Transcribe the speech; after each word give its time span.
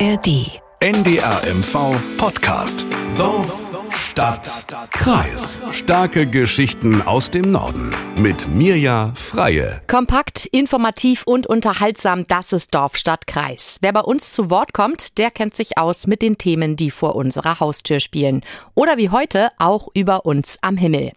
ARD. 0.00 0.60
NDRMV 0.80 2.16
Podcast. 2.16 2.86
Dorf, 3.18 3.69
Stadt, 3.92 4.66
Kreis. 4.92 5.62
Starke 5.72 6.26
Geschichten 6.26 7.02
aus 7.02 7.30
dem 7.30 7.50
Norden. 7.50 7.94
Mit 8.16 8.48
Mirja 8.48 9.12
Freie. 9.14 9.82
Kompakt, 9.88 10.46
informativ 10.46 11.24
und 11.24 11.46
unterhaltsam, 11.46 12.26
das 12.28 12.52
ist 12.52 12.74
Dorf, 12.74 12.96
Stadt, 12.96 13.26
Kreis. 13.26 13.78
Wer 13.80 13.92
bei 13.92 14.00
uns 14.00 14.32
zu 14.32 14.50
Wort 14.50 14.72
kommt, 14.72 15.18
der 15.18 15.30
kennt 15.30 15.56
sich 15.56 15.76
aus 15.78 16.06
mit 16.06 16.22
den 16.22 16.38
Themen, 16.38 16.76
die 16.76 16.90
vor 16.90 17.16
unserer 17.16 17.60
Haustür 17.60 18.00
spielen. 18.00 18.42
Oder 18.74 18.96
wie 18.96 19.10
heute 19.10 19.50
auch 19.58 19.88
über 19.94 20.24
uns 20.24 20.58
am 20.60 20.76
Himmel. 20.76 21.12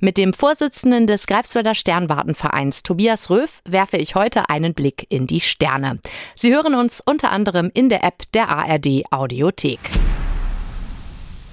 Mit 0.00 0.16
dem 0.16 0.32
Vorsitzenden 0.32 1.06
des 1.06 1.26
Greifswalder 1.26 1.74
Sternwartenvereins, 1.74 2.82
Tobias 2.82 3.30
Röf, 3.30 3.62
werfe 3.64 3.96
ich 3.96 4.14
heute 4.14 4.50
einen 4.50 4.74
Blick 4.74 5.06
in 5.08 5.26
die 5.26 5.40
Sterne. 5.40 6.00
Sie 6.34 6.54
hören 6.54 6.74
uns 6.74 7.02
unter 7.04 7.32
anderem 7.32 7.70
in 7.72 7.88
der 7.88 8.04
App 8.04 8.30
der 8.32 8.48
ARD 8.48 9.04
Audiothek. 9.10 9.80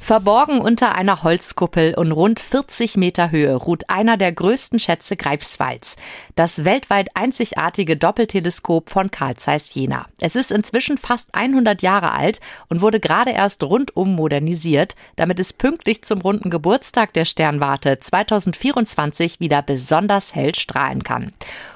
Verborgen 0.05 0.61
unter 0.61 0.93
einer 0.93 1.23
Holzkuppel 1.23 1.95
und 1.95 2.11
rund 2.11 2.39
40 2.39 2.95
Meter 2.95 3.31
Höhe 3.31 3.55
ruht 3.55 3.89
einer 3.89 4.17
der 4.17 4.31
größten 4.33 4.77
Schätze 4.77 5.17
Greifswalds, 5.17 5.95
das 6.35 6.63
weltweit 6.63 7.09
einzigartige 7.15 7.97
Doppelteleskop 7.97 8.91
von 8.91 9.09
Carl 9.09 9.35
Zeiss 9.37 9.73
Jena. 9.73 10.05
Es 10.19 10.35
ist 10.35 10.51
inzwischen 10.51 10.99
fast 10.99 11.33
100 11.33 11.81
Jahre 11.81 12.11
alt 12.11 12.39
und 12.69 12.81
wurde 12.81 12.99
gerade 12.99 13.31
erst 13.31 13.63
rundum 13.63 14.13
modernisiert, 14.13 14.95
damit 15.15 15.39
es 15.39 15.53
pünktlich 15.53 16.03
zum 16.03 16.21
runden 16.21 16.51
Geburtstag 16.51 17.11
der 17.13 17.25
Sternwarte 17.25 17.99
2024 17.99 19.39
wieder 19.39 19.63
besonders 19.63 20.35
hell 20.35 20.53
strahlen 20.53 21.01
kann. 21.01 21.33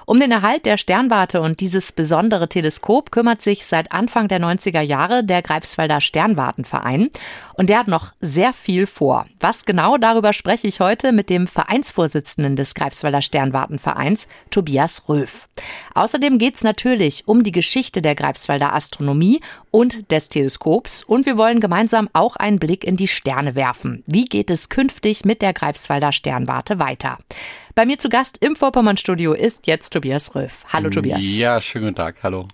Um 0.10 0.20
den 0.20 0.32
Erhalt 0.32 0.66
der 0.66 0.78
Sternwarte 0.78 1.40
und 1.40 1.60
dieses 1.60 1.92
besondere 1.92 2.50
Teleskop 2.50 3.12
kümmert 3.12 3.44
sich 3.44 3.68
seit 3.68 3.92
Anfang 3.92 4.28
der 4.28 4.40
90er 4.40 4.82
Jahre 4.82 5.24
der 5.24 5.44
Greifswalder 5.44 6.02
Sternwartenverein 6.02 7.12
und 7.54 7.70
der 7.70 7.78
hat 7.78 7.88
noch 7.88 8.14
sehr 8.20 8.52
viel 8.54 8.88
vor. 8.88 9.28
Was 9.40 9.66
genau, 9.66 9.98
darüber 9.98 10.34
spreche 10.34 10.68
ich 10.68 10.80
heute 10.80 11.12
mit 11.12 11.30
dem 11.30 11.46
Vereinsvorsitzenden 11.46 12.56
des 12.56 12.74
Greifswalder 12.74 13.22
Sternwartenvereins, 13.22 14.28
Tobias 14.50 15.08
Röf. 15.10 15.48
Außerdem 15.94 16.40
geht 16.40 16.56
es 16.56 16.64
natürlich 16.64 17.28
um 17.28 17.44
die 17.44 17.52
Geschichte 17.52 18.02
der 18.02 18.16
Greifswalder 18.16 18.74
Astronomie 18.74 19.42
und 19.70 20.12
des 20.12 20.28
Teleskops 20.30 21.04
und 21.04 21.28
wir 21.28 21.38
wollen 21.38 21.60
gemeinsam 21.60 22.10
auch 22.14 22.36
einen 22.36 22.58
Blick 22.58 22.84
in 22.84 22.98
die 22.98 23.08
Sterne 23.08 23.54
werfen. 23.54 24.04
Wie 24.08 24.26
geht 24.26 24.50
es 24.50 24.70
künftig 24.70 25.24
mit 25.24 25.44
der 25.44 25.54
Greifswalder 25.54 26.14
Sternwarte 26.14 26.80
weiter? 26.80 27.20
Bei 27.80 27.86
mir 27.86 27.98
zu 27.98 28.10
Gast 28.10 28.44
im 28.44 28.58
Vorpommern-Studio 28.58 29.32
ist 29.32 29.66
jetzt 29.66 29.94
Tobias 29.94 30.36
Röf. 30.36 30.66
Hallo 30.68 30.90
Tobias. 30.90 31.22
Ja, 31.22 31.62
schönen 31.62 31.86
guten 31.86 31.96
Tag. 31.96 32.18
Hallo. 32.24 32.50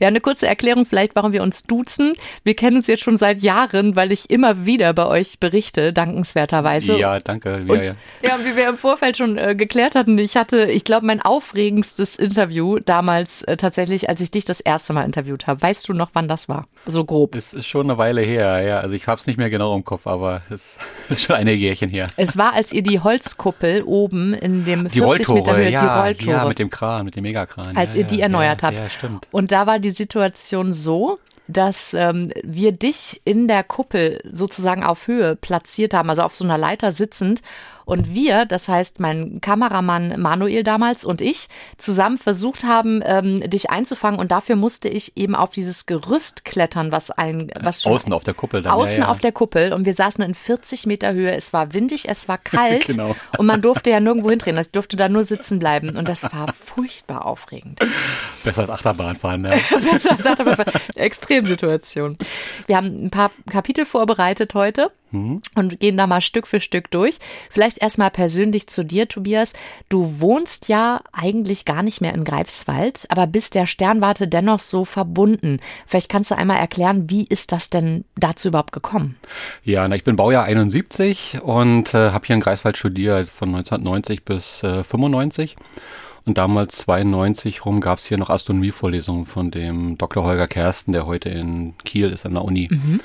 Ja, 0.00 0.08
eine 0.08 0.20
kurze 0.20 0.46
Erklärung 0.46 0.86
vielleicht, 0.86 1.14
warum 1.14 1.32
wir 1.32 1.42
uns 1.42 1.62
duzen. 1.62 2.14
Wir 2.44 2.54
kennen 2.54 2.76
uns 2.76 2.86
jetzt 2.86 3.02
schon 3.02 3.16
seit 3.16 3.40
Jahren, 3.40 3.94
weil 3.94 4.10
ich 4.12 4.30
immer 4.30 4.66
wieder 4.66 4.92
bei 4.94 5.06
euch 5.06 5.38
berichte, 5.38 5.92
dankenswerterweise. 5.92 6.98
Ja, 6.98 7.20
danke. 7.20 7.64
Ja, 7.66 7.74
ja. 7.74 7.92
ja 8.22 8.38
wie 8.44 8.56
wir 8.56 8.68
im 8.68 8.76
Vorfeld 8.76 9.16
schon 9.16 9.38
äh, 9.38 9.54
geklärt 9.54 9.94
hatten, 9.94 10.18
ich 10.18 10.36
hatte, 10.36 10.64
ich 10.64 10.84
glaube, 10.84 11.06
mein 11.06 11.22
aufregendstes 11.22 12.16
Interview 12.16 12.78
damals 12.78 13.42
äh, 13.42 13.56
tatsächlich, 13.56 14.08
als 14.08 14.20
ich 14.20 14.30
dich 14.30 14.44
das 14.44 14.60
erste 14.60 14.92
Mal 14.92 15.04
interviewt 15.04 15.46
habe. 15.46 15.62
Weißt 15.62 15.88
du 15.88 15.92
noch, 15.92 16.10
wann 16.14 16.28
das 16.28 16.48
war? 16.48 16.66
So 16.86 17.04
grob. 17.04 17.36
Es 17.36 17.54
ist 17.54 17.66
schon 17.66 17.88
eine 17.88 17.96
Weile 17.96 18.22
her, 18.22 18.60
ja. 18.62 18.80
Also 18.80 18.94
ich 18.94 19.06
habe 19.06 19.20
es 19.20 19.26
nicht 19.28 19.36
mehr 19.36 19.50
genau 19.50 19.76
im 19.76 19.84
Kopf, 19.84 20.06
aber 20.08 20.42
es 20.50 20.76
ist 21.08 21.22
schon 21.22 21.36
einige 21.36 21.56
Jährchen 21.56 21.90
her. 21.90 22.08
Es 22.16 22.36
war, 22.36 22.54
als 22.54 22.72
ihr 22.72 22.82
die 22.82 22.98
Holzkuppel 22.98 23.84
oben 23.84 24.34
in 24.34 24.64
dem 24.64 24.88
die 24.88 24.98
40 24.98 25.28
Rolltore, 25.28 25.36
Meter 25.38 25.56
Höhe, 25.56 25.70
ja, 25.70 25.80
die 25.80 26.00
Rolltore. 26.00 26.36
Ja, 26.36 26.44
mit 26.46 26.58
dem 26.58 26.70
Kran, 26.70 27.04
mit 27.04 27.14
dem 27.14 27.22
Megakran. 27.22 27.76
Als 27.76 27.94
ja, 27.94 28.00
ihr 28.00 28.06
die 28.06 28.20
erneuert 28.20 28.62
habt. 28.64 28.80
Ja, 28.80 28.88
stimmt. 28.88 29.28
Und 29.30 29.51
da 29.52 29.66
war 29.66 29.78
die 29.78 29.90
Situation 29.90 30.72
so, 30.72 31.18
dass 31.46 31.92
ähm, 31.94 32.32
wir 32.42 32.72
dich 32.72 33.20
in 33.24 33.48
der 33.48 33.64
Kuppel 33.64 34.20
sozusagen 34.30 34.82
auf 34.82 35.06
Höhe 35.06 35.36
platziert 35.36 35.92
haben, 35.92 36.08
also 36.08 36.22
auf 36.22 36.34
so 36.34 36.44
einer 36.44 36.58
Leiter 36.58 36.92
sitzend. 36.92 37.42
Und 37.84 38.14
wir, 38.14 38.44
das 38.44 38.68
heißt 38.68 39.00
mein 39.00 39.40
Kameramann 39.40 40.20
Manuel 40.20 40.62
damals 40.62 41.04
und 41.04 41.20
ich, 41.20 41.48
zusammen 41.78 42.18
versucht 42.18 42.64
haben, 42.64 43.02
ähm, 43.04 43.48
dich 43.48 43.70
einzufangen. 43.70 44.18
Und 44.20 44.30
dafür 44.30 44.56
musste 44.56 44.88
ich 44.88 45.16
eben 45.16 45.34
auf 45.34 45.50
dieses 45.50 45.86
Gerüst 45.86 46.44
klettern, 46.44 46.92
was 46.92 47.10
ein, 47.10 47.50
was 47.60 47.82
schon 47.82 47.92
außen 47.92 48.12
auf 48.12 48.24
der 48.24 48.34
Kuppel. 48.34 48.62
Dann, 48.62 48.72
außen 48.72 48.96
ja, 48.96 49.02
ja. 49.02 49.08
auf 49.08 49.20
der 49.20 49.32
Kuppel. 49.32 49.72
Und 49.72 49.84
wir 49.84 49.94
saßen 49.94 50.22
in 50.24 50.34
40 50.34 50.86
Meter 50.86 51.12
Höhe. 51.12 51.34
Es 51.34 51.52
war 51.52 51.72
windig, 51.74 52.08
es 52.08 52.28
war 52.28 52.38
kalt. 52.42 52.86
genau. 52.86 53.16
Und 53.38 53.46
man 53.46 53.62
durfte 53.62 53.90
ja 53.90 54.00
nirgendwo 54.00 54.30
hindrehen. 54.30 54.56
Ich 54.58 54.70
durfte 54.70 54.96
da 54.96 55.08
nur 55.08 55.24
sitzen 55.24 55.58
bleiben. 55.58 55.96
Und 55.96 56.08
das 56.08 56.22
war 56.24 56.52
furchtbar 56.52 57.26
aufregend. 57.26 57.80
Besser 58.44 58.62
als 58.62 58.70
Achterbahn 58.70 59.16
fahren, 59.16 59.42
ne? 59.42 59.50
Besser 59.92 60.12
als 60.12 60.26
Achterbahn 60.26 60.56
fahren. 60.56 60.72
Extremsituation. 60.94 62.16
Wir 62.66 62.76
haben 62.76 63.06
ein 63.06 63.10
paar 63.10 63.30
Kapitel 63.50 63.84
vorbereitet 63.84 64.54
heute 64.54 64.90
und 65.12 65.80
gehen 65.80 65.96
da 65.96 66.06
mal 66.06 66.20
Stück 66.20 66.46
für 66.46 66.60
Stück 66.60 66.90
durch. 66.90 67.18
Vielleicht 67.50 67.82
erstmal 67.82 68.10
persönlich 68.10 68.66
zu 68.66 68.84
dir, 68.84 69.08
Tobias. 69.08 69.52
Du 69.88 70.20
wohnst 70.20 70.68
ja 70.68 71.00
eigentlich 71.12 71.64
gar 71.64 71.82
nicht 71.82 72.00
mehr 72.00 72.14
in 72.14 72.24
Greifswald, 72.24 73.06
aber 73.08 73.26
bist 73.26 73.54
der 73.54 73.66
Sternwarte 73.66 74.26
dennoch 74.28 74.60
so 74.60 74.84
verbunden. 74.84 75.60
Vielleicht 75.86 76.08
kannst 76.08 76.30
du 76.30 76.36
einmal 76.36 76.58
erklären, 76.58 77.10
wie 77.10 77.24
ist 77.24 77.52
das 77.52 77.70
denn 77.70 78.04
dazu 78.16 78.48
überhaupt 78.48 78.72
gekommen? 78.72 79.16
Ja, 79.64 79.86
na, 79.86 79.96
ich 79.96 80.04
bin 80.04 80.16
Baujahr 80.16 80.44
71 80.44 81.40
und 81.42 81.94
äh, 81.94 82.10
habe 82.10 82.26
hier 82.26 82.34
in 82.34 82.40
Greifswald 82.40 82.76
studiert 82.76 83.28
von 83.28 83.50
1990 83.50 84.24
bis 84.24 84.62
äh, 84.62 84.82
95. 84.82 85.56
Und 86.24 86.38
damals 86.38 86.76
92 86.78 87.64
rum 87.64 87.80
gab 87.80 87.98
es 87.98 88.06
hier 88.06 88.18
noch 88.18 88.30
Astronomievorlesungen 88.30 89.26
von 89.26 89.50
dem 89.50 89.98
Dr. 89.98 90.24
Holger 90.24 90.46
Kersten, 90.46 90.92
der 90.92 91.06
heute 91.06 91.28
in 91.28 91.74
Kiel 91.84 92.10
ist 92.10 92.24
an 92.24 92.34
der 92.34 92.44
Uni. 92.44 92.68
Mhm. 92.70 93.00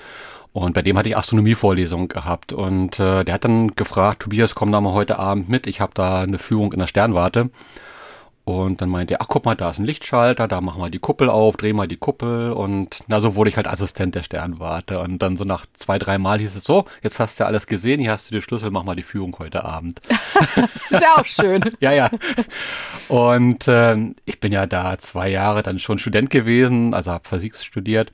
Und 0.57 0.73
bei 0.73 0.81
dem 0.81 0.97
hatte 0.97 1.07
ich 1.07 1.15
Astronomievorlesung 1.15 2.07
gehabt. 2.07 2.51
Und 2.51 2.99
äh, 2.99 3.23
der 3.23 3.35
hat 3.35 3.43
dann 3.43 3.75
gefragt, 3.75 4.23
Tobias, 4.23 4.55
komm 4.55 4.71
da 4.71 4.81
mal 4.81 4.91
heute 4.91 5.19
Abend 5.19 5.49
mit. 5.49 5.67
Ich 5.67 5.81
habe 5.81 5.91
da 5.93 6.21
eine 6.21 6.39
Führung 6.39 6.73
in 6.73 6.79
der 6.79 6.87
Sternwarte. 6.87 7.51
Und 8.43 8.81
dann 8.81 8.89
meinte 8.89 9.13
er, 9.13 9.21
ach 9.21 9.27
guck 9.27 9.45
mal, 9.45 9.53
da 9.53 9.69
ist 9.69 9.77
ein 9.77 9.85
Lichtschalter, 9.85 10.47
da 10.47 10.59
machen 10.61 10.81
wir 10.81 10.89
die 10.89 10.97
Kuppel 10.97 11.29
auf, 11.29 11.57
drehen 11.57 11.75
wir 11.75 11.85
die 11.85 11.97
Kuppel 11.97 12.53
und 12.53 13.01
na 13.07 13.19
so 13.19 13.35
wurde 13.35 13.49
ich 13.49 13.57
halt 13.57 13.67
Assistent 13.67 14.15
der 14.15 14.23
Sternwarte. 14.23 14.99
Und 14.99 15.21
dann 15.21 15.35
so 15.37 15.43
nach 15.43 15.65
zwei, 15.73 15.99
drei 15.99 16.17
Mal 16.17 16.39
hieß 16.39 16.55
es 16.55 16.63
so, 16.63 16.85
jetzt 17.03 17.19
hast 17.19 17.39
du 17.39 17.45
alles 17.45 17.67
gesehen, 17.67 17.99
hier 17.99 18.11
hast 18.11 18.31
du 18.31 18.35
die 18.35 18.41
Schlüssel, 18.41 18.71
mach 18.71 18.83
mal 18.83 18.95
die 18.95 19.03
Führung 19.03 19.37
heute 19.37 19.63
Abend. 19.63 19.99
das 20.55 20.91
ist 20.91 21.01
ja 21.01 21.17
auch 21.17 21.25
schön. 21.25 21.61
ja, 21.81 21.91
ja. 21.91 22.09
Und 23.09 23.67
äh, 23.67 23.97
ich 24.25 24.39
bin 24.39 24.53
ja 24.53 24.65
da 24.65 24.97
zwei 24.97 25.29
Jahre 25.29 25.61
dann 25.61 25.77
schon 25.77 25.99
Student 25.99 26.31
gewesen, 26.31 26.95
also 26.95 27.11
habe 27.11 27.27
Physik 27.27 27.55
studiert. 27.57 28.11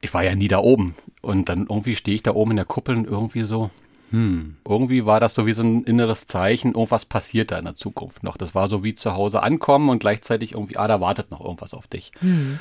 Ich 0.00 0.12
war 0.14 0.22
ja 0.22 0.36
nie 0.36 0.48
da 0.48 0.58
oben. 0.58 0.94
Und 1.22 1.48
dann 1.48 1.66
irgendwie 1.68 1.96
stehe 1.96 2.16
ich 2.16 2.22
da 2.22 2.32
oben 2.32 2.52
in 2.52 2.56
der 2.56 2.66
Kuppel 2.66 2.96
und 2.96 3.06
irgendwie 3.06 3.42
so, 3.42 3.70
hm, 4.10 4.56
irgendwie 4.68 5.06
war 5.06 5.20
das 5.20 5.34
so 5.34 5.46
wie 5.46 5.54
so 5.54 5.62
ein 5.62 5.84
inneres 5.84 6.26
Zeichen, 6.26 6.74
irgendwas 6.74 7.06
passiert 7.06 7.50
da 7.50 7.58
in 7.58 7.64
der 7.64 7.76
Zukunft 7.76 8.22
noch. 8.22 8.36
Das 8.36 8.54
war 8.54 8.68
so 8.68 8.84
wie 8.84 8.94
zu 8.94 9.14
Hause 9.14 9.42
ankommen 9.42 9.88
und 9.88 10.00
gleichzeitig 10.00 10.52
irgendwie, 10.52 10.76
ah, 10.76 10.86
da 10.86 11.00
wartet 11.00 11.30
noch 11.30 11.40
irgendwas 11.40 11.72
auf 11.72 11.86
dich. 11.86 12.12
Hm. 12.20 12.58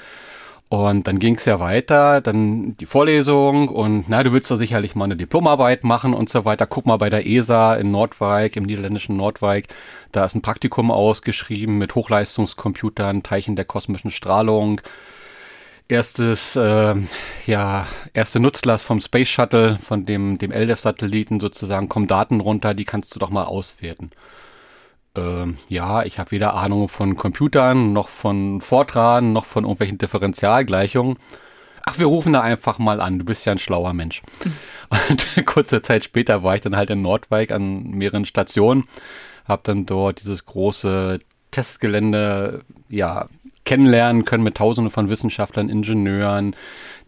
Und 0.70 1.06
dann 1.06 1.20
ging 1.20 1.36
es 1.36 1.44
ja 1.44 1.60
weiter, 1.60 2.22
dann 2.22 2.78
die 2.78 2.86
Vorlesung 2.86 3.68
und 3.68 4.06
na, 4.08 4.24
du 4.24 4.32
willst 4.32 4.50
doch 4.50 4.56
sicherlich 4.56 4.96
mal 4.96 5.04
eine 5.04 5.18
Diplomarbeit 5.18 5.84
machen 5.84 6.14
und 6.14 6.30
so 6.30 6.46
weiter. 6.46 6.66
Guck 6.66 6.86
mal 6.86 6.96
bei 6.96 7.10
der 7.10 7.28
ESA 7.28 7.76
in 7.76 7.92
Nordwijk, 7.92 8.56
im 8.56 8.64
niederländischen 8.64 9.18
Nordwijk, 9.18 9.68
da 10.14 10.24
ist 10.24 10.34
ein 10.34 10.42
Praktikum 10.42 10.90
ausgeschrieben 10.90 11.78
mit 11.78 11.94
Hochleistungscomputern, 11.96 13.22
Teilchen 13.22 13.58
der 13.58 13.66
kosmischen 13.66 14.12
Strahlung, 14.12 14.80
erstes, 15.88 16.56
äh, 16.56 16.96
ja, 17.46 17.88
erste 18.14 18.40
Nutzlast 18.40 18.86
vom 18.86 19.02
Space 19.02 19.30
Shuttle, 19.30 19.78
von 19.80 20.04
dem, 20.04 20.38
dem 20.38 20.52
LDEF-Satelliten 20.52 21.40
sozusagen, 21.40 21.90
kommen 21.90 22.08
Daten 22.08 22.40
runter, 22.40 22.74
die 22.74 22.86
kannst 22.86 23.14
du 23.16 23.20
doch 23.20 23.30
mal 23.30 23.44
auswerten. 23.44 24.12
Ähm, 25.16 25.58
ja, 25.68 26.04
ich 26.04 26.20
habe 26.20 26.32
weder 26.32 26.54
Ahnung 26.54 26.88
von 26.88 27.16
Computern, 27.16 27.94
noch 27.94 28.08
von 28.08 28.62
Fortran, 28.62 29.34
noch 29.34 29.46
von 29.46 29.66
irgendwelchen 29.66 29.98
Differentialgleichungen. 29.98 31.18
Ach, 31.86 32.00
wir 32.00 32.06
rufen 32.06 32.34
da 32.34 32.42
einfach 32.42 32.78
mal 32.80 33.02
an, 33.02 33.20
du 33.20 33.26
bist 33.26 33.46
ja 33.46 33.52
ein 33.52 33.60
schlauer 33.60 33.94
Mensch. 33.94 34.22
Und 35.10 35.46
kurze 35.46 35.82
Zeit 35.82 36.04
später 36.04 36.44
war 36.44 36.56
ich 36.56 36.62
dann 36.62 36.76
halt 36.76 36.90
in 36.90 37.02
Nordwijk 37.02 37.52
an 37.52 37.84
mehreren 37.92 38.26
Stationen, 38.26 38.86
habe 39.46 39.62
dann 39.66 39.86
dort 39.86 40.22
dieses 40.22 40.46
große 40.46 41.20
Testgelände, 41.52 42.62
ja, 42.88 43.28
kennenlernen 43.66 44.26
können 44.26 44.44
mit 44.44 44.56
tausenden 44.56 44.92
von 44.92 45.10
Wissenschaftlern, 45.10 45.70
Ingenieuren. 45.70 46.56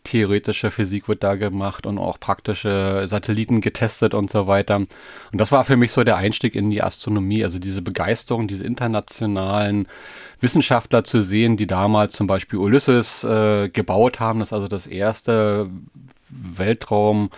Theoretische 0.03 0.69
Physik 0.69 1.07
wird 1.07 1.23
da 1.23 1.35
gemacht 1.35 1.85
und 1.85 1.97
auch 1.97 2.19
praktische 2.19 3.05
Satelliten 3.07 3.61
getestet 3.61 4.13
und 4.13 4.29
so 4.29 4.47
weiter. 4.47 4.75
Und 4.75 4.89
das 5.31 5.51
war 5.53 5.63
für 5.63 5.77
mich 5.77 5.93
so 5.93 6.03
der 6.03 6.17
Einstieg 6.17 6.55
in 6.55 6.69
die 6.69 6.83
Astronomie, 6.83 7.43
also 7.43 7.57
diese 7.57 7.81
Begeisterung, 7.81 8.49
diese 8.49 8.65
internationalen 8.65 9.87
Wissenschaftler 10.41 11.05
zu 11.05 11.21
sehen, 11.21 11.55
die 11.55 11.67
damals 11.67 12.13
zum 12.13 12.27
Beispiel 12.27 12.59
Ulysses 12.59 13.23
äh, 13.23 13.69
gebaut 13.69 14.19
haben. 14.19 14.39
Das 14.39 14.49
ist 14.49 14.53
also 14.53 14.67
das 14.67 14.87
erste 14.87 15.69
Weltraum, 16.29 17.29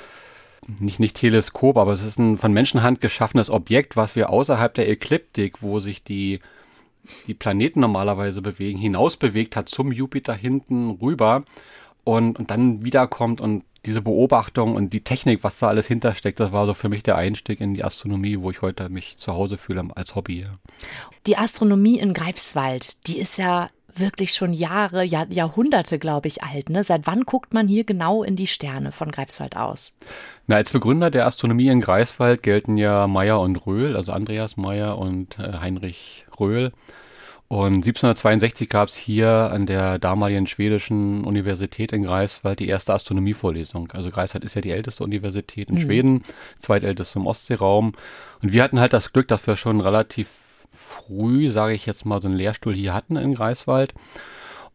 nicht, 0.79 0.99
nicht 0.99 1.17
Teleskop, 1.17 1.77
aber 1.77 1.93
es 1.93 2.03
ist 2.03 2.17
ein 2.17 2.39
von 2.39 2.51
Menschenhand 2.51 2.99
geschaffenes 2.99 3.51
Objekt, 3.51 3.95
was 3.95 4.15
wir 4.15 4.31
außerhalb 4.31 4.73
der 4.73 4.89
Ekliptik, 4.89 5.61
wo 5.61 5.79
sich 5.79 6.03
die 6.03 6.39
die 7.27 7.33
Planeten 7.33 7.79
normalerweise 7.79 8.41
bewegen, 8.41 8.79
hinaus 8.79 9.17
bewegt 9.17 9.55
hat 9.55 9.69
zum 9.69 9.91
Jupiter 9.91 10.33
hinten 10.33 10.91
rüber 10.91 11.43
und, 12.03 12.39
und 12.39 12.51
dann 12.51 12.83
wiederkommt 12.83 13.41
und 13.41 13.63
diese 13.85 14.01
Beobachtung 14.01 14.75
und 14.75 14.93
die 14.93 15.01
Technik, 15.01 15.43
was 15.43 15.59
da 15.59 15.67
alles 15.67 15.87
hintersteckt, 15.87 16.39
das 16.39 16.51
war 16.51 16.65
so 16.65 16.73
für 16.73 16.89
mich 16.89 17.03
der 17.03 17.17
Einstieg 17.17 17.61
in 17.61 17.73
die 17.73 17.83
Astronomie, 17.83 18.39
wo 18.39 18.49
ich 18.49 18.61
heute 18.61 18.89
mich 18.89 19.17
zu 19.17 19.33
Hause 19.33 19.57
fühle 19.57 19.85
als 19.95 20.15
Hobby. 20.15 20.45
Die 21.27 21.37
Astronomie 21.37 21.99
in 21.99 22.13
Greifswald, 22.13 23.07
die 23.07 23.19
ist 23.19 23.37
ja 23.37 23.69
wirklich 23.99 24.33
schon 24.33 24.53
Jahre, 24.53 25.03
Jahr, 25.03 25.27
Jahrhunderte, 25.29 25.99
glaube 25.99 26.27
ich, 26.27 26.43
alt. 26.43 26.69
Ne? 26.69 26.83
Seit 26.83 27.07
wann 27.07 27.23
guckt 27.23 27.53
man 27.53 27.67
hier 27.67 27.83
genau 27.83 28.23
in 28.23 28.35
die 28.35 28.47
Sterne 28.47 28.91
von 28.91 29.11
Greifswald 29.11 29.57
aus? 29.57 29.93
Na, 30.47 30.57
als 30.57 30.71
Begründer 30.71 31.11
der 31.11 31.25
Astronomie 31.25 31.69
in 31.69 31.81
Greifswald 31.81 32.43
gelten 32.43 32.77
ja 32.77 33.07
Meyer 33.07 33.39
und 33.39 33.65
Röhl, 33.65 33.95
also 33.95 34.11
Andreas 34.11 34.57
Meyer 34.57 34.97
und 34.97 35.39
äh, 35.39 35.53
Heinrich 35.59 36.25
Röhl. 36.39 36.71
Und 37.47 37.85
1762 37.85 38.69
gab 38.69 38.89
es 38.89 38.95
hier 38.95 39.29
an 39.29 39.67
der 39.67 39.99
damaligen 39.99 40.47
schwedischen 40.47 41.23
Universität 41.23 41.91
in 41.91 42.03
Greifswald 42.03 42.59
die 42.59 42.67
erste 42.67 42.93
Astronomievorlesung. 42.93 43.91
Also 43.91 44.09
Greifswald 44.09 44.43
ist 44.43 44.55
ja 44.55 44.61
die 44.61 44.71
älteste 44.71 45.03
Universität 45.03 45.69
in 45.69 45.75
mhm. 45.75 45.81
Schweden, 45.81 46.23
zweitälteste 46.57 47.19
im 47.19 47.27
Ostseeraum. 47.27 47.93
Und 48.41 48.53
wir 48.53 48.63
hatten 48.63 48.79
halt 48.79 48.93
das 48.93 49.13
Glück, 49.13 49.27
dass 49.27 49.45
wir 49.45 49.57
schon 49.57 49.79
relativ 49.79 50.29
früh, 50.95 51.49
sage 51.49 51.73
ich 51.73 51.85
jetzt 51.85 52.05
mal, 52.05 52.21
so 52.21 52.27
einen 52.27 52.37
Lehrstuhl 52.37 52.73
hier 52.73 52.93
hatten 52.93 53.15
in 53.15 53.35
Greifswald. 53.35 53.93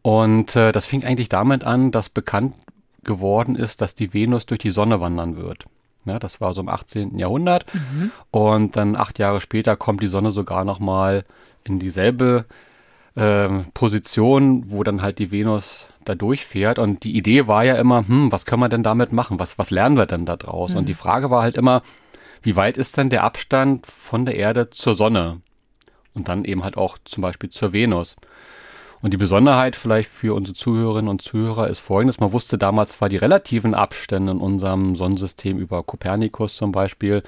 Und 0.01 0.55
äh, 0.55 0.71
das 0.71 0.85
fing 0.85 1.03
eigentlich 1.03 1.29
damit 1.29 1.63
an, 1.63 1.91
dass 1.91 2.09
bekannt 2.09 2.55
geworden 3.03 3.55
ist, 3.55 3.81
dass 3.81 3.95
die 3.95 4.13
Venus 4.13 4.45
durch 4.45 4.59
die 4.59 4.71
Sonne 4.71 4.99
wandern 4.99 5.35
wird. 5.37 5.65
Ja, 6.05 6.17
das 6.17 6.41
war 6.41 6.53
so 6.53 6.61
im 6.61 6.69
18. 6.69 7.17
Jahrhundert. 7.19 7.65
Mhm. 7.73 8.11
Und 8.31 8.75
dann 8.75 8.95
acht 8.95 9.19
Jahre 9.19 9.41
später 9.41 9.75
kommt 9.75 10.01
die 10.01 10.07
Sonne 10.07 10.31
sogar 10.31 10.65
noch 10.65 10.79
mal 10.79 11.23
in 11.63 11.77
dieselbe 11.77 12.45
äh, 13.15 13.49
Position, 13.73 14.71
wo 14.71 14.83
dann 14.83 15.01
halt 15.01 15.19
die 15.19 15.31
Venus 15.31 15.87
da 16.05 16.15
durchfährt. 16.15 16.79
Und 16.79 17.03
die 17.03 17.15
Idee 17.15 17.47
war 17.47 17.63
ja 17.63 17.75
immer, 17.75 18.07
hm, 18.07 18.31
was 18.31 18.45
können 18.45 18.61
wir 18.61 18.69
denn 18.69 18.83
damit 18.83 19.11
machen? 19.11 19.39
Was, 19.39 19.59
was 19.59 19.69
lernen 19.69 19.97
wir 19.97 20.07
denn 20.07 20.25
da 20.25 20.37
draus? 20.37 20.71
Mhm. 20.71 20.77
Und 20.77 20.85
die 20.89 20.95
Frage 20.95 21.29
war 21.29 21.43
halt 21.43 21.57
immer, 21.57 21.83
wie 22.41 22.55
weit 22.55 22.77
ist 22.77 22.97
denn 22.97 23.11
der 23.11 23.23
Abstand 23.23 23.85
von 23.85 24.25
der 24.25 24.35
Erde 24.35 24.71
zur 24.71 24.95
Sonne? 24.95 25.41
Und 26.13 26.27
dann 26.27 26.45
eben 26.45 26.63
halt 26.63 26.77
auch 26.77 26.97
zum 27.05 27.21
Beispiel 27.21 27.49
zur 27.49 27.73
Venus. 27.73 28.15
Und 29.01 29.13
die 29.13 29.17
Besonderheit 29.17 29.75
vielleicht 29.75 30.09
für 30.09 30.35
unsere 30.35 30.55
Zuhörerinnen 30.55 31.09
und 31.09 31.21
Zuhörer 31.21 31.67
ist 31.67 31.79
folgendes. 31.79 32.19
Man 32.19 32.33
wusste 32.33 32.57
damals 32.57 32.93
zwar 32.93 33.09
die 33.09 33.17
relativen 33.17 33.73
Abstände 33.73 34.31
in 34.31 34.39
unserem 34.39 34.95
Sonnensystem 34.95 35.57
über 35.57 35.81
Kopernikus 35.83 36.55
zum 36.55 36.71
Beispiel, 36.71 37.23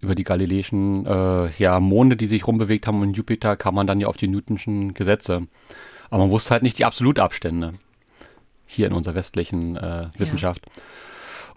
über 0.00 0.14
die 0.14 0.24
galileischen 0.24 1.06
äh, 1.06 1.50
ja, 1.58 1.78
Monde, 1.78 2.16
die 2.16 2.26
sich 2.26 2.46
rumbewegt 2.46 2.86
haben 2.86 3.00
und 3.00 3.16
Jupiter, 3.16 3.56
kam 3.56 3.76
man 3.76 3.86
dann 3.86 4.00
ja 4.00 4.08
auf 4.08 4.16
die 4.16 4.28
Newtonschen 4.28 4.94
Gesetze. 4.94 5.46
Aber 6.10 6.24
man 6.24 6.30
wusste 6.30 6.50
halt 6.50 6.62
nicht 6.62 6.78
die 6.78 6.84
Absolutabstände 6.84 7.74
hier 8.66 8.88
in 8.88 8.92
unserer 8.92 9.14
westlichen 9.14 9.76
äh, 9.76 10.06
Wissenschaft. 10.16 10.62
Ja. 10.66 10.82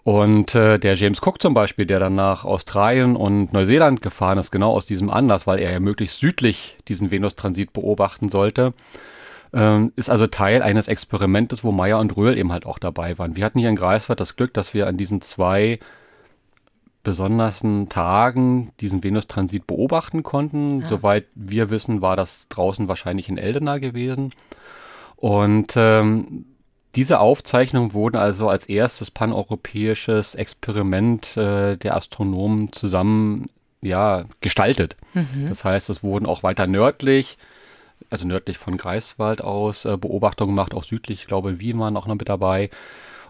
Und 0.04 0.54
äh, 0.54 0.78
der 0.78 0.94
James 0.94 1.20
Cook 1.20 1.42
zum 1.42 1.54
Beispiel, 1.54 1.84
der 1.84 1.98
dann 1.98 2.14
nach 2.14 2.44
Australien 2.44 3.16
und 3.16 3.52
Neuseeland 3.52 4.00
gefahren 4.00 4.38
ist, 4.38 4.50
genau 4.50 4.72
aus 4.72 4.86
diesem 4.86 5.10
Anlass, 5.10 5.46
weil 5.46 5.58
er 5.58 5.70
ja 5.72 5.80
möglichst 5.80 6.18
südlich 6.18 6.78
diesen 6.88 7.10
Venustransit 7.10 7.72
beobachten 7.72 8.28
sollte, 8.30 8.72
ähm, 9.52 9.92
ist 9.96 10.10
also 10.10 10.26
Teil 10.26 10.62
eines 10.62 10.88
Experimentes, 10.88 11.64
wo 11.64 11.72
Meyer 11.72 11.98
und 11.98 12.16
Röhl 12.16 12.38
eben 12.38 12.52
halt 12.52 12.64
auch 12.66 12.78
dabei 12.78 13.18
waren. 13.18 13.36
Wir 13.36 13.44
hatten 13.44 13.58
hier 13.58 13.68
in 13.68 13.76
Greifswald 13.76 14.20
das 14.20 14.36
Glück, 14.36 14.54
dass 14.54 14.72
wir 14.72 14.86
an 14.86 14.96
diesen 14.96 15.20
zwei 15.20 15.78
besonderen 17.02 17.88
Tagen 17.88 18.72
diesen 18.80 19.02
Venustransit 19.02 19.66
beobachten 19.66 20.22
konnten. 20.22 20.82
Ja. 20.82 20.88
Soweit 20.88 21.26
wir 21.34 21.70
wissen, 21.70 22.02
war 22.02 22.16
das 22.16 22.46
draußen 22.48 22.88
wahrscheinlich 22.88 23.28
in 23.28 23.38
Eldena 23.38 23.78
gewesen. 23.78 24.32
Und 25.16 25.72
ähm, 25.76 26.44
diese 26.98 27.20
Aufzeichnungen 27.20 27.92
wurden 27.92 28.16
also 28.16 28.48
als 28.48 28.66
erstes 28.66 29.12
paneuropäisches 29.12 30.34
Experiment 30.34 31.36
äh, 31.36 31.76
der 31.76 31.94
Astronomen 31.94 32.72
zusammen 32.72 33.50
ja, 33.80 34.24
gestaltet. 34.40 34.96
Mhm. 35.14 35.48
Das 35.48 35.62
heißt, 35.62 35.90
es 35.90 36.02
wurden 36.02 36.26
auch 36.26 36.42
weiter 36.42 36.66
nördlich, 36.66 37.38
also 38.10 38.26
nördlich 38.26 38.58
von 38.58 38.76
Greifswald 38.76 39.42
aus, 39.42 39.84
äh, 39.84 39.96
Beobachtungen 39.96 40.56
gemacht, 40.56 40.74
auch 40.74 40.82
südlich, 40.82 41.20
ich 41.20 41.26
glaube, 41.28 41.60
Wien 41.60 41.78
waren 41.78 41.96
auch 41.96 42.08
noch 42.08 42.16
mit 42.16 42.28
dabei. 42.28 42.68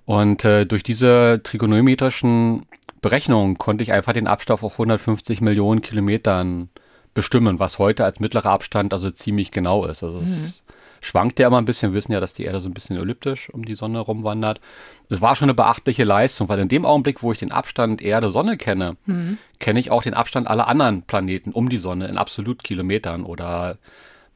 Und 0.07 0.47
äh, 0.47 0.65
durch 0.65 0.83
diese 0.83 1.43
trigonometrischen 1.45 2.65
Berechnungen 3.03 3.59
konnte 3.59 3.83
ich 3.83 3.93
einfach 3.93 4.15
den 4.15 4.29
Abstand 4.29 4.63
auf 4.63 4.73
150 4.73 5.43
Millionen 5.43 5.83
Kilometern 5.83 6.71
bestimmen, 7.13 7.59
was 7.59 7.79
heute 7.79 8.07
als 8.07 8.19
mittlerer 8.19 8.49
Abstand 8.49 8.95
also 8.95 9.11
ziemlich 9.11 9.51
genau 9.51 9.85
ist. 9.85 10.03
Also 10.03 10.21
mhm. 10.21 10.25
es 10.25 10.63
schwankt 11.01 11.39
ja 11.39 11.47
immer 11.47 11.59
ein 11.59 11.65
bisschen. 11.65 11.93
Wir 11.93 11.99
wissen 11.99 12.13
ja, 12.13 12.21
dass 12.21 12.35
die 12.35 12.45
Erde 12.45 12.61
so 12.61 12.69
ein 12.69 12.75
bisschen 12.75 12.97
elliptisch 12.97 13.51
um 13.51 13.65
die 13.65 13.75
Sonne 13.75 14.01
rumwandert. 14.01 14.61
Es 15.09 15.21
war 15.21 15.37
schon 15.37 15.47
eine 15.47 15.55
beachtliche 15.55 16.05
Leistung, 16.05 16.49
weil 16.49 16.59
in 16.59 16.69
dem 16.69 16.85
Augenblick, 16.85 17.23
wo 17.23 17.33
ich 17.33 17.39
den 17.39 17.53
Abstand 17.53 18.03
Erde-Sonne 18.03 18.57
kenne, 18.57 18.97
mhm. 19.07 19.39
kenne 19.59 19.81
ich 19.81 19.91
auch 19.91 20.03
den 20.03 20.15
Abstand 20.15 20.49
aller 20.49 20.69
anderen 20.69 21.03
Planeten 21.03 21.53
um 21.53 21.69
die 21.69 21.79
Sonne 21.79 22.09
in 22.09 22.19
Absolutkilometern 22.19 23.25
oder 23.25 23.79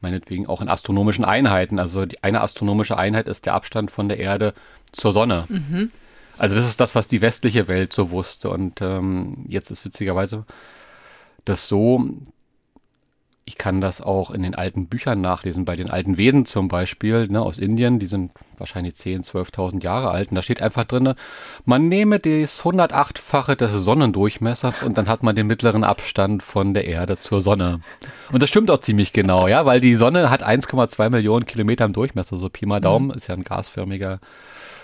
meinetwegen 0.01 0.47
auch 0.47 0.61
in 0.61 0.69
astronomischen 0.69 1.25
Einheiten. 1.25 1.79
Also 1.79 2.05
die 2.05 2.23
eine 2.23 2.41
astronomische 2.41 2.97
Einheit 2.97 3.27
ist 3.27 3.45
der 3.45 3.53
Abstand 3.53 3.89
von 3.89 4.09
der 4.09 4.19
Erde 4.19 4.53
zur 4.91 5.13
Sonne. 5.13 5.45
Mhm. 5.47 5.91
Also 6.37 6.55
das 6.55 6.65
ist 6.65 6.79
das, 6.79 6.95
was 6.95 7.07
die 7.07 7.21
westliche 7.21 7.67
Welt 7.67 7.93
so 7.93 8.11
wusste. 8.11 8.49
Und 8.49 8.81
ähm, 8.81 9.45
jetzt 9.47 9.71
ist 9.71 9.85
witzigerweise 9.85 10.45
das 11.45 11.67
so, 11.67 12.05
ich 13.45 13.57
kann 13.57 13.81
das 13.81 13.99
auch 13.99 14.31
in 14.31 14.41
den 14.41 14.55
alten 14.55 14.87
Büchern 14.87 15.19
nachlesen, 15.19 15.65
bei 15.65 15.75
den 15.75 15.89
alten 15.89 16.17
Veden 16.17 16.45
zum 16.45 16.69
Beispiel, 16.69 17.27
ne, 17.27 17.41
aus 17.41 17.57
Indien, 17.57 17.99
die 17.99 18.05
sind 18.05 18.31
wahrscheinlich 18.57 18.93
10.000, 18.93 19.51
12.000 19.51 19.83
Jahre 19.83 20.11
alt. 20.11 20.29
Und 20.29 20.35
da 20.35 20.41
steht 20.41 20.61
einfach 20.61 20.85
drin, 20.85 21.13
man 21.65 21.89
nehme 21.89 22.19
das 22.19 22.63
108-fache 22.63 23.55
des 23.55 23.73
Sonnendurchmessers 23.73 24.83
und 24.83 24.97
dann 24.97 25.09
hat 25.09 25.23
man 25.23 25.35
den 25.35 25.47
mittleren 25.47 25.83
Abstand 25.83 26.41
von 26.41 26.73
der 26.73 26.85
Erde 26.85 27.19
zur 27.19 27.41
Sonne. 27.41 27.81
Und 28.31 28.41
das 28.41 28.49
stimmt 28.49 28.71
auch 28.71 28.79
ziemlich 28.79 29.11
genau, 29.11 29.47
ja, 29.49 29.65
weil 29.65 29.81
die 29.81 29.95
Sonne 29.95 30.29
hat 30.29 30.45
1,2 30.45 31.09
Millionen 31.09 31.45
Kilometer 31.45 31.83
im 31.83 31.93
Durchmesser, 31.93 32.37
so 32.37 32.47
Pi 32.49 32.65
mal 32.65 32.79
Daumen, 32.79 33.07
mhm. 33.07 33.13
ist 33.13 33.27
ja 33.27 33.35
ein 33.35 33.43
gasförmiger 33.43 34.19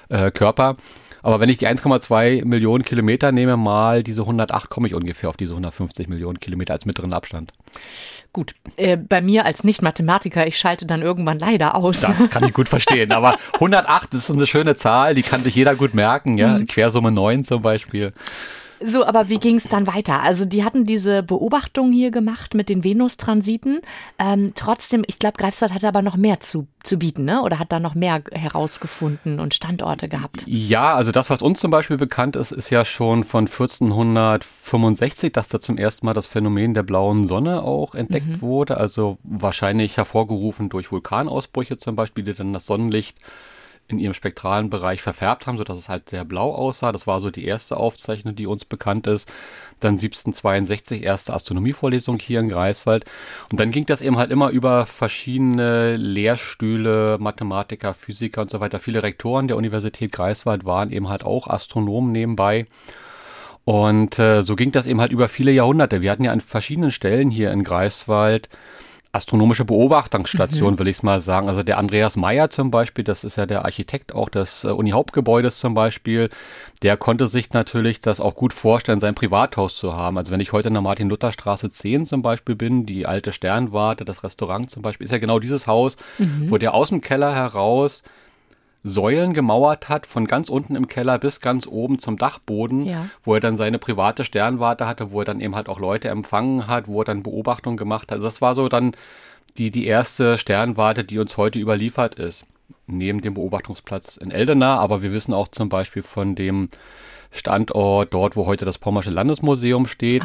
äh, 0.10 0.32
Körper. 0.32 0.76
Aber 1.22 1.40
wenn 1.40 1.50
ich 1.50 1.58
die 1.58 1.68
1,2 1.68 2.46
Millionen 2.46 2.84
Kilometer 2.84 3.32
nehme, 3.32 3.58
mal 3.58 4.04
diese 4.04 4.22
108, 4.22 4.70
komme 4.70 4.88
ich 4.88 4.94
ungefähr 4.94 5.30
auf 5.30 5.38
diese 5.38 5.54
150 5.54 6.08
Millionen 6.08 6.40
Kilometer 6.40 6.74
als 6.74 6.86
mittleren 6.86 7.14
Abstand. 7.14 7.52
Gut, 8.32 8.54
äh, 8.78 8.96
bei 8.96 9.22
mir 9.22 9.46
als 9.46 9.64
Nicht-Mathematiker, 9.64 10.46
ich 10.46 10.58
schalte 10.58 10.86
dann 10.86 11.02
irgendwann 11.02 11.40
leider 11.40 11.76
aus. 11.76 12.02
Das 12.02 12.30
kann 12.30 12.44
ich 12.44 12.54
gut 12.54 12.70
verstehen. 12.70 13.12
Aber 13.12 13.38
108 13.54 14.14
ist 14.14 14.30
eine 14.30 14.46
schöne 14.46 14.76
Zahl, 14.76 15.16
die 15.16 15.24
kann 15.24 15.42
sich 15.42 15.56
jeder 15.56 15.76
gut 15.76 15.94
merken. 15.94 16.38
Ja, 16.38 16.60
mhm. 16.60 16.68
Quersumme 16.68 17.12
9 17.12 17.44
zum 17.44 17.62
Beispiel. 17.62 18.14
So, 18.82 19.06
aber 19.06 19.30
wie 19.30 19.40
ging 19.40 19.56
es 19.56 19.64
dann 19.64 19.88
weiter? 19.88 20.24
Also 20.24 20.46
die 20.46 20.64
hatten 20.64 20.86
diese 20.86 21.24
Beobachtung 21.24 21.92
hier 21.92 22.12
gemacht 22.12 22.54
mit 22.54 22.70
den 22.70 22.84
Venustransiten. 22.84 23.82
Ähm, 24.18 24.54
trotzdem, 24.56 25.04
ich 25.08 25.20
glaube, 25.20 25.38
Greifswald 25.38 25.74
hatte 25.74 25.88
aber 25.88 26.02
noch 26.02 26.16
mehr 26.16 26.40
zu, 26.40 26.68
zu 26.84 26.98
bieten, 26.98 27.26
ne? 27.26 27.42
Oder 27.42 27.60
hat 27.60 27.72
da 27.72 27.80
noch 27.80 27.96
mehr 27.96 28.22
herausgefunden 28.32 29.40
und 29.40 29.54
Standorte 29.54 30.08
gehabt? 30.08 30.44
Ja, 30.48 30.94
also 30.96 31.12
das, 31.12 31.30
was 31.30 31.42
uns 31.42 31.60
zum 31.60 31.72
Beispiel 31.72 31.98
bekannt 31.98 32.36
ist, 32.36 32.52
ist 32.52 32.70
ja 32.70 32.86
schon 32.86 33.24
von 33.24 33.48
1465, 33.48 35.34
dass 35.34 35.50
da 35.50 35.60
zum 35.60 35.78
ersten 35.78 36.06
Mal 36.06 36.14
das 36.14 36.28
Phänomen 36.28 36.74
der 36.74 36.84
blauen 36.84 37.28
Sonne 37.28 37.64
auch 37.64 37.96
entdeckt 37.96 38.28
mhm. 38.28 38.42
wurde. 38.42 38.78
Also 38.78 39.18
wahrscheinlich 39.24 39.98
hervorgerufen 39.98 40.70
durch 40.70 40.92
Vulkanausbrüche 40.92 41.78
zum 41.78 41.96
Beispiel, 41.96 42.24
die 42.24 42.34
dann 42.34 42.54
das 42.54 42.66
Sonnenlicht 42.66 43.18
in 43.92 44.00
ihrem 44.00 44.14
spektralen 44.14 44.70
Bereich 44.70 45.02
verfärbt 45.02 45.48
haben, 45.48 45.58
sodass 45.58 45.78
es 45.78 45.90
halt 45.90 46.10
sehr 46.10 46.26
blau 46.26 46.54
aussah. 46.54 46.92
Das 46.92 47.08
war 47.08 47.22
so 47.22 47.32
die 47.32 47.46
erste 47.46 47.78
Aufzeichnung, 47.78 48.36
die 48.36 48.48
uns 48.48 48.66
bekannt 48.66 49.08
ist. 49.08 49.32
Dann 49.80 49.92
1762 49.92 51.04
erste 51.04 51.34
Astronomievorlesung 51.34 52.20
hier 52.20 52.40
in 52.40 52.50
Greifswald. 52.50 53.06
Und 53.52 53.60
dann 53.60 53.72
ging 53.72 53.86
das 53.86 54.02
eben 54.02 54.18
halt 54.18 54.32
immer 54.32 54.50
über 54.50 54.86
verschiedene 54.86 55.96
Lehrstühle, 55.96 57.18
Mathematiker, 57.20 57.94
Physiker 57.94 58.42
und 58.42 58.52
so 58.52 58.60
weiter. 58.60 58.80
Viele 58.80 59.04
Rektoren 59.04 59.48
der 59.48 59.58
Universität 59.58 60.12
Greifswald 60.12 60.66
waren 60.66 60.92
eben 60.92 61.10
halt 61.10 61.24
auch 61.24 61.48
Astronomen 61.48 62.12
nebenbei. 62.12 62.68
Und 63.66 64.18
äh, 64.18 64.42
so 64.42 64.56
ging 64.56 64.72
das 64.72 64.88
eben 64.88 65.00
halt 65.00 65.12
über 65.12 65.30
viele 65.30 65.52
Jahrhunderte. 65.52 66.02
Wir 66.02 66.12
hatten 66.12 66.24
ja 66.24 66.32
an 66.32 66.42
verschiedenen 66.42 66.92
Stellen 66.92 67.30
hier 67.30 67.52
in 67.52 67.64
Greifswald 67.64 68.50
astronomische 69.12 69.66
Beobachtungsstation, 69.66 70.74
mhm. 70.74 70.80
will 70.80 70.88
ich 70.88 70.98
es 70.98 71.04
mal 71.04 71.20
sagen. 71.20 71.50
Also 71.50 71.64
der 71.64 71.80
Andreas 71.80 72.16
Meyer 72.16 72.50
zum 72.50 72.70
Beispiel, 72.70 73.04
das 73.04 73.24
ist 73.24 73.38
ja 73.38 73.46
der 73.46 73.66
Architekt 73.66 74.14
auch 74.14 74.30
des 74.30 74.64
äh, 74.64 74.68
Uni-Hauptgebäudes 74.68 75.60
zum 75.60 75.74
Beispiel, 75.74 76.30
der 76.84 76.96
konnte 76.96 77.28
sich 77.28 77.52
natürlich 77.52 78.02
das 78.02 78.20
auch 78.20 78.36
gut 78.36 78.54
vorstellen, 78.54 79.00
sein 79.00 79.16
Privathaus 79.16 79.78
zu 79.78 79.96
haben. 79.96 80.18
Also 80.18 80.32
wenn 80.32 80.40
ich 80.40 80.54
heute 80.54 80.68
in 80.68 80.76
der 80.76 80.84
Martin-Luther-Straße 80.84 81.70
10 81.70 82.06
zum 82.06 82.22
Beispiel 82.22 82.56
bin, 82.56 82.86
die 82.86 83.08
alte 83.08 83.34
Sternwarte, 83.34 84.06
das 84.06 84.24
Restaurant 84.24 84.70
zum 84.70 84.84
Beispiel, 84.84 85.06
ist 85.06 85.12
ja 85.12 85.18
genau 85.18 85.40
dieses 85.40 85.66
Haus, 85.66 85.98
mhm. 86.20 86.52
wo 86.52 86.58
der 86.58 86.76
aus 86.76 86.90
dem 86.90 87.02
Keller 87.02 87.34
heraus 87.34 88.04
Säulen 88.84 89.34
gemauert 89.34 89.90
hat, 89.90 90.06
von 90.06 90.26
ganz 90.26 90.50
unten 90.50 90.76
im 90.76 90.88
Keller 90.88 91.20
bis 91.20 91.42
ganz 91.42 91.68
oben 91.68 92.00
zum 92.00 92.18
Dachboden, 92.18 92.86
ja. 92.86 93.10
wo 93.24 93.34
er 93.34 93.42
dann 93.42 93.58
seine 93.58 93.78
private 93.78 94.24
Sternwarte 94.24 94.88
hatte, 94.88 95.12
wo 95.12 95.20
er 95.20 95.26
dann 95.26 95.42
eben 95.42 95.56
halt 95.56 95.68
auch 95.68 95.80
Leute 95.80 96.08
empfangen 96.10 96.68
hat, 96.68 96.88
wo 96.88 97.02
er 97.02 97.06
dann 97.06 97.24
Beobachtungen 97.24 97.78
gemacht 97.78 98.12
hat. 98.12 98.18
Also 98.18 98.30
das 98.30 98.42
war 98.42 98.56
so 98.56 98.70
dann 98.70 98.94
die, 99.58 99.72
die 99.72 99.86
erste 99.86 100.38
Sternwarte, 100.38 101.04
die 101.04 101.20
uns 101.20 101.36
heute 101.36 101.60
überliefert 101.60 102.16
ist. 102.16 102.46
neben 102.88 103.22
dem 103.22 103.34
Beobachtungsplatz 103.34 104.18
in 104.18 104.32
Eldena, 104.32 104.78
aber 104.78 105.02
wir 105.02 105.12
wissen 105.12 105.34
auch 105.34 105.48
zum 105.48 105.70
Beispiel 105.70 106.04
von 106.04 106.36
dem 106.36 106.70
Standort 107.32 108.14
dort, 108.14 108.36
wo 108.36 108.46
heute 108.46 108.66
das 108.66 108.78
Pommersche 108.78 109.12
Landesmuseum 109.12 109.88
steht. 109.88 110.24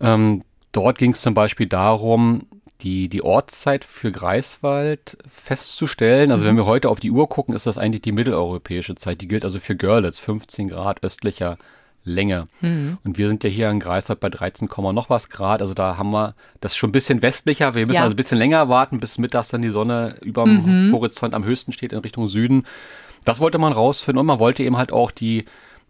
Ähm, 0.00 0.42
dort 0.72 0.98
ging 0.98 1.12
es 1.12 1.20
zum 1.20 1.34
Beispiel 1.34 1.66
darum, 1.66 2.46
die, 2.82 3.08
die 3.08 3.22
Ortszeit 3.22 3.84
für 3.84 4.10
Greifswald 4.10 5.16
festzustellen. 5.32 6.30
Also 6.30 6.44
mhm. 6.44 6.48
wenn 6.48 6.56
wir 6.56 6.66
heute 6.66 6.88
auf 6.88 7.00
die 7.00 7.10
Uhr 7.10 7.28
gucken, 7.28 7.54
ist 7.54 7.66
das 7.66 7.78
eigentlich 7.78 8.02
die 8.02 8.12
mitteleuropäische 8.12 8.94
Zeit. 8.94 9.20
Die 9.20 9.28
gilt 9.28 9.44
also 9.44 9.60
für 9.60 9.76
Görlitz, 9.76 10.18
15 10.18 10.68
Grad 10.68 11.02
östlicher 11.02 11.58
Länge. 12.04 12.48
Mhm. 12.60 12.98
Und 13.04 13.18
wir 13.18 13.28
sind 13.28 13.44
ja 13.44 13.50
hier 13.50 13.70
in 13.70 13.78
Greifswald 13.78 14.18
bei 14.18 14.28
13, 14.28 14.68
noch 14.76 15.08
was 15.08 15.30
Grad. 15.30 15.62
Also 15.62 15.74
da 15.74 15.96
haben 15.96 16.10
wir 16.10 16.34
das 16.60 16.76
schon 16.76 16.90
ein 16.90 16.92
bisschen 16.92 17.22
westlicher. 17.22 17.74
Wir 17.74 17.86
müssen 17.86 17.96
ja. 17.96 18.02
also 18.02 18.14
ein 18.14 18.16
bisschen 18.16 18.38
länger 18.38 18.68
warten, 18.68 18.98
bis 18.98 19.18
mittags 19.18 19.50
dann 19.50 19.62
die 19.62 19.68
Sonne 19.68 20.16
über 20.20 20.44
dem 20.44 20.88
mhm. 20.88 20.92
Horizont 20.92 21.34
am 21.34 21.44
höchsten 21.44 21.72
steht 21.72 21.92
in 21.92 22.00
Richtung 22.00 22.26
Süden. 22.26 22.66
Das 23.24 23.38
wollte 23.38 23.58
man 23.58 23.72
rausfinden 23.72 24.18
und 24.18 24.26
man 24.26 24.40
wollte 24.40 24.64
eben 24.64 24.76
halt 24.76 24.92
auch 24.92 25.12
die, 25.12 25.44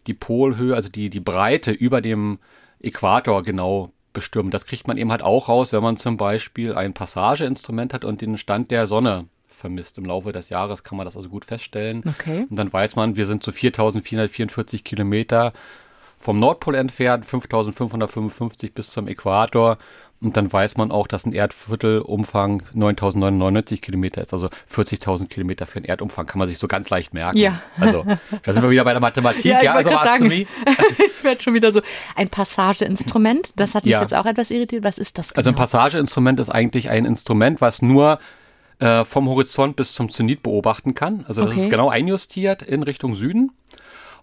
die 0.07 0.15
Polhöhe, 0.15 0.75
also 0.75 0.91
die, 0.91 1.09
die 1.09 1.21
Breite 1.21 1.71
über 1.71 2.03
dem 2.03 2.39
Äquator 2.81 3.43
genau 3.43 3.93
bestimmen. 4.13 4.51
Das 4.51 4.67
kriegt 4.67 4.87
man 4.87 4.97
eben 4.97 5.11
halt 5.11 5.23
auch 5.23 5.49
raus, 5.49 5.73
wenn 5.73 5.83
man 5.83 5.97
zum 5.97 6.17
Beispiel 6.17 6.75
ein 6.75 6.95
Passageinstrument 6.95 7.95
hat 7.95 8.05
und 8.05 8.21
den 8.21 8.39
Stand 8.39 8.71
der 8.71 8.87
Sonne 8.87 9.27
vermisst. 9.49 9.99
Im 9.99 10.05
Laufe 10.05 10.33
des 10.33 10.49
Jahres 10.49 10.83
kann 10.83 10.97
man 10.97 11.07
das 11.07 11.17
also 11.17 11.29
gut 11.29 11.45
feststellen. 11.45 12.03
Okay. 12.07 12.47
Und 12.49 12.57
dann 12.57 12.73
weiß 12.73 12.97
man, 12.97 13.17
wir 13.17 13.27
sind 13.27 13.43
zu 13.43 13.53
4444 13.53 14.85
Kilometer 14.85 15.53
vom 16.19 16.39
Nordpol 16.39 16.75
entfernt, 16.77 17.27
5555 17.27 18.75
bis 18.75 18.91
zum 18.91 19.09
Äquator. 19.09 19.79
Und 20.23 20.37
dann 20.37 20.53
weiß 20.53 20.77
man 20.77 20.93
auch, 20.93 21.09
dass 21.09 21.27
ein 21.27 21.33
Erdviertelumfang 21.33 22.63
9099 22.75 23.83
Kilometer 23.83 24.23
ist, 24.23 24.33
also 24.33 24.49
40.000 24.73 25.29
Kilometer 25.29 25.67
für 25.67 25.77
einen 25.77 25.85
Erdumfang, 25.85 26.27
kann 26.27 26.39
man 26.39 26.47
sich 26.47 26.59
so 26.59 26.69
ganz 26.69 26.91
leicht 26.91 27.13
merken. 27.13 27.39
Ja. 27.39 27.61
Also, 27.81 28.05
da 28.43 28.53
sind 28.53 28.63
wir 28.63 28.71
wieder 28.71 28.85
bei 28.85 28.93
der 28.93 29.01
Mathematik, 29.01 29.45
ja, 29.45 29.63
ja 29.63 29.75
also 29.75 29.91
Astronomie. 29.91 30.47
ich 31.19 31.25
werde 31.25 31.43
schon 31.43 31.55
wieder 31.55 31.73
so. 31.73 31.81
Ein 32.15 32.29
Passageinstrument, 32.29 33.53
das 33.57 33.75
hat 33.75 33.85
mich 33.85 33.93
ja. 33.93 34.01
jetzt 34.01 34.15
auch 34.15 34.27
etwas 34.27 34.51
irritiert. 34.51 34.85
Was 34.85 34.99
ist 34.99 35.19
das 35.19 35.35
genau? 35.35 35.39
Also 35.39 35.51
ein 35.51 35.55
genau? 35.55 35.63
Passageinstrument 35.63 36.39
ist 36.39 36.51
eigentlich 36.51 36.89
ein 36.89 37.05
Instrument, 37.05 37.61
was 37.61 37.83
nur 37.83 38.21
äh, 38.79 39.05
vom 39.05 39.29
Horizont 39.29 39.77
bis 39.77 39.93
zum 39.93 40.11
Zenit 40.11 40.43
beobachten 40.43 40.95
kann. 40.95 41.25
Also 41.27 41.43
das 41.43 41.53
okay. 41.53 41.63
ist 41.63 41.71
genau 41.71 41.89
einjustiert 41.89 42.63
in 42.63 42.83
Richtung 42.83 43.15
Süden. 43.15 43.53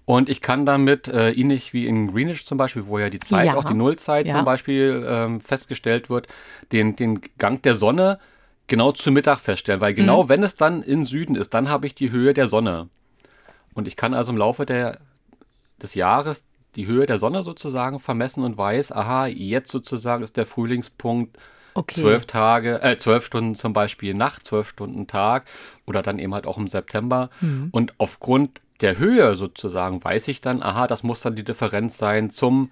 Und 0.09 0.27
ich 0.27 0.41
kann 0.41 0.65
damit, 0.65 1.07
äh, 1.07 1.33
ähnlich 1.33 1.71
wie 1.71 1.85
in 1.85 2.07
Greenwich 2.07 2.43
zum 2.43 2.57
Beispiel, 2.57 2.87
wo 2.87 2.97
ja 2.97 3.11
die 3.11 3.19
Zeit, 3.19 3.45
ja. 3.45 3.55
auch 3.55 3.63
die 3.63 3.75
Nullzeit 3.75 4.25
ja. 4.25 4.37
zum 4.37 4.43
Beispiel 4.43 5.05
ähm, 5.07 5.39
festgestellt 5.39 6.09
wird, 6.09 6.27
den, 6.71 6.95
den 6.95 7.21
Gang 7.37 7.61
der 7.61 7.75
Sonne 7.75 8.17
genau 8.65 8.91
zu 8.91 9.11
Mittag 9.11 9.37
feststellen. 9.37 9.81
Weil 9.81 9.93
genau 9.93 10.23
mhm. 10.23 10.29
wenn 10.29 10.41
es 10.41 10.55
dann 10.55 10.81
im 10.81 11.05
Süden 11.05 11.35
ist, 11.35 11.53
dann 11.53 11.69
habe 11.69 11.85
ich 11.85 11.93
die 11.93 12.09
Höhe 12.09 12.33
der 12.33 12.47
Sonne. 12.47 12.89
Und 13.75 13.87
ich 13.87 13.95
kann 13.95 14.15
also 14.15 14.31
im 14.31 14.39
Laufe 14.39 14.65
der, 14.65 14.97
des 15.79 15.93
Jahres 15.93 16.43
die 16.75 16.87
Höhe 16.87 17.05
der 17.05 17.19
Sonne 17.19 17.43
sozusagen 17.43 17.99
vermessen 17.99 18.43
und 18.43 18.57
weiß, 18.57 18.91
aha, 18.91 19.27
jetzt 19.27 19.69
sozusagen 19.69 20.23
ist 20.23 20.37
der 20.37 20.47
Frühlingspunkt 20.47 21.37
okay. 21.75 22.01
zwölf 22.01 22.25
Tage, 22.25 22.81
äh, 22.81 22.97
zwölf 22.97 23.27
Stunden 23.27 23.53
zum 23.53 23.73
Beispiel 23.73 24.15
Nacht, 24.15 24.43
zwölf 24.43 24.69
Stunden 24.69 25.05
Tag 25.05 25.45
oder 25.85 26.01
dann 26.01 26.17
eben 26.17 26.33
halt 26.33 26.47
auch 26.47 26.57
im 26.57 26.67
September. 26.67 27.29
Mhm. 27.41 27.67
Und 27.69 27.93
aufgrund 27.99 28.59
der 28.81 28.97
Höhe 28.97 29.35
sozusagen 29.35 30.03
weiß 30.03 30.27
ich 30.27 30.41
dann, 30.41 30.63
aha, 30.63 30.87
das 30.87 31.03
muss 31.03 31.21
dann 31.21 31.35
die 31.35 31.43
Differenz 31.43 31.97
sein 31.97 32.29
zum 32.29 32.71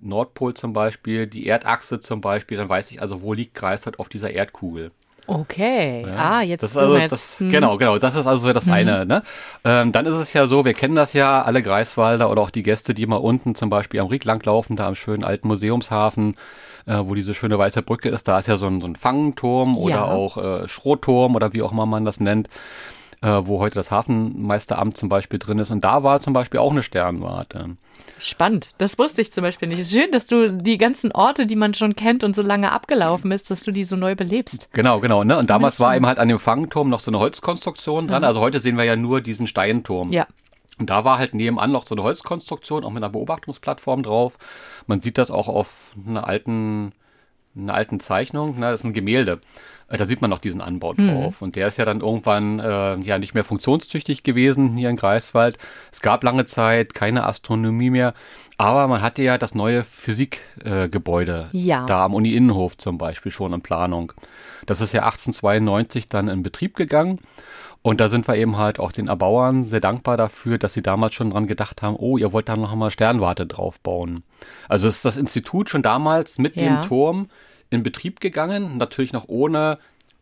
Nordpol 0.00 0.54
zum 0.54 0.72
Beispiel, 0.72 1.26
die 1.26 1.46
Erdachse 1.46 2.00
zum 2.00 2.20
Beispiel, 2.20 2.56
dann 2.56 2.68
weiß 2.68 2.90
ich 2.90 3.02
also, 3.02 3.22
wo 3.22 3.32
liegt 3.32 3.54
Greifswald 3.54 3.98
auf 3.98 4.08
dieser 4.08 4.30
Erdkugel. 4.30 4.92
Okay, 5.26 6.06
ja, 6.06 6.16
ah, 6.16 6.42
jetzt, 6.42 6.62
das 6.62 6.74
also, 6.74 6.98
das, 6.98 7.38
hm. 7.38 7.50
Genau, 7.50 7.76
genau, 7.76 7.98
das 7.98 8.14
ist 8.14 8.26
also 8.26 8.50
das 8.54 8.64
mhm. 8.64 8.72
eine. 8.72 9.04
Ne? 9.04 9.22
Ähm, 9.62 9.92
dann 9.92 10.06
ist 10.06 10.14
es 10.14 10.32
ja 10.32 10.46
so, 10.46 10.64
wir 10.64 10.72
kennen 10.72 10.94
das 10.94 11.12
ja, 11.12 11.42
alle 11.42 11.62
Greifswalder 11.62 12.30
oder 12.30 12.40
auch 12.40 12.48
die 12.48 12.62
Gäste, 12.62 12.94
die 12.94 13.04
mal 13.04 13.16
unten 13.16 13.54
zum 13.54 13.68
Beispiel 13.68 14.00
am 14.00 14.06
Rieg 14.06 14.24
langlaufen, 14.24 14.74
da 14.76 14.86
am 14.86 14.94
schönen 14.94 15.24
alten 15.24 15.48
Museumshafen, 15.48 16.36
äh, 16.86 16.96
wo 17.00 17.14
diese 17.14 17.34
schöne 17.34 17.58
weiße 17.58 17.82
Brücke 17.82 18.08
ist, 18.08 18.26
da 18.26 18.38
ist 18.38 18.48
ja 18.48 18.56
so 18.56 18.68
ein, 18.68 18.80
so 18.80 18.86
ein 18.86 18.96
Fangturm 18.96 19.74
ja. 19.74 19.80
oder 19.80 20.04
auch 20.06 20.38
äh, 20.38 20.68
Schrotturm 20.68 21.36
oder 21.36 21.52
wie 21.52 21.60
auch 21.60 21.72
immer 21.72 21.84
man 21.84 22.06
das 22.06 22.20
nennt 22.20 22.48
äh, 23.20 23.42
wo 23.44 23.58
heute 23.58 23.74
das 23.74 23.90
Hafenmeisteramt 23.90 24.96
zum 24.96 25.08
Beispiel 25.08 25.38
drin 25.38 25.58
ist. 25.58 25.70
Und 25.70 25.84
da 25.84 26.02
war 26.02 26.20
zum 26.20 26.32
Beispiel 26.32 26.60
auch 26.60 26.70
eine 26.70 26.82
Sternwarte. 26.82 27.76
Spannend. 28.18 28.70
Das 28.78 28.98
wusste 28.98 29.20
ich 29.20 29.32
zum 29.32 29.42
Beispiel 29.42 29.68
nicht. 29.68 29.80
Es 29.80 29.92
ist 29.92 29.98
schön, 29.98 30.10
dass 30.12 30.26
du 30.26 30.56
die 30.56 30.78
ganzen 30.78 31.12
Orte, 31.12 31.46
die 31.46 31.56
man 31.56 31.74
schon 31.74 31.94
kennt 31.96 32.24
und 32.24 32.34
so 32.34 32.42
lange 32.42 32.72
abgelaufen 32.72 33.30
ist, 33.30 33.50
dass 33.50 33.62
du 33.62 33.70
die 33.70 33.84
so 33.84 33.96
neu 33.96 34.14
belebst. 34.14 34.72
Genau, 34.72 35.00
genau. 35.00 35.24
Ne? 35.24 35.36
Und 35.38 35.50
damals 35.50 35.78
war 35.80 35.94
eben 35.96 36.06
halt 36.06 36.18
an 36.18 36.28
dem 36.28 36.38
Fangturm 36.38 36.88
noch 36.88 37.00
so 37.00 37.10
eine 37.10 37.18
Holzkonstruktion 37.18 38.08
dran. 38.08 38.22
Mhm. 38.22 38.28
Also 38.28 38.40
heute 38.40 38.60
sehen 38.60 38.76
wir 38.76 38.84
ja 38.84 38.96
nur 38.96 39.20
diesen 39.20 39.46
Steinturm. 39.46 40.10
Ja. 40.10 40.26
Und 40.78 40.90
da 40.90 41.04
war 41.04 41.18
halt 41.18 41.34
nebenan 41.34 41.72
noch 41.72 41.86
so 41.86 41.94
eine 41.94 42.04
Holzkonstruktion, 42.04 42.84
auch 42.84 42.90
mit 42.90 43.02
einer 43.02 43.10
Beobachtungsplattform 43.10 44.04
drauf. 44.04 44.38
Man 44.86 45.00
sieht 45.00 45.18
das 45.18 45.30
auch 45.30 45.48
auf 45.48 45.92
einer 46.06 46.26
alten, 46.26 46.92
einer 47.56 47.74
alten 47.74 48.00
Zeichnung. 48.00 48.58
Ne? 48.58 48.70
Das 48.70 48.80
ist 48.80 48.84
ein 48.84 48.92
Gemälde. 48.92 49.40
Äh, 49.88 49.96
da 49.96 50.04
sieht 50.04 50.20
man 50.20 50.30
noch 50.30 50.38
diesen 50.38 50.60
Anbau 50.60 50.94
mhm. 50.96 51.08
drauf. 51.08 51.40
Mhm. 51.40 51.44
Und 51.44 51.56
der 51.56 51.68
ist 51.68 51.76
ja 51.76 51.84
dann 51.84 52.00
irgendwann 52.00 52.60
äh, 52.60 52.96
ja 53.00 53.18
nicht 53.18 53.34
mehr 53.34 53.44
funktionstüchtig 53.44 54.22
gewesen 54.22 54.76
hier 54.76 54.90
in 54.90 54.96
Greifswald. 54.96 55.58
Es 55.92 56.00
gab 56.00 56.22
lange 56.22 56.44
Zeit 56.44 56.94
keine 56.94 57.26
Astronomie 57.26 57.90
mehr. 57.90 58.14
Aber 58.56 58.88
man 58.88 59.02
hatte 59.02 59.22
ja 59.22 59.38
das 59.38 59.54
neue 59.54 59.84
Physikgebäude 59.84 61.48
äh, 61.52 61.56
ja. 61.56 61.86
da 61.86 62.04
am 62.04 62.14
Uni-Innenhof 62.14 62.76
zum 62.76 62.98
Beispiel 62.98 63.30
schon 63.30 63.52
in 63.52 63.60
Planung. 63.60 64.12
Das 64.66 64.80
ist 64.80 64.92
ja 64.92 65.02
1892 65.02 66.08
dann 66.08 66.28
in 66.28 66.42
Betrieb 66.42 66.76
gegangen. 66.76 67.20
Und 67.82 68.00
da 68.00 68.08
sind 68.08 68.26
wir 68.26 68.34
eben 68.34 68.56
halt 68.56 68.80
auch 68.80 68.90
den 68.90 69.06
Erbauern 69.06 69.62
sehr 69.62 69.80
dankbar 69.80 70.16
dafür, 70.16 70.58
dass 70.58 70.74
sie 70.74 70.82
damals 70.82 71.14
schon 71.14 71.30
dran 71.30 71.46
gedacht 71.46 71.80
haben, 71.80 71.96
oh, 71.96 72.18
ihr 72.18 72.32
wollt 72.32 72.48
da 72.48 72.56
noch 72.56 72.74
mal 72.74 72.90
Sternwarte 72.90 73.46
draufbauen. 73.46 74.24
Also 74.68 74.88
ist 74.88 75.04
das 75.04 75.16
Institut 75.16 75.70
schon 75.70 75.82
damals 75.82 76.38
mit 76.38 76.56
ja. 76.56 76.64
dem 76.64 76.82
Turm 76.88 77.30
in 77.70 77.82
Betrieb 77.82 78.20
gegangen, 78.20 78.76
natürlich 78.76 79.12
noch 79.12 79.28
ohne 79.28 79.78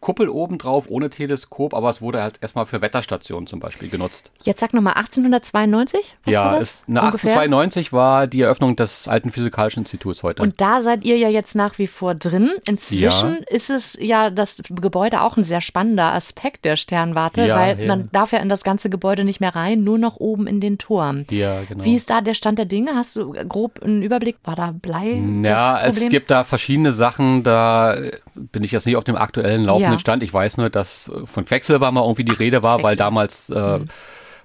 Kuppel 0.07 0.29
obendrauf, 0.29 0.89
ohne 0.89 1.11
Teleskop, 1.11 1.75
aber 1.75 1.91
es 1.91 2.01
wurde 2.01 2.23
halt 2.23 2.35
erstmal 2.41 2.67
für 2.67 2.81
Wetterstationen 2.81 3.49
zum 3.49 3.59
Beispiel 3.59 3.89
genutzt. 3.89 4.31
Jetzt 4.45 4.61
sag 4.61 4.73
nochmal 4.73 4.93
1892? 4.93 6.17
Was 6.25 6.33
ja, 6.33 6.45
war 6.45 6.53
das? 6.53 6.61
Ist, 6.63 6.89
ne, 6.89 7.03
1892 7.03 7.93
war 7.93 8.29
die 8.29 8.43
Eröffnung 8.43 8.77
des 8.77 9.09
alten 9.09 9.33
Physikalischen 9.33 9.81
Instituts 9.81 10.23
heute. 10.23 10.43
Und 10.43 10.61
da 10.61 10.81
seid 10.81 11.05
ihr 11.05 11.19
ja 11.19 11.29
jetzt 11.29 11.57
nach 11.57 11.79
wie 11.79 11.89
vor 11.89 12.15
drin. 12.15 12.53
Inzwischen 12.69 13.33
ja. 13.33 13.47
ist 13.49 13.69
es 13.69 13.99
ja 14.01 14.31
das 14.31 14.63
Gebäude 14.71 15.23
auch 15.23 15.37
ein 15.37 15.43
sehr 15.43 15.61
spannender 15.61 16.15
Aspekt 16.15 16.65
der 16.65 16.77
Sternwarte, 16.77 17.45
ja, 17.45 17.59
weil 17.59 17.81
ja. 17.81 17.87
man 17.89 18.09
darf 18.13 18.31
ja 18.31 18.39
in 18.39 18.49
das 18.49 18.63
ganze 18.63 18.89
Gebäude 18.89 19.25
nicht 19.25 19.41
mehr 19.41 19.57
rein, 19.57 19.83
nur 19.83 19.99
noch 19.99 20.19
oben 20.19 20.47
in 20.47 20.61
den 20.61 20.79
Turm. 20.79 21.25
Ja, 21.31 21.63
genau. 21.69 21.85
Wie 21.85 21.97
ist 21.97 22.11
da 22.11 22.21
der 22.21 22.35
Stand 22.35 22.61
der 22.61 22.67
Dinge? 22.67 22.93
Hast 22.95 23.17
du 23.17 23.33
grob 23.33 23.83
einen 23.83 24.03
Überblick? 24.03 24.37
War 24.45 24.55
da 24.55 24.71
Blei? 24.71 25.21
Ja, 25.43 25.81
es 25.81 26.09
gibt 26.09 26.31
da 26.31 26.45
verschiedene 26.45 26.93
Sachen, 26.93 27.43
da 27.43 27.97
bin 28.37 28.63
ich 28.63 28.71
jetzt 28.71 28.87
nicht 28.87 28.97
auf 28.97 29.03
dem 29.03 29.17
aktuellen 29.17 29.65
Lauf 29.65 29.81
laufenden 29.87 29.96
ja. 29.97 30.01
Stand. 30.01 30.23
Ich 30.23 30.33
weiß 30.33 30.57
nur, 30.57 30.71
dass 30.71 31.09
äh, 31.09 31.27
von 31.27 31.45
Quecksilber 31.45 31.91
mal 31.91 32.03
irgendwie 32.03 32.25
die 32.25 32.33
Rede 32.33 32.63
war, 32.63 32.83
weil 32.83 32.97
damals 32.97 33.51
äh, 33.51 33.79
mhm. 33.79 33.89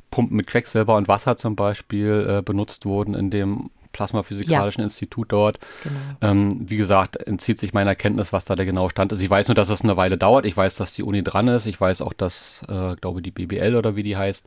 Pumpen 0.10 0.38
mit 0.38 0.48
Quecksilber 0.48 0.96
und 0.96 1.08
Wasser 1.08 1.38
zum 1.38 1.56
Beispiel 1.56 2.38
äh, 2.40 2.42
benutzt 2.42 2.86
wurden 2.86 3.14
in 3.14 3.30
dem 3.30 3.70
Plasmaphysikalischen 3.94 4.82
ja. 4.82 4.86
Institut 4.86 5.32
dort. 5.32 5.60
Genau. 5.84 5.96
Ähm, 6.22 6.70
wie 6.70 6.78
gesagt, 6.78 7.16
entzieht 7.16 7.60
sich 7.60 7.74
meiner 7.74 7.96
Kenntnis, 7.96 8.34
was 8.34 8.46
da 8.46 8.56
der 8.56 8.66
genaue 8.66 8.90
Stand 8.90 9.12
ist. 9.12 9.22
Ich 9.22 9.30
weiß 9.30 9.48
nur, 9.48 9.56
dass 9.56 9.70
es 9.70 9.82
eine 9.82 9.98
Weile 9.98 10.18
dauert. 10.18 10.46
Ich 10.46 10.56
weiß, 10.56 10.76
dass 10.76 10.94
die 10.94 11.04
Uni 11.04 11.24
dran 11.24 11.48
ist. 11.48 11.66
Ich 11.66 11.80
weiß 11.80 12.02
auch, 12.02 12.14
dass, 12.14 12.62
äh, 12.68 12.96
glaube 12.96 13.22
die 13.22 13.32
BBL 13.32 13.76
oder 13.76 13.96
wie 13.96 14.04
die 14.04 14.18
heißt, 14.18 14.46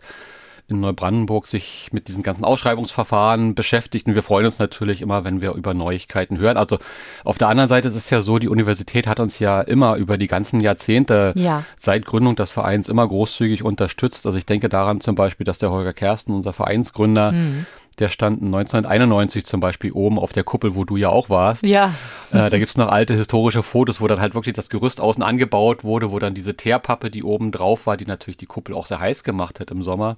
in 0.69 0.81
Neubrandenburg 0.81 1.47
sich 1.47 1.89
mit 1.93 2.09
diesen 2.09 2.23
ganzen 2.23 2.45
Ausschreibungsverfahren 2.45 3.55
beschäftigt. 3.55 4.07
Und 4.07 4.15
wir 4.15 4.23
freuen 4.23 4.47
uns 4.47 4.59
natürlich 4.59 5.03
immer, 5.03 5.25
wenn 5.25 5.41
wir 5.41 5.53
über 5.53 5.75
Neuigkeiten 5.75 6.39
hören. 6.39 6.57
Also 6.57 6.79
auf 7.23 7.37
der 7.37 7.49
anderen 7.49 7.69
Seite 7.69 7.89
ist 7.89 7.97
es 7.97 8.09
ja 8.11 8.23
so, 8.23 8.39
die 8.39 8.49
Universität 8.49 9.07
hat 9.07 9.21
uns 9.21 9.39
ja 9.39 9.61
immer 9.61 9.97
über 9.97 10.17
die 10.17 10.27
ganzen 10.27 10.61
Jahrzehnte 10.61 11.35
ja. 11.37 11.65
seit 11.77 12.07
Gründung 12.07 12.37
des 12.37 12.51
Vereins 12.51 12.89
immer 12.89 13.07
großzügig 13.07 13.63
unterstützt. 13.63 14.27
Also 14.27 14.39
ich 14.39 14.47
denke 14.47 14.69
daran 14.69 15.01
zum 15.01 15.15
Beispiel, 15.15 15.45
dass 15.45 15.59
der 15.59 15.71
Holger 15.71 15.93
Kersten, 15.93 16.33
unser 16.33 16.53
Vereinsgründer, 16.53 17.33
mhm 17.33 17.67
der 17.97 18.09
stand 18.09 18.43
1991 18.43 19.45
zum 19.47 19.61
Beispiel 19.61 19.93
oben 19.93 20.19
auf 20.19 20.33
der 20.33 20.45
Kuppel, 20.45 20.75
wo 20.75 20.85
du 20.85 20.97
ja 20.97 21.09
auch 21.09 21.31
warst. 21.31 21.63
Ja. 21.63 21.95
Äh, 22.33 22.51
da 22.51 22.59
gibt's 22.59 22.77
noch 22.77 22.89
alte 22.89 23.15
historische 23.15 23.63
Fotos, 23.63 24.01
wo 24.01 24.09
dann 24.09 24.21
halt 24.21 24.35
wirklich 24.35 24.55
das 24.55 24.69
Gerüst 24.69 25.01
außen 25.01 25.23
angebaut 25.23 25.85
wurde, 25.85 26.11
wo 26.11 26.19
dann 26.19 26.35
diese 26.35 26.57
Teerpappe, 26.57 27.11
die 27.11 27.23
oben 27.23 27.53
drauf 27.53 27.87
war, 27.87 27.97
die 27.97 28.07
natürlich 28.07 28.37
die 28.37 28.47
Kuppel 28.47 28.75
auch 28.75 28.87
sehr 28.87 29.01
heiß 29.01 29.25
gemacht 29.25 29.61
hat 29.61 29.71
im 29.71 29.83
Sommer, 29.83 30.17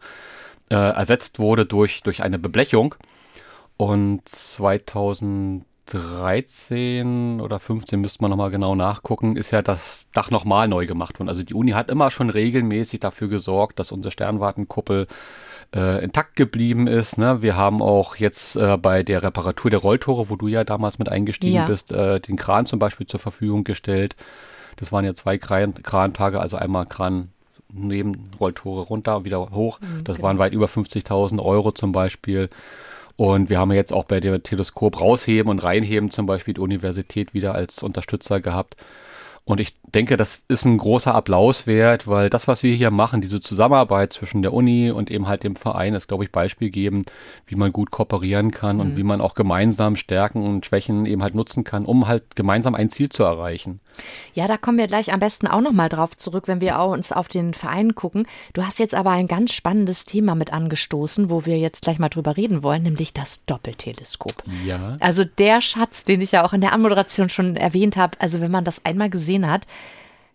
äh, 0.71 0.75
ersetzt 0.75 1.39
wurde 1.39 1.67
durch, 1.67 2.03
durch 2.03 2.23
eine 2.23 2.39
Beblechung. 2.39 2.95
Und 3.77 4.23
2013 5.87 7.41
oder 7.41 7.61
15 7.61 8.01
müsste 8.01 8.23
man 8.23 8.31
nochmal 8.31 8.51
genau 8.51 8.75
nachgucken, 8.75 9.37
ist 9.37 9.53
ja 9.53 9.63
das 9.63 10.07
Dach 10.13 10.31
nochmal 10.31 10.69
neu 10.69 10.87
gemacht 10.87 11.19
worden. 11.19 11.29
Also 11.29 11.43
die 11.43 11.55
Uni 11.55 11.73
hat 11.73 11.91
immer 11.91 12.11
schon 12.11 12.31
regelmäßig 12.31 13.01
dafür 13.01 13.29
gesorgt, 13.29 13.79
dass 13.79 13.93
unsere 13.93 14.13
Sternwartenkuppel 14.13 15.07
äh, 15.75 16.05
intakt 16.05 16.37
geblieben 16.37 16.87
ist. 16.87 17.19
Ne? 17.19 17.43
Wir 17.43 17.57
haben 17.57 17.83
auch 17.83 18.17
jetzt 18.17 18.57
äh, 18.57 18.77
bei 18.77 19.03
der 19.03 19.23
Reparatur 19.23 19.71
der 19.71 19.81
Rolltore, 19.81 20.29
wo 20.29 20.37
du 20.37 20.49
ja 20.49 20.65
damals 20.65 20.99
mit 20.99 21.09
eingestiegen 21.09 21.57
ja. 21.57 21.67
bist, 21.67 21.93
äh, 21.93 22.21
den 22.21 22.37
Kran 22.37 22.67
zum 22.67 22.79
Beispiel 22.79 23.07
zur 23.07 23.21
Verfügung 23.21 23.65
gestellt. 23.65 24.17
Das 24.77 24.93
waren 24.93 25.05
ja 25.05 25.15
zwei 25.15 25.39
Kran 25.39 25.75
Krantage, 25.83 26.41
also 26.41 26.57
einmal 26.57 26.87
Kran 26.87 27.31
Nebenrolltore 27.73 28.83
runter 28.83 29.19
und 29.19 29.25
wieder 29.25 29.41
hoch. 29.51 29.81
Mhm, 29.81 30.05
das 30.05 30.17
genau. 30.17 30.29
waren 30.29 30.39
weit 30.39 30.53
über 30.53 30.67
50.000 30.67 31.43
Euro 31.43 31.73
zum 31.73 31.93
Beispiel. 31.93 32.49
Und 33.17 33.49
wir 33.49 33.59
haben 33.59 33.73
jetzt 33.73 33.93
auch 33.93 34.05
bei 34.05 34.21
dem 34.21 34.43
Teleskop 34.43 35.01
rausheben 35.01 35.51
und 35.51 35.63
reinheben 35.63 36.11
zum 36.11 36.27
Beispiel 36.27 36.55
die 36.55 36.61
Universität 36.61 37.33
wieder 37.33 37.55
als 37.55 37.83
Unterstützer 37.83 38.41
gehabt. 38.41 38.77
Und 39.49 39.61
ich 39.61 39.77
denke, 39.85 40.17
das 40.17 40.43
ist 40.49 40.65
ein 40.65 40.77
großer 40.77 41.15
Applaus 41.15 41.69
wert, 41.69 42.09
weil 42.09 42.29
das, 42.31 42.49
was 42.49 42.65
wir 42.65 42.75
hier 42.75 42.91
machen, 42.91 43.21
diese 43.21 43.41
Zusammenarbeit 43.41 44.13
zwischen 44.13 44.43
der 44.43 44.53
Uni 44.53 44.91
und 44.91 45.09
eben 45.09 45.29
halt 45.29 45.45
dem 45.45 45.55
Verein, 45.55 45.95
ist, 45.95 46.09
glaube 46.09 46.25
ich, 46.25 46.33
Beispiel 46.33 46.69
geben, 46.69 47.05
wie 47.47 47.55
man 47.55 47.73
gut 47.73 47.93
kooperieren 47.93 48.51
kann 48.51 48.81
und 48.81 48.97
wie 48.97 49.05
man 49.05 49.21
auch 49.21 49.37
gemeinsam 49.37 49.95
Stärken 49.95 50.45
und 50.45 50.67
Schwächen 50.67 51.07
eben 51.07 51.23
halt 51.23 51.37
nutzen 51.37 51.63
kann, 51.63 51.87
um 51.87 52.09
halt 52.09 52.35
gemeinsam 52.35 52.75
ein 52.75 52.91
Ziel 52.91 53.09
zu 53.09 53.23
erreichen. 53.23 53.79
Ja, 54.35 54.49
da 54.49 54.57
kommen 54.57 54.79
wir 54.79 54.89
gleich 54.89 55.13
am 55.13 55.21
besten 55.21 55.47
auch 55.47 55.61
nochmal 55.61 55.89
drauf 55.89 56.17
zurück, 56.17 56.49
wenn 56.49 56.61
wir 56.61 56.81
auch 56.81 56.93
uns 56.93 57.13
auf 57.13 57.29
den 57.29 57.55
Verein 57.55 57.95
gucken. 57.95 58.27
Du 58.53 58.65
hast 58.65 58.81
jetzt 58.81 58.95
aber 58.95 59.11
ein 59.11 59.29
ganz 59.29 59.53
spannendes 59.53 60.05
Thema 60.05 60.35
mit 60.35 60.53
angestoßen, 60.53 61.31
wo 61.31 61.47
wir 61.47 61.59
jetzt 61.59 61.83
gleich 61.83 61.99
mal 61.99 62.09
drüber 62.09 62.37
reden 62.37 62.63
wollen, 62.63 62.83
nämlich 62.83 63.15
das 63.15 63.45
Doppelteleskop. 63.47 64.43
Ja. 64.67 64.97
Also 65.01 65.25
der 65.25 65.63
Schatz, 65.63 66.05
den 66.05 66.21
ich 66.21 66.33
ja 66.33 66.45
auch 66.45 66.53
in 66.53 66.61
der 66.61 66.73
Anmoderation 66.73 67.29
schon 67.29 67.57
erwähnt 67.57 67.97
habe, 67.97 68.21
also 68.21 68.41
wenn 68.41 68.51
man 68.51 68.65
das 68.65 68.85
einmal 68.85 69.09
gesehen 69.09 69.36
hat, 69.45 69.67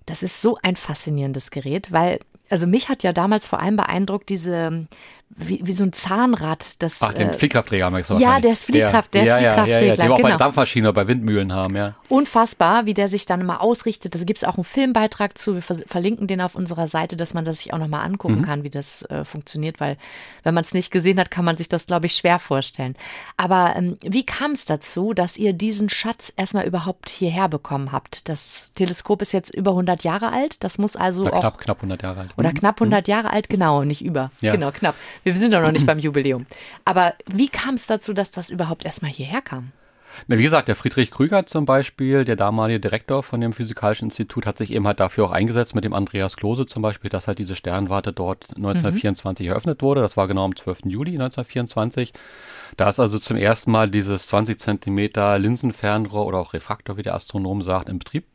das 0.05 0.21
ist 0.21 0.41
so 0.41 0.57
ein 0.61 0.75
faszinierendes 0.75 1.49
Gerät, 1.49 1.91
weil, 1.91 2.19
also 2.51 2.67
mich 2.67 2.89
hat 2.89 3.03
ja 3.03 3.13
damals 3.13 3.47
vor 3.47 3.59
allem 3.59 3.75
beeindruckt, 3.75 4.29
diese, 4.29 4.87
wie, 5.29 5.61
wie 5.63 5.73
so 5.73 5.85
ein 5.85 5.93
Zahnrad, 5.93 6.81
das. 6.83 7.01
Ach, 7.01 7.13
den 7.13 7.29
äh, 7.29 7.33
Fliehkraftträger 7.33 7.89
meinst 7.89 8.09
du 8.09 8.15
Ja, 8.15 8.19
wahrscheinlich. 8.19 8.41
der 8.43 8.51
ist 8.53 8.65
Fliehkraft- 8.65 9.13
der 9.13 9.23
ja, 9.23 9.37
ja, 9.37 9.41
ja, 9.41 9.43
ja, 9.43 9.63
Fliehkraftregler, 9.63 9.95
Den 9.95 10.03
wir 10.03 10.11
auch 10.11 10.15
bei 10.17 10.21
genau. 10.23 10.27
der 10.29 10.37
Dampfmaschine 10.37 10.89
oder 10.89 10.93
bei 10.93 11.07
Windmühlen 11.07 11.53
haben, 11.53 11.75
ja. 11.77 11.95
unfassbar, 12.09 12.85
wie 12.85 12.93
der 12.93 13.07
sich 13.07 13.25
dann 13.25 13.39
immer 13.41 13.61
ausrichtet. 13.61 14.13
Da 14.13 14.19
gibt 14.23 14.37
es 14.37 14.43
auch 14.43 14.55
einen 14.55 14.65
Filmbeitrag 14.65 15.37
zu. 15.37 15.55
Wir 15.55 15.61
verlinken 15.61 16.27
den 16.27 16.41
auf 16.41 16.55
unserer 16.55 16.87
Seite, 16.87 17.15
dass 17.15 17.33
man 17.33 17.45
das 17.45 17.59
sich 17.59 17.73
auch 17.73 17.77
nochmal 17.77 18.05
angucken 18.05 18.39
Mhm. 18.39 18.45
kann, 18.45 18.63
wie 18.63 18.69
das 18.69 19.03
äh, 19.03 19.23
funktioniert, 19.23 19.79
weil 19.79 19.95
wenn 20.43 20.53
man 20.53 20.63
es 20.65 20.73
nicht 20.73 20.91
gesehen 20.91 21.17
hat, 21.19 21.31
kann 21.31 21.45
man 21.45 21.55
sich 21.55 21.69
das, 21.69 21.85
glaube 21.85 22.07
ich, 22.07 22.13
schwer 22.13 22.37
vorstellen. 22.39 22.95
Aber 23.37 23.73
ähm, 23.77 23.97
wie 24.01 24.25
kam 24.25 24.51
es 24.51 24.65
dazu, 24.65 25.13
dass 25.13 25.37
ihr 25.37 25.53
diesen 25.53 25.87
Schatz 25.89 26.33
erstmal 26.35 26.65
überhaupt 26.65 27.07
hierher 27.09 27.47
bekommen 27.47 27.93
habt? 27.93 28.27
Das 28.27 28.73
Teleskop 28.73 29.21
ist 29.21 29.31
jetzt 29.31 29.55
über 29.55 29.71
100 29.71 30.03
Jahre 30.03 30.33
alt. 30.33 30.63
Das 30.65 30.77
muss 30.77 30.97
also 30.97 31.21
Oder 31.21 31.35
auch 31.35 31.39
knapp, 31.39 31.57
knapp 31.59 31.77
100 31.77 32.03
Jahre 32.03 32.19
alt. 32.21 32.33
Oder 32.41 32.53
knapp 32.53 32.81
100 32.81 33.07
Jahre 33.07 33.31
alt, 33.31 33.49
genau, 33.49 33.83
nicht 33.83 34.03
über. 34.03 34.31
Ja. 34.41 34.53
Genau, 34.53 34.71
knapp. 34.71 34.95
Wir 35.23 35.35
sind 35.37 35.53
doch 35.53 35.61
noch 35.61 35.71
nicht 35.71 35.85
beim 35.85 35.99
Jubiläum. 35.99 36.45
Aber 36.85 37.13
wie 37.31 37.47
kam 37.47 37.75
es 37.75 37.85
dazu, 37.85 38.13
dass 38.13 38.31
das 38.31 38.49
überhaupt 38.49 38.85
erstmal 38.85 39.11
hierher 39.11 39.41
kam? 39.41 39.71
Na, 40.27 40.37
wie 40.37 40.43
gesagt, 40.43 40.67
der 40.67 40.75
Friedrich 40.75 41.11
Krüger 41.11 41.45
zum 41.45 41.65
Beispiel, 41.65 42.25
der 42.25 42.35
damalige 42.35 42.79
Direktor 42.79 43.23
von 43.23 43.41
dem 43.41 43.53
Physikalischen 43.53 44.05
Institut, 44.07 44.45
hat 44.45 44.57
sich 44.57 44.71
eben 44.71 44.85
halt 44.87 44.99
dafür 44.99 45.25
auch 45.25 45.31
eingesetzt 45.31 45.75
mit 45.75 45.83
dem 45.83 45.93
Andreas 45.93 46.35
Klose 46.35 46.65
zum 46.65 46.81
Beispiel, 46.81 47.09
dass 47.09 47.27
halt 47.27 47.39
diese 47.39 47.55
Sternwarte 47.55 48.13
dort 48.13 48.47
1924 48.49 49.47
eröffnet 49.47 49.81
wurde. 49.81 50.01
Das 50.01 50.17
war 50.17 50.27
genau 50.27 50.45
am 50.45 50.55
12. 50.55 50.79
Juli 50.85 51.11
1924. 51.11 52.13
Da 52.77 52.89
ist 52.89 52.99
also 52.99 53.19
zum 53.19 53.37
ersten 53.37 53.71
Mal 53.71 53.89
dieses 53.89 54.27
20 54.27 54.59
Zentimeter 54.59 55.37
Linsenfernrohr 55.39 56.25
oder 56.25 56.39
auch 56.39 56.53
Refraktor, 56.53 56.97
wie 56.97 57.03
der 57.03 57.15
Astronom 57.15 57.61
sagt, 57.61 57.89
in 57.89 57.99
Betrieb 57.99 58.25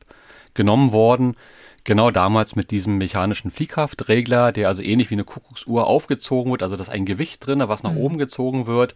genommen 0.54 0.92
worden. 0.92 1.36
Genau 1.86 2.10
damals 2.10 2.56
mit 2.56 2.72
diesem 2.72 2.98
mechanischen 2.98 3.52
Fliehkraftregler, 3.52 4.50
der 4.50 4.66
also 4.68 4.82
ähnlich 4.82 5.08
wie 5.10 5.14
eine 5.14 5.24
Kuckucksuhr 5.24 5.86
aufgezogen 5.86 6.50
wird, 6.50 6.64
also 6.64 6.74
da 6.76 6.82
ist 6.82 6.88
ein 6.88 7.06
Gewicht 7.06 7.46
drin, 7.46 7.62
was 7.66 7.84
nach 7.84 7.94
oben 7.94 8.18
gezogen 8.18 8.66
wird, 8.66 8.94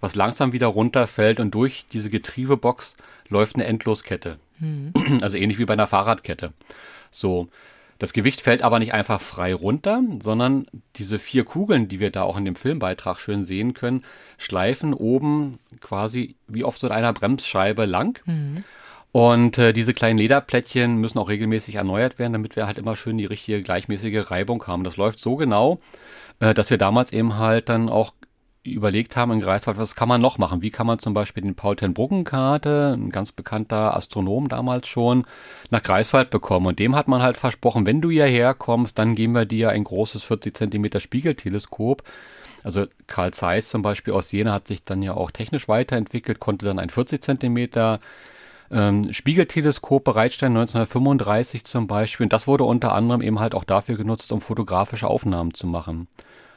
was 0.00 0.14
langsam 0.14 0.52
wieder 0.52 0.68
runterfällt 0.68 1.38
und 1.38 1.50
durch 1.54 1.84
diese 1.92 2.08
Getriebebox 2.10 2.96
läuft 3.28 3.56
eine 3.56 3.66
Endloskette. 3.66 4.38
Also 5.20 5.36
ähnlich 5.36 5.58
wie 5.58 5.66
bei 5.66 5.74
einer 5.74 5.86
Fahrradkette. 5.86 6.52
So. 7.10 7.48
Das 8.00 8.12
Gewicht 8.12 8.40
fällt 8.40 8.62
aber 8.62 8.80
nicht 8.80 8.92
einfach 8.92 9.20
frei 9.20 9.54
runter, 9.54 10.02
sondern 10.20 10.66
diese 10.96 11.18
vier 11.20 11.44
Kugeln, 11.44 11.88
die 11.88 12.00
wir 12.00 12.10
da 12.10 12.22
auch 12.22 12.36
in 12.36 12.44
dem 12.44 12.56
Filmbeitrag 12.56 13.20
schön 13.20 13.44
sehen 13.44 13.72
können, 13.72 14.02
schleifen 14.36 14.94
oben 14.94 15.52
quasi 15.80 16.34
wie 16.48 16.64
auf 16.64 16.76
so 16.76 16.88
einer 16.88 17.12
Bremsscheibe 17.12 17.84
lang. 17.84 18.20
Und 19.14 19.58
äh, 19.58 19.72
diese 19.72 19.94
kleinen 19.94 20.18
Lederplättchen 20.18 20.96
müssen 20.96 21.20
auch 21.20 21.28
regelmäßig 21.28 21.76
erneuert 21.76 22.18
werden, 22.18 22.32
damit 22.32 22.56
wir 22.56 22.66
halt 22.66 22.78
immer 22.78 22.96
schön 22.96 23.16
die 23.16 23.26
richtige 23.26 23.62
gleichmäßige 23.62 24.28
Reibung 24.28 24.66
haben. 24.66 24.82
Das 24.82 24.96
läuft 24.96 25.20
so 25.20 25.36
genau, 25.36 25.78
äh, 26.40 26.52
dass 26.52 26.68
wir 26.70 26.78
damals 26.78 27.12
eben 27.12 27.38
halt 27.38 27.68
dann 27.68 27.88
auch 27.88 28.12
überlegt 28.64 29.14
haben 29.14 29.30
in 29.30 29.38
Greifswald, 29.38 29.78
was 29.78 29.94
kann 29.94 30.08
man 30.08 30.20
noch 30.20 30.38
machen? 30.38 30.62
Wie 30.62 30.72
kann 30.72 30.88
man 30.88 30.98
zum 30.98 31.14
Beispiel 31.14 31.44
den 31.44 31.54
Paul 31.54 31.76
ten 31.76 31.94
Bruggenkarte, 31.94 32.96
ein 32.98 33.10
ganz 33.10 33.30
bekannter 33.30 33.96
Astronom 33.96 34.48
damals 34.48 34.88
schon, 34.88 35.26
nach 35.70 35.84
Greifswald 35.84 36.30
bekommen? 36.30 36.66
Und 36.66 36.80
dem 36.80 36.96
hat 36.96 37.06
man 37.06 37.22
halt 37.22 37.36
versprochen, 37.36 37.86
wenn 37.86 38.00
du 38.00 38.10
hierher 38.10 38.52
kommst, 38.52 38.98
dann 38.98 39.14
geben 39.14 39.34
wir 39.34 39.44
dir 39.44 39.70
ein 39.70 39.84
großes 39.84 40.24
40 40.24 40.56
Zentimeter 40.56 40.98
Spiegelteleskop. 40.98 42.02
Also 42.64 42.86
Karl 43.06 43.32
Zeiss 43.32 43.68
zum 43.68 43.82
Beispiel 43.82 44.12
aus 44.12 44.32
Jena 44.32 44.54
hat 44.54 44.66
sich 44.66 44.82
dann 44.84 45.02
ja 45.02 45.14
auch 45.14 45.30
technisch 45.30 45.68
weiterentwickelt, 45.68 46.40
konnte 46.40 46.66
dann 46.66 46.80
ein 46.80 46.90
40 46.90 47.22
Zentimeter 47.22 48.00
ähm, 48.74 49.12
Spiegelteleskop 49.12 50.04
bereitstellen, 50.04 50.56
1935 50.56 51.64
zum 51.64 51.86
Beispiel. 51.86 52.24
Und 52.24 52.32
das 52.32 52.46
wurde 52.46 52.64
unter 52.64 52.92
anderem 52.92 53.22
eben 53.22 53.38
halt 53.38 53.54
auch 53.54 53.64
dafür 53.64 53.96
genutzt, 53.96 54.32
um 54.32 54.40
fotografische 54.40 55.06
Aufnahmen 55.06 55.54
zu 55.54 55.66
machen. 55.66 56.08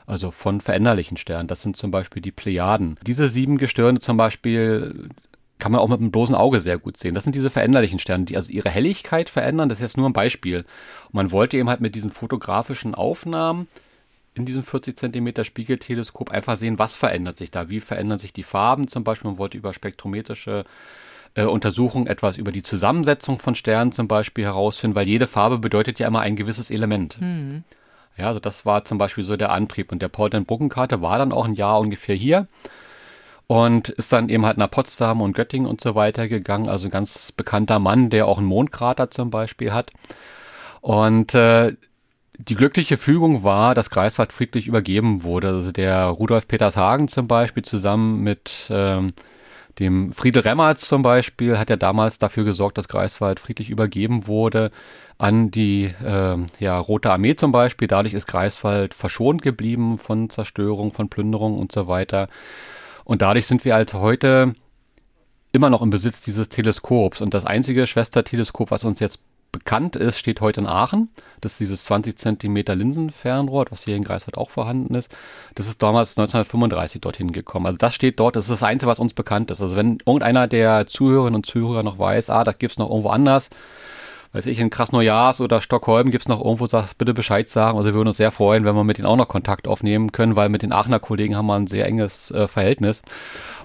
Also 0.08 0.32
von 0.32 0.62
veränderlichen 0.62 1.18
Sternen. 1.18 1.48
Das 1.48 1.62
sind 1.62 1.78
zum 1.78 1.92
Beispiel 1.92 2.22
die 2.22 2.32
Plejaden. 2.32 2.98
Diese 3.06 3.30
sieben 3.30 3.58
Gestirne 3.58 4.00
zum 4.00 4.18
Beispiel 4.18 5.10
kann 5.60 5.72
man 5.72 5.82
auch 5.82 5.90
mit 5.90 6.00
dem 6.00 6.12
bloßen 6.12 6.36
Auge 6.36 6.60
sehr 6.62 6.78
gut 6.78 6.98
sehen. 6.98 7.14
Das 7.14 7.24
sind 7.24 7.36
diese 7.36 7.50
veränderlichen 7.50 8.00
Sterne, 8.00 8.26
die 8.26 8.38
also 8.38 8.52
ihre 8.52 8.70
Helligkeit 8.70 9.30
verändern. 9.30 9.70
Das 9.70 9.80
ist 9.80 9.84
jetzt 9.84 9.98
nur 9.98 10.08
ein 10.08 10.14
Beispiel. 10.14 10.60
Und 11.08 11.14
man 11.14 11.32
wollte 11.32 11.58
eben 11.58 11.70
halt 11.70 11.82
mit 11.82 11.96
diesen 11.96 12.12
fotografischen 12.12 12.96
Aufnahmen 12.96 13.68
in 14.34 14.46
diesem 14.46 14.64
40 14.64 14.98
Zentimeter 14.98 15.44
Spiegelteleskop 15.44 16.32
einfach 16.32 16.58
sehen, 16.58 16.80
was 16.80 16.96
verändert 16.96 17.38
sich 17.38 17.52
da, 17.52 17.70
wie 17.70 17.80
verändern 17.80 18.20
sich 18.20 18.34
die 18.34 18.44
Farben 18.44 18.88
zum 18.88 19.04
Beispiel. 19.04 19.32
Man 19.32 19.40
wollte 19.40 19.58
über 19.58 19.74
spektrometrische 19.74 20.66
äh, 21.36 21.44
Untersuchungen 21.44 22.08
etwas 22.08 22.38
über 22.38 22.52
die 22.52 22.64
Zusammensetzung 22.64 23.40
von 23.40 23.56
Sternen 23.56 23.92
zum 23.92 24.08
Beispiel 24.08 24.46
herausfinden, 24.46 24.96
weil 24.96 25.08
jede 25.08 25.28
Farbe 25.28 25.58
bedeutet 25.58 26.00
ja 26.00 26.08
immer 26.08 26.22
ein 26.22 26.36
gewisses 26.36 26.70
Element. 26.72 27.18
Ja, 28.18 28.28
also 28.28 28.40
das 28.40 28.66
war 28.66 28.84
zum 28.86 28.98
Beispiel 28.98 29.24
so 29.24 29.38
der 29.38 29.52
Antrieb. 29.52 29.92
Und 29.92 30.02
der 30.02 30.10
Paul 30.10 30.30
den 30.30 30.46
Bruggenkarte 30.46 31.02
war 31.02 31.18
dann 31.20 31.32
auch 31.32 31.46
ein 31.46 31.54
Jahr 31.54 31.80
ungefähr 31.80 32.16
hier 32.16 32.48
und 33.48 33.90
ist 33.90 34.12
dann 34.12 34.30
eben 34.30 34.46
halt 34.46 34.58
nach 34.58 34.70
Potsdam 34.70 35.22
und 35.22 35.34
Göttingen 35.34 35.70
und 35.70 35.80
so 35.82 35.96
weiter 35.96 36.28
gegangen. 36.28 36.68
Also 36.68 36.88
ein 36.88 36.92
ganz 36.92 37.32
bekannter 37.32 37.80
Mann, 37.80 38.10
der 38.10 38.28
auch 38.28 38.38
einen 38.38 38.48
Mondkrater 38.48 39.10
zum 39.12 39.30
Beispiel 39.30 39.72
hat. 39.72 39.92
Und 40.82 41.34
äh, 41.34 41.74
die 42.40 42.56
glückliche 42.56 42.98
Fügung 42.98 43.44
war, 43.44 43.74
dass 43.74 43.90
Greifswald 43.90 44.34
friedlich 44.34 44.68
übergeben 44.68 45.24
wurde. 45.24 45.50
Also 45.50 45.72
der 45.72 46.06
Rudolf 46.06 46.48
Petershagen 46.48 47.08
zum 47.08 47.28
Beispiel 47.28 47.64
zusammen 47.64 48.22
mit 48.22 48.68
ähm, 48.70 49.14
dem 49.80 50.12
Friedel 50.12 50.42
Remmertz 50.42 50.88
zum 50.88 51.02
Beispiel 51.02 51.58
hat 51.58 51.70
ja 51.70 51.76
damals 51.76 52.18
dafür 52.18 52.44
gesorgt, 52.44 52.78
dass 52.78 52.88
Greifswald 52.88 53.40
friedlich 53.40 53.70
übergeben 53.70 54.28
wurde 54.28 54.72
an 55.18 55.52
die 55.52 55.86
äh, 56.04 56.38
ja, 56.60 56.80
Rote 56.80 57.12
Armee 57.12 57.36
zum 57.36 57.52
Beispiel. 57.52 57.88
Dadurch 57.88 58.14
ist 58.14 58.28
Greifswald 58.28 58.94
verschont 58.94 59.42
geblieben 59.42 59.98
von 59.98 60.30
Zerstörung, 60.30 60.92
von 60.92 61.10
Plünderung 61.10 61.58
und 61.58 61.72
so 61.72 61.88
weiter. 61.88 62.30
Und 63.04 63.22
dadurch 63.22 63.48
sind 63.48 63.66
wir 63.66 63.74
halt 63.74 63.94
heute 63.94 64.54
immer 65.52 65.70
noch 65.70 65.82
im 65.82 65.90
Besitz 65.90 66.22
dieses 66.22 66.50
Teleskops. 66.50 67.22
Und 67.22 67.34
das 67.34 67.46
einzige 67.46 67.88
Schwesterteleskop, 67.88 68.70
was 68.70 68.84
uns 68.84 69.00
jetzt 69.00 69.20
bekannt 69.52 69.96
ist, 69.96 70.18
steht 70.18 70.42
heute 70.42 70.62
in 70.62 70.68
Aachen. 70.68 71.10
Das 71.42 71.54
ist 71.54 71.60
dieses 71.60 71.84
20 71.86 72.18
Zentimeter 72.18 72.76
Linsenfernrohr, 72.76 73.66
was 73.70 73.86
hier 73.86 73.96
in 73.96 74.04
Greifswald 74.04 74.38
auch 74.38 74.50
vorhanden 74.50 74.96
ist. 74.96 75.10
Das 75.56 75.68
ist 75.68 75.82
damals 75.82 76.18
1935 76.18 77.02
dorthin 77.02 77.32
gekommen. 77.32 77.66
Also 77.66 77.78
das 77.78 77.94
steht 77.94 78.20
dort, 78.20 78.36
das 78.36 78.46
ist 78.46 78.52
das 78.52 78.64
Einzige, 78.64 78.90
was 78.90 79.00
uns 79.00 79.14
bekannt 79.14 79.52
ist. 79.52 79.62
Also 79.62 79.76
wenn 79.76 80.00
irgendeiner 80.06 80.48
der 80.48 80.88
Zuhörerinnen 80.88 81.36
und 81.36 81.46
Zuhörer 81.46 81.84
noch 81.84 82.00
weiß, 82.00 82.30
ah, 82.30 82.44
da 82.44 82.52
gibt's 82.52 82.78
noch 82.78 82.90
irgendwo 82.90 83.10
anders, 83.10 83.50
weiß 84.38 84.46
ich, 84.46 84.60
in 84.60 84.70
Krasnojarsk 84.70 85.40
oder 85.40 85.62
Stockholm 85.62 86.12
gibt's 86.12 86.28
noch 86.28 86.44
irgendwo, 86.44 86.68
sagst 86.68 87.00
bitte 87.00 87.16
Bescheid 87.16 87.50
sagen. 87.50 87.76
Also 87.78 87.90
wir 87.90 87.96
würden 87.96 88.10
uns 88.10 88.18
sehr 88.18 88.32
freuen, 88.32 88.66
wenn 88.66 88.76
wir 88.76 88.84
mit 88.84 89.00
denen 89.00 89.08
auch 89.08 89.16
noch 89.16 89.28
Kontakt 89.28 89.68
aufnehmen 89.68 90.12
können, 90.12 90.36
weil 90.36 90.50
mit 90.50 90.62
den 90.62 90.72
Aachener 90.72 91.00
Kollegen 91.00 91.36
haben 91.36 91.48
wir 91.48 91.56
ein 91.56 91.66
sehr 91.66 91.88
enges 91.88 92.30
äh, 92.30 92.48
Verhältnis. 92.48 93.02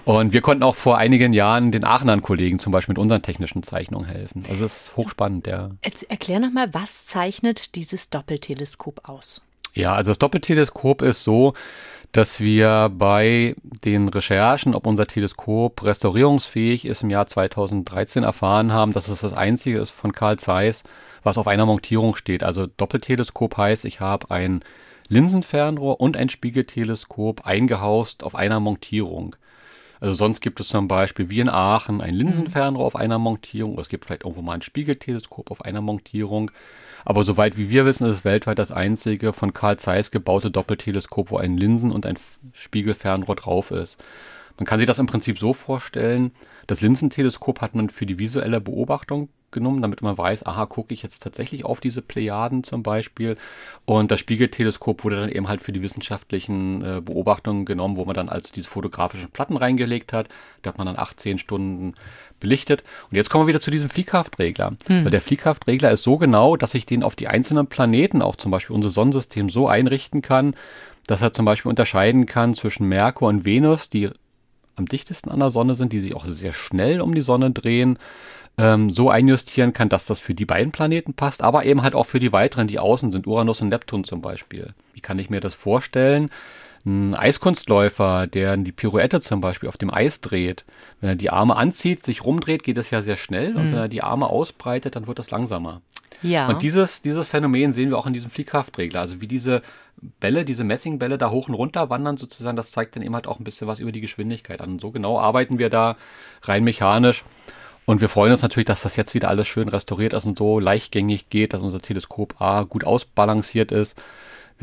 Und 0.03 0.33
wir 0.33 0.41
konnten 0.41 0.63
auch 0.63 0.75
vor 0.75 0.97
einigen 0.97 1.31
Jahren 1.31 1.71
den 1.71 1.83
Aachenern 1.85 2.23
Kollegen 2.23 2.57
zum 2.57 2.71
Beispiel 2.71 2.93
mit 2.93 2.99
unseren 2.99 3.21
technischen 3.21 3.61
Zeichnungen 3.61 4.07
helfen. 4.07 4.43
Also 4.49 4.65
es 4.65 4.89
ist 4.89 4.97
hochspannend, 4.97 5.45
ja. 5.45 5.69
Jetzt 5.85 6.09
erklär 6.09 6.39
nochmal, 6.39 6.73
was 6.73 7.05
zeichnet 7.05 7.75
dieses 7.75 8.09
Doppelteleskop 8.09 9.07
aus? 9.07 9.43
Ja, 9.75 9.93
also 9.93 10.11
das 10.11 10.19
Doppelteleskop 10.19 11.03
ist 11.03 11.23
so, 11.23 11.53
dass 12.13 12.39
wir 12.39 12.91
bei 12.95 13.55
den 13.83 14.07
Recherchen, 14.07 14.75
ob 14.75 14.85
unser 14.85 15.07
Teleskop 15.07 15.83
restaurierungsfähig 15.83 16.85
ist, 16.85 17.01
im 17.01 17.09
Jahr 17.09 17.25
2013 17.25 18.23
erfahren 18.23 18.71
haben, 18.71 18.93
dass 18.93 19.07
es 19.07 19.21
das 19.21 19.33
einzige 19.33 19.79
ist 19.79 19.89
von 19.89 20.13
Carl 20.13 20.37
Zeiss, 20.37 20.83
was 21.23 21.39
auf 21.39 21.47
einer 21.47 21.65
Montierung 21.65 22.15
steht. 22.15 22.43
Also 22.43 22.67
Doppelteleskop 22.67 23.57
heißt, 23.57 23.83
ich 23.85 23.99
habe 23.99 24.29
ein 24.29 24.63
Linsenfernrohr 25.07 25.99
und 25.99 26.15
ein 26.15 26.29
Spiegelteleskop 26.29 27.47
eingehaust 27.47 28.23
auf 28.23 28.35
einer 28.35 28.59
Montierung. 28.59 29.35
Also 29.99 30.13
sonst 30.13 30.41
gibt 30.41 30.59
es 30.59 30.67
zum 30.67 30.87
Beispiel 30.87 31.31
wie 31.31 31.39
in 31.39 31.49
Aachen 31.49 31.99
ein 31.99 32.13
Linsenfernrohr 32.13 32.85
auf 32.85 32.95
einer 32.95 33.17
Montierung. 33.17 33.73
oder 33.73 33.81
Es 33.81 33.89
gibt 33.89 34.05
vielleicht 34.05 34.23
irgendwo 34.23 34.43
mal 34.43 34.53
ein 34.53 34.61
Spiegelteleskop 34.61 35.49
auf 35.49 35.65
einer 35.65 35.81
Montierung. 35.81 36.51
Aber 37.05 37.23
soweit 37.23 37.57
wie 37.57 37.69
wir 37.69 37.85
wissen, 37.85 38.05
ist 38.05 38.17
es 38.17 38.25
weltweit 38.25 38.59
das 38.59 38.71
einzige 38.71 39.33
von 39.33 39.53
Carl 39.53 39.77
Zeiss 39.77 40.11
gebaute 40.11 40.51
Doppelteleskop, 40.51 41.31
wo 41.31 41.37
ein 41.37 41.57
Linsen- 41.57 41.91
und 41.91 42.05
ein 42.05 42.17
Spiegelfernrohr 42.53 43.35
drauf 43.35 43.71
ist. 43.71 43.97
Man 44.57 44.65
kann 44.65 44.79
sich 44.79 44.87
das 44.87 44.99
im 44.99 45.07
Prinzip 45.07 45.39
so 45.39 45.53
vorstellen, 45.53 46.31
das 46.67 46.81
Linsenteleskop 46.81 47.61
hat 47.61 47.75
man 47.75 47.89
für 47.89 48.05
die 48.05 48.19
visuelle 48.19 48.61
Beobachtung 48.61 49.29
genommen, 49.51 49.81
damit 49.81 50.01
man 50.01 50.17
weiß, 50.17 50.45
aha, 50.45 50.65
gucke 50.65 50.93
ich 50.93 51.03
jetzt 51.03 51.21
tatsächlich 51.23 51.63
auf 51.63 51.79
diese 51.79 52.01
Plejaden 52.01 52.63
zum 52.63 52.83
Beispiel. 52.83 53.37
Und 53.85 54.11
das 54.11 54.19
Spiegelteleskop 54.19 55.03
wurde 55.03 55.17
dann 55.17 55.29
eben 55.29 55.47
halt 55.47 55.61
für 55.61 55.71
die 55.71 55.83
wissenschaftlichen 55.83 56.83
äh, 56.83 57.01
Beobachtungen 57.01 57.65
genommen, 57.65 57.95
wo 57.95 58.05
man 58.05 58.15
dann 58.15 58.29
also 58.29 58.51
diese 58.53 58.69
fotografischen 58.69 59.29
Platten 59.29 59.55
reingelegt 59.55 60.11
hat. 60.11 60.27
Da 60.61 60.69
hat 60.69 60.77
man 60.77 60.87
dann 60.87 60.97
18 60.97 61.37
Stunden 61.37 61.93
belichtet. 62.43 62.83
Und 63.09 63.17
jetzt 63.17 63.31
kommen 63.31 63.45
wir 63.45 63.53
wieder 63.53 63.61
zu 63.61 63.71
diesem 63.71 63.89
Fliehkraftregler. 63.89 64.73
Hm. 64.87 65.05
Weil 65.05 65.11
der 65.11 65.21
Fliehkraftregler 65.21 65.89
ist 65.89 66.03
so 66.03 66.17
genau, 66.17 66.55
dass 66.55 66.75
ich 66.75 66.85
den 66.85 67.01
auf 67.01 67.15
die 67.15 67.27
einzelnen 67.27 67.65
Planeten, 67.65 68.21
auch 68.21 68.35
zum 68.35 68.51
Beispiel 68.51 68.75
unser 68.75 68.91
Sonnensystem, 68.91 69.49
so 69.49 69.67
einrichten 69.67 70.21
kann, 70.21 70.53
dass 71.07 71.21
er 71.21 71.33
zum 71.33 71.45
Beispiel 71.45 71.69
unterscheiden 71.69 72.27
kann 72.27 72.53
zwischen 72.53 72.87
Merkur 72.87 73.29
und 73.29 73.45
Venus, 73.45 73.89
die 73.89 74.09
am 74.75 74.85
dichtesten 74.85 75.31
an 75.31 75.39
der 75.39 75.49
Sonne 75.49 75.75
sind, 75.75 75.93
die 75.93 75.99
sich 75.99 76.15
auch 76.15 76.25
sehr 76.25 76.53
schnell 76.53 77.01
um 77.01 77.15
die 77.15 77.21
Sonne 77.21 77.51
drehen, 77.51 77.97
ähm, 78.57 78.89
so 78.89 79.09
einjustieren 79.09 79.73
kann, 79.73 79.89
dass 79.89 80.05
das 80.05 80.19
für 80.19 80.33
die 80.33 80.45
beiden 80.45 80.71
Planeten 80.71 81.13
passt, 81.13 81.41
aber 81.41 81.65
eben 81.65 81.81
halt 81.81 81.95
auch 81.95 82.05
für 82.05 82.19
die 82.19 82.31
weiteren, 82.31 82.67
die 82.67 82.79
außen 82.79 83.11
sind, 83.11 83.25
Uranus 83.25 83.61
und 83.61 83.69
Neptun 83.69 84.03
zum 84.03 84.21
Beispiel. 84.21 84.73
Wie 84.93 85.01
kann 85.01 85.19
ich 85.19 85.29
mir 85.29 85.41
das 85.41 85.53
vorstellen? 85.53 86.29
Ein 86.85 87.15
Eiskunstläufer, 87.15 88.27
der 88.27 88.57
die 88.57 88.73
Pirouette 88.73 89.21
zum 89.21 89.39
Beispiel 89.39 89.69
auf 89.69 89.77
dem 89.77 89.93
Eis 89.93 90.19
dreht, 90.19 90.65
wenn 90.99 91.09
er 91.09 91.15
die 91.15 91.29
Arme 91.29 91.55
anzieht, 91.55 92.03
sich 92.03 92.25
rumdreht, 92.25 92.63
geht 92.63 92.77
es 92.77 92.89
ja 92.89 93.01
sehr 93.01 93.15
schnell 93.15 93.51
mhm. 93.51 93.57
und 93.57 93.71
wenn 93.71 93.77
er 93.77 93.87
die 93.87 94.03
Arme 94.03 94.27
ausbreitet, 94.27 94.95
dann 94.95 95.07
wird 95.07 95.17
das 95.17 95.31
langsamer. 95.31 95.81
Ja. 96.21 96.47
Und 96.47 96.61
dieses, 96.61 97.01
dieses 97.01 97.27
Phänomen 97.27 97.71
sehen 97.71 97.89
wir 97.89 97.97
auch 97.97 98.05
in 98.05 98.13
diesem 98.13 98.29
Fliehkraftregler. 98.29 98.99
Also 98.99 99.21
wie 99.21 99.27
diese 99.27 99.61
Bälle, 100.19 100.43
diese 100.43 100.63
Messingbälle 100.63 101.17
da 101.17 101.29
hoch 101.29 101.47
und 101.47 101.53
runter 101.53 101.89
wandern 101.89 102.17
sozusagen, 102.17 102.57
das 102.57 102.71
zeigt 102.71 102.95
dann 102.95 103.03
eben 103.03 103.15
halt 103.15 103.27
auch 103.27 103.39
ein 103.39 103.43
bisschen 103.45 103.67
was 103.67 103.79
über 103.79 103.91
die 103.91 104.01
Geschwindigkeit 104.01 104.61
an. 104.61 104.71
Und 104.71 104.81
so 104.81 104.91
genau 104.91 105.19
arbeiten 105.19 105.59
wir 105.59 105.69
da 105.69 105.95
rein 106.43 106.63
mechanisch. 106.63 107.23
Und 107.85 108.01
wir 108.01 108.09
freuen 108.09 108.31
uns 108.31 108.41
natürlich, 108.41 108.67
dass 108.67 108.83
das 108.83 108.95
jetzt 108.95 109.13
wieder 109.13 109.29
alles 109.29 109.47
schön 109.47 109.67
restauriert 109.67 110.13
ist 110.13 110.25
und 110.25 110.37
so 110.37 110.59
leichtgängig 110.59 111.29
geht, 111.29 111.53
dass 111.53 111.61
unser 111.61 111.79
Teleskop 111.79 112.39
A 112.41 112.63
gut 112.63 112.85
ausbalanciert 112.85 113.71
ist 113.71 113.95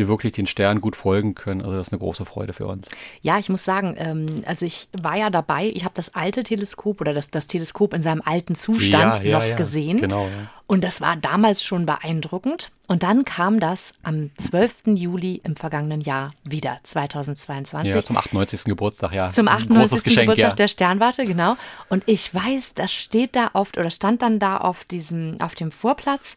wir 0.01 0.09
wirklich 0.09 0.33
den 0.33 0.47
Sternen 0.47 0.81
gut 0.81 0.97
folgen 0.97 1.35
können. 1.35 1.61
Also 1.61 1.77
das 1.77 1.87
ist 1.87 1.93
eine 1.93 2.01
große 2.01 2.25
Freude 2.25 2.53
für 2.53 2.67
uns. 2.67 2.89
Ja, 3.23 3.39
ich 3.39 3.49
muss 3.49 3.65
sagen, 3.65 3.95
ähm, 3.99 4.27
also 4.47 4.67
ich 4.67 4.89
war 5.01 5.17
ja 5.17 5.31
dabei, 5.31 5.71
ich 5.73 5.85
habe 5.85 5.95
das 5.95 6.15
alte 6.15 6.43
Teleskop 6.43 7.01
oder 7.01 7.15
das, 7.15 7.31
das 7.31 7.47
Teleskop 7.47 7.95
in 7.95 8.03
seinem 8.03 8.23
alten 8.25 8.57
Zustand 8.57 9.19
ja, 9.19 9.23
ja, 9.23 9.39
noch 9.39 9.47
ja. 9.47 9.57
gesehen. 9.57 10.01
Genau. 10.01 10.27
Und 10.67 10.83
das 10.85 11.01
war 11.01 11.17
damals 11.17 11.63
schon 11.63 11.85
beeindruckend. 11.85 12.71
Und 12.87 13.03
dann 13.03 13.25
kam 13.25 13.61
das 13.61 13.93
am 14.03 14.31
12. 14.39 14.95
Juli 14.95 15.41
im 15.45 15.57
vergangenen 15.57 16.01
Jahr 16.01 16.33
wieder, 16.45 16.79
2022. 16.83 17.93
Ja, 17.93 18.03
zum 18.03 18.17
98. 18.17 18.65
Geburtstag, 18.65 19.15
ja. 19.15 19.31
Zum 19.31 19.49
98. 19.49 20.03
Geschenk, 20.03 20.29
Geburtstag 20.29 20.57
der 20.57 20.69
Sternwarte, 20.69 21.25
genau. 21.25 21.57
Und 21.89 22.05
ich 22.07 22.35
weiß, 22.35 22.75
das 22.75 22.93
steht 22.93 23.37
da 23.37 23.51
oft 23.53 23.79
oder 23.79 23.91
stand 23.91 24.23
dann 24.23 24.39
da 24.39 24.57
auf 24.59 24.85
diesem, 24.85 25.41
auf 25.41 25.55
dem 25.55 25.73
Vorplatz. 25.73 26.37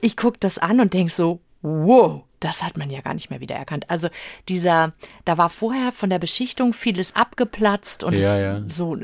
Ich 0.00 0.16
gucke 0.16 0.38
das 0.40 0.58
an 0.58 0.80
und 0.80 0.92
denke 0.94 1.12
so, 1.12 1.40
wow, 1.62 2.22
das 2.40 2.62
hat 2.62 2.76
man 2.76 2.90
ja 2.90 3.00
gar 3.02 3.14
nicht 3.14 3.30
mehr 3.30 3.40
wiedererkannt. 3.40 3.88
Also 3.88 4.08
dieser, 4.48 4.92
da 5.24 5.38
war 5.38 5.50
vorher 5.50 5.92
von 5.92 6.10
der 6.10 6.18
Beschichtung 6.18 6.72
vieles 6.72 7.14
abgeplatzt 7.14 8.02
und 8.02 8.14
ja, 8.14 8.34
es, 8.34 8.40
ja. 8.40 8.62
so, 8.68 8.96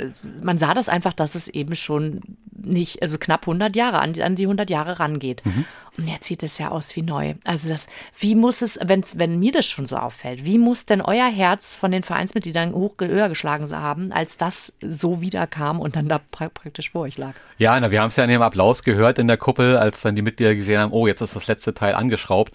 man 0.42 0.59
sah 0.59 0.75
das 0.75 0.88
einfach, 0.88 1.12
dass 1.12 1.35
es 1.35 1.49
eben 1.49 1.77
schon 1.77 2.22
nicht, 2.59 3.03
also 3.03 3.18
knapp 3.18 3.42
100 3.42 3.77
Jahre, 3.77 3.99
an, 3.99 4.18
an 4.20 4.35
die 4.35 4.44
100 4.44 4.70
Jahre 4.70 4.99
rangeht. 4.99 5.44
Mhm. 5.44 5.66
Und 5.99 6.09
jetzt 6.09 6.27
sieht 6.27 6.42
es 6.42 6.59
ja 6.59 6.68
aus 6.68 6.94
wie 6.94 7.03
neu. 7.03 7.35
Also 7.44 7.68
das, 7.68 7.87
wie 8.18 8.35
muss 8.35 8.61
es, 8.61 8.79
wenn, 8.83 9.03
wenn 9.14 9.38
mir 9.38 9.53
das 9.53 9.66
schon 9.66 9.87
so 9.87 9.96
auffällt, 9.96 10.44
wie 10.44 10.59
muss 10.59 10.85
denn 10.85 11.01
euer 11.01 11.29
Herz 11.29 11.75
von 11.75 11.90
den 11.90 12.03
Vereinsmitgliedern 12.03 12.75
hoch, 12.75 12.94
höher 13.01 13.29
geschlagen 13.29 13.70
haben, 13.70 14.12
als 14.12 14.37
das 14.37 14.72
so 14.83 15.20
wiederkam 15.20 15.81
und 15.81 15.96
dann 15.96 16.09
da 16.09 16.18
pra 16.18 16.49
praktisch 16.51 16.90
vor 16.90 17.03
euch 17.03 17.16
lag? 17.16 17.35
Ja, 17.59 17.79
na, 17.81 17.90
wir 17.90 18.01
haben 18.01 18.09
es 18.09 18.16
ja 18.16 18.25
in 18.25 18.31
dem 18.31 18.42
Applaus 18.42 18.83
gehört 18.83 19.18
in 19.18 19.27
der 19.27 19.38
Kuppel, 19.38 19.77
als 19.77 20.03
dann 20.03 20.14
die 20.14 20.22
Mitglieder 20.22 20.55
gesehen 20.55 20.81
haben, 20.81 20.92
oh, 20.92 21.07
jetzt 21.07 21.22
ist 21.22 21.35
das 21.35 21.46
letzte 21.46 21.72
Teil 21.72 21.94
angeschraubt. 21.94 22.53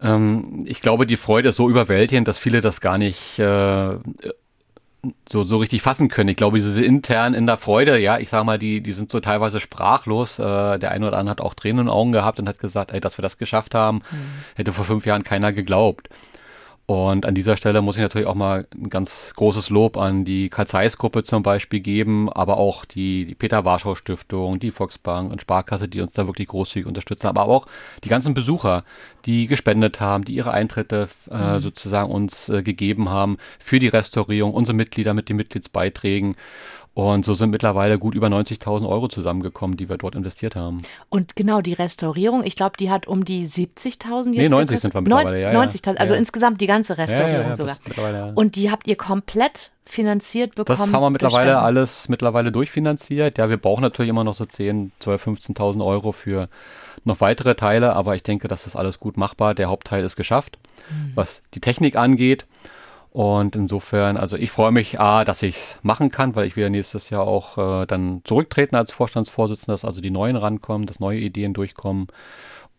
Ähm, 0.00 0.64
ich 0.66 0.80
glaube, 0.80 1.06
die 1.06 1.16
Freude 1.16 1.50
ist 1.50 1.56
so 1.56 1.68
überwältigend, 1.68 2.28
dass 2.28 2.38
viele 2.38 2.60
das 2.60 2.80
gar 2.80 2.98
nicht 2.98 3.38
äh, 3.38 3.96
so, 5.28 5.44
so 5.44 5.58
richtig 5.58 5.82
fassen 5.82 6.08
können. 6.08 6.28
Ich 6.28 6.36
glaube, 6.36 6.58
diese 6.58 6.84
intern 6.84 7.34
in 7.34 7.46
der 7.46 7.58
Freude, 7.58 7.98
ja, 7.98 8.18
ich 8.18 8.28
sag 8.28 8.44
mal, 8.44 8.58
die, 8.58 8.80
die 8.80 8.92
sind 8.92 9.10
so 9.10 9.20
teilweise 9.20 9.60
sprachlos. 9.60 10.38
Äh, 10.38 10.78
der 10.78 10.90
eine 10.90 11.08
oder 11.08 11.18
andere 11.18 11.32
hat 11.32 11.40
auch 11.40 11.54
Tränen 11.54 11.80
in 11.80 11.86
den 11.86 11.92
Augen 11.92 12.12
gehabt 12.12 12.38
und 12.38 12.48
hat 12.48 12.58
gesagt, 12.58 12.92
ey, 12.92 13.00
dass 13.00 13.18
wir 13.18 13.22
das 13.22 13.38
geschafft 13.38 13.74
haben, 13.74 13.98
mhm. 14.10 14.32
hätte 14.54 14.72
vor 14.72 14.84
fünf 14.84 15.06
Jahren 15.06 15.24
keiner 15.24 15.52
geglaubt. 15.52 16.08
Und 16.86 17.26
an 17.26 17.34
dieser 17.34 17.56
Stelle 17.56 17.82
muss 17.82 17.96
ich 17.96 18.02
natürlich 18.02 18.28
auch 18.28 18.36
mal 18.36 18.68
ein 18.72 18.90
ganz 18.90 19.32
großes 19.34 19.70
Lob 19.70 19.96
an 19.96 20.24
die 20.24 20.48
Karl 20.48 20.68
Zeiss 20.68 20.96
Gruppe 20.96 21.24
zum 21.24 21.42
Beispiel 21.42 21.80
geben, 21.80 22.32
aber 22.32 22.58
auch 22.58 22.84
die, 22.84 23.24
die 23.24 23.34
Peter 23.34 23.64
Warschau 23.64 23.96
Stiftung, 23.96 24.60
die 24.60 24.70
Volksbank 24.70 25.32
und 25.32 25.40
Sparkasse, 25.40 25.88
die 25.88 26.00
uns 26.00 26.12
da 26.12 26.28
wirklich 26.28 26.46
großzügig 26.46 26.86
unterstützen, 26.86 27.26
aber 27.26 27.46
auch 27.46 27.66
die 28.04 28.08
ganzen 28.08 28.34
Besucher, 28.34 28.84
die 29.24 29.48
gespendet 29.48 29.98
haben, 29.98 30.24
die 30.24 30.36
ihre 30.36 30.52
Eintritte 30.52 31.08
äh, 31.28 31.54
mhm. 31.54 31.58
sozusagen 31.58 32.12
uns 32.12 32.48
äh, 32.48 32.62
gegeben 32.62 33.08
haben 33.08 33.38
für 33.58 33.80
die 33.80 33.88
Restaurierung, 33.88 34.54
unsere 34.54 34.76
Mitglieder 34.76 35.12
mit 35.12 35.28
den 35.28 35.36
Mitgliedsbeiträgen. 35.36 36.36
Und 36.96 37.26
so 37.26 37.34
sind 37.34 37.50
mittlerweile 37.50 37.98
gut 37.98 38.14
über 38.14 38.28
90.000 38.28 38.88
Euro 38.88 39.08
zusammengekommen, 39.08 39.76
die 39.76 39.90
wir 39.90 39.98
dort 39.98 40.14
investiert 40.14 40.56
haben. 40.56 40.80
Und 41.10 41.36
genau 41.36 41.60
die 41.60 41.74
Restaurierung, 41.74 42.42
ich 42.42 42.56
glaube, 42.56 42.78
die 42.80 42.90
hat 42.90 43.06
um 43.06 43.26
die 43.26 43.46
70.000 43.46 44.28
jetzt. 44.28 44.38
Nee, 44.38 44.48
90 44.48 44.80
sind 44.80 44.94
wir 44.94 45.02
mittlerweile, 45.02 45.42
ja. 45.42 45.50
90.000, 45.50 45.96
also 45.98 46.14
ja. 46.14 46.18
insgesamt 46.18 46.58
die 46.62 46.66
ganze 46.66 46.96
Restaurierung 46.96 47.48
ja, 47.48 47.54
sogar. 47.54 47.76
Und 48.34 48.56
die 48.56 48.70
habt 48.70 48.88
ihr 48.88 48.96
komplett 48.96 49.72
finanziert 49.84 50.54
bekommen? 50.54 50.78
Das 50.78 50.90
haben 50.90 51.02
wir 51.02 51.10
mittlerweile 51.10 51.50
bestanden. 51.50 51.66
alles 51.66 52.08
mittlerweile 52.08 52.50
durchfinanziert. 52.50 53.36
Ja, 53.36 53.50
wir 53.50 53.58
brauchen 53.58 53.82
natürlich 53.82 54.08
immer 54.08 54.24
noch 54.24 54.34
so 54.34 54.46
10, 54.46 54.92
12, 55.00 55.26
15.000 55.26 55.84
Euro 55.84 56.12
für 56.12 56.48
noch 57.04 57.20
weitere 57.20 57.56
Teile, 57.56 57.94
aber 57.94 58.16
ich 58.16 58.22
denke, 58.22 58.48
das 58.48 58.66
ist 58.66 58.74
alles 58.74 58.98
gut 58.98 59.18
machbar. 59.18 59.54
Der 59.54 59.68
Hauptteil 59.68 60.02
ist 60.02 60.16
geschafft. 60.16 60.56
Mhm. 60.88 61.12
Was 61.14 61.42
die 61.52 61.60
Technik 61.60 61.96
angeht, 61.96 62.46
und 63.16 63.56
insofern, 63.56 64.18
also 64.18 64.36
ich 64.36 64.50
freue 64.50 64.72
mich, 64.72 65.00
A, 65.00 65.24
dass 65.24 65.42
ich 65.42 65.56
es 65.56 65.78
machen 65.80 66.10
kann, 66.10 66.36
weil 66.36 66.46
ich 66.46 66.54
will 66.54 66.68
nächstes 66.68 67.08
Jahr 67.08 67.22
auch 67.22 67.56
äh, 67.56 67.86
dann 67.86 68.20
zurücktreten 68.24 68.76
als 68.76 68.92
Vorstandsvorsitzender, 68.92 69.72
dass 69.72 69.86
also 69.86 70.02
die 70.02 70.10
Neuen 70.10 70.36
rankommen, 70.36 70.86
dass 70.86 71.00
neue 71.00 71.20
Ideen 71.20 71.54
durchkommen. 71.54 72.08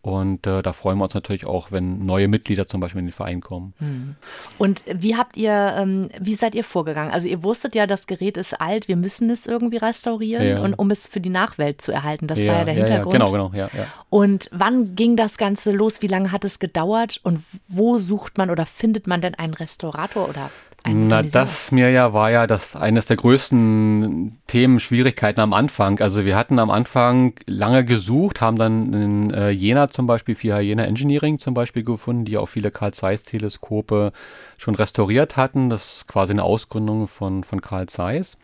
Und 0.00 0.46
äh, 0.46 0.62
da 0.62 0.72
freuen 0.72 0.98
wir 0.98 1.04
uns 1.04 1.14
natürlich 1.14 1.44
auch, 1.44 1.72
wenn 1.72 2.06
neue 2.06 2.28
Mitglieder 2.28 2.66
zum 2.66 2.80
Beispiel 2.80 3.00
in 3.00 3.06
den 3.06 3.12
Verein 3.12 3.40
kommen. 3.40 3.74
Hm. 3.78 4.14
Und 4.56 4.84
wie 4.86 5.16
habt 5.16 5.36
ihr, 5.36 5.74
ähm, 5.76 6.08
wie 6.20 6.34
seid 6.34 6.54
ihr 6.54 6.64
vorgegangen? 6.64 7.12
Also 7.12 7.28
ihr 7.28 7.42
wusstet 7.42 7.74
ja, 7.74 7.86
das 7.86 8.06
Gerät 8.06 8.36
ist 8.36 8.60
alt, 8.60 8.86
wir 8.86 8.96
müssen 8.96 9.28
es 9.28 9.46
irgendwie 9.46 9.78
restaurieren, 9.78 10.46
ja. 10.46 10.60
und, 10.60 10.74
um 10.74 10.90
es 10.90 11.08
für 11.08 11.20
die 11.20 11.30
Nachwelt 11.30 11.80
zu 11.80 11.90
erhalten. 11.90 12.28
Das 12.28 12.42
ja, 12.42 12.52
war 12.52 12.58
ja 12.60 12.64
der 12.64 12.74
ja, 12.74 12.84
Hintergrund. 12.84 13.12
genau, 13.12 13.32
genau, 13.32 13.50
ja, 13.52 13.68
ja. 13.76 13.86
Und 14.08 14.48
wann 14.52 14.94
ging 14.94 15.16
das 15.16 15.36
Ganze 15.36 15.72
los? 15.72 16.00
Wie 16.00 16.06
lange 16.06 16.30
hat 16.30 16.44
es 16.44 16.60
gedauert? 16.60 17.20
Und 17.24 17.40
wo 17.66 17.98
sucht 17.98 18.38
man 18.38 18.50
oder 18.50 18.66
findet 18.66 19.08
man 19.08 19.20
denn 19.20 19.34
einen 19.34 19.54
Restaurator 19.54 20.28
oder 20.28 20.50
na, 20.88 21.22
das 21.22 21.72
mir 21.72 21.90
ja 21.90 22.12
war 22.12 22.30
ja 22.30 22.46
das 22.46 22.74
eines 22.74 23.06
der 23.06 23.16
größten 23.16 24.38
Themen, 24.46 24.80
Schwierigkeiten 24.80 25.40
am 25.40 25.52
Anfang. 25.52 26.00
Also 26.00 26.24
wir 26.24 26.36
hatten 26.36 26.58
am 26.58 26.70
Anfang 26.70 27.34
lange 27.46 27.84
gesucht, 27.84 28.40
haben 28.40 28.56
dann 28.56 28.92
in 28.92 29.30
äh, 29.32 29.50
Jena 29.50 29.90
zum 29.90 30.06
Beispiel, 30.06 30.36
via 30.40 30.60
Jena 30.60 30.84
Engineering 30.84 31.38
zum 31.38 31.54
Beispiel 31.54 31.84
gefunden, 31.84 32.24
die 32.24 32.38
auch 32.38 32.48
viele 32.48 32.70
Carl 32.70 32.94
Zeiss 32.94 33.24
Teleskope 33.24 34.12
schon 34.56 34.74
restauriert 34.74 35.36
hatten. 35.36 35.70
Das 35.70 35.98
ist 35.98 36.08
quasi 36.08 36.32
eine 36.32 36.44
Ausgründung 36.44 37.08
von, 37.08 37.44
von 37.44 37.60
Carl 37.60 37.88
Zeiss. 37.88 38.38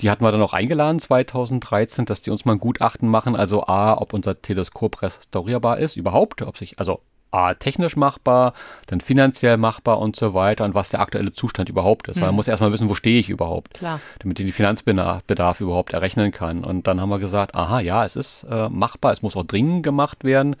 Die 0.00 0.10
hatten 0.10 0.24
wir 0.24 0.32
dann 0.32 0.42
auch 0.42 0.52
eingeladen 0.52 0.98
2013, 0.98 2.04
dass 2.04 2.22
die 2.22 2.30
uns 2.30 2.44
mal 2.44 2.52
ein 2.52 2.60
Gutachten 2.60 3.08
machen. 3.08 3.34
Also 3.34 3.66
A, 3.66 3.94
ob 3.94 4.12
unser 4.12 4.40
Teleskop 4.40 5.02
restaurierbar 5.02 5.78
ist 5.78 5.96
überhaupt, 5.96 6.42
ob 6.42 6.58
sich, 6.58 6.78
also 6.78 7.00
A, 7.36 7.54
technisch 7.54 7.96
machbar, 7.96 8.54
dann 8.86 9.00
finanziell 9.00 9.58
machbar 9.58 9.98
und 9.98 10.16
so 10.16 10.32
weiter 10.32 10.64
und 10.64 10.74
was 10.74 10.88
der 10.88 11.00
aktuelle 11.00 11.32
Zustand 11.32 11.68
überhaupt 11.68 12.08
ist. 12.08 12.16
Mhm. 12.16 12.20
Weil 12.22 12.28
man 12.28 12.36
muss 12.36 12.48
erstmal 12.48 12.72
wissen, 12.72 12.88
wo 12.88 12.94
stehe 12.94 13.20
ich 13.20 13.28
überhaupt, 13.28 13.74
Klar. 13.74 14.00
damit 14.20 14.40
ich 14.40 14.46
den 14.46 14.52
Finanzbedarf 14.52 15.60
überhaupt 15.60 15.92
errechnen 15.92 16.32
kann. 16.32 16.64
Und 16.64 16.86
dann 16.86 17.00
haben 17.00 17.10
wir 17.10 17.18
gesagt, 17.18 17.54
aha, 17.54 17.80
ja, 17.80 18.04
es 18.04 18.16
ist 18.16 18.44
äh, 18.50 18.68
machbar, 18.68 19.12
es 19.12 19.22
muss 19.22 19.36
auch 19.36 19.44
dringend 19.44 19.82
gemacht 19.82 20.24
werden. 20.24 20.56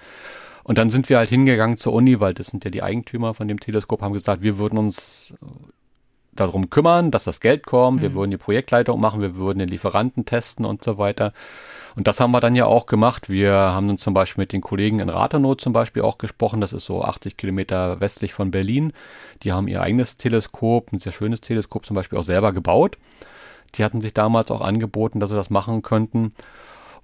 Und 0.64 0.78
dann 0.78 0.90
sind 0.90 1.08
wir 1.08 1.18
halt 1.18 1.30
hingegangen 1.30 1.76
zur 1.76 1.92
Uni, 1.92 2.18
weil 2.20 2.34
das 2.34 2.48
sind 2.48 2.64
ja 2.64 2.70
die 2.70 2.82
Eigentümer 2.82 3.34
von 3.34 3.46
dem 3.46 3.60
Teleskop, 3.60 4.02
haben 4.02 4.12
gesagt, 4.12 4.42
wir 4.42 4.58
würden 4.58 4.78
uns 4.78 5.32
darum 6.36 6.70
kümmern, 6.70 7.10
dass 7.10 7.24
das 7.24 7.40
Geld 7.40 7.66
kommt, 7.66 7.98
mhm. 7.98 8.02
wir 8.02 8.14
würden 8.14 8.30
die 8.30 8.36
Projektleitung 8.36 9.00
machen, 9.00 9.20
wir 9.20 9.36
würden 9.36 9.58
den 9.58 9.68
Lieferanten 9.68 10.24
testen 10.24 10.64
und 10.64 10.84
so 10.84 10.98
weiter. 10.98 11.32
Und 11.96 12.06
das 12.06 12.20
haben 12.20 12.30
wir 12.30 12.40
dann 12.40 12.54
ja 12.54 12.66
auch 12.66 12.84
gemacht. 12.84 13.30
Wir 13.30 13.52
haben 13.52 13.88
dann 13.88 13.98
zum 13.98 14.12
Beispiel 14.12 14.42
mit 14.42 14.52
den 14.52 14.60
Kollegen 14.60 15.00
in 15.00 15.08
Rathenow 15.08 15.56
zum 15.56 15.72
Beispiel 15.72 16.02
auch 16.02 16.18
gesprochen. 16.18 16.60
Das 16.60 16.74
ist 16.74 16.84
so 16.84 17.02
80 17.02 17.38
Kilometer 17.38 18.00
westlich 18.00 18.34
von 18.34 18.50
Berlin. 18.50 18.92
Die 19.42 19.52
haben 19.52 19.66
ihr 19.66 19.80
eigenes 19.80 20.18
Teleskop, 20.18 20.92
ein 20.92 20.98
sehr 20.98 21.12
schönes 21.12 21.40
Teleskop 21.40 21.86
zum 21.86 21.96
Beispiel 21.96 22.18
auch 22.18 22.22
selber 22.22 22.52
gebaut. 22.52 22.98
Die 23.74 23.84
hatten 23.84 24.02
sich 24.02 24.12
damals 24.12 24.50
auch 24.50 24.60
angeboten, 24.60 25.20
dass 25.20 25.30
sie 25.30 25.36
das 25.36 25.48
machen 25.48 25.80
könnten. 25.80 26.34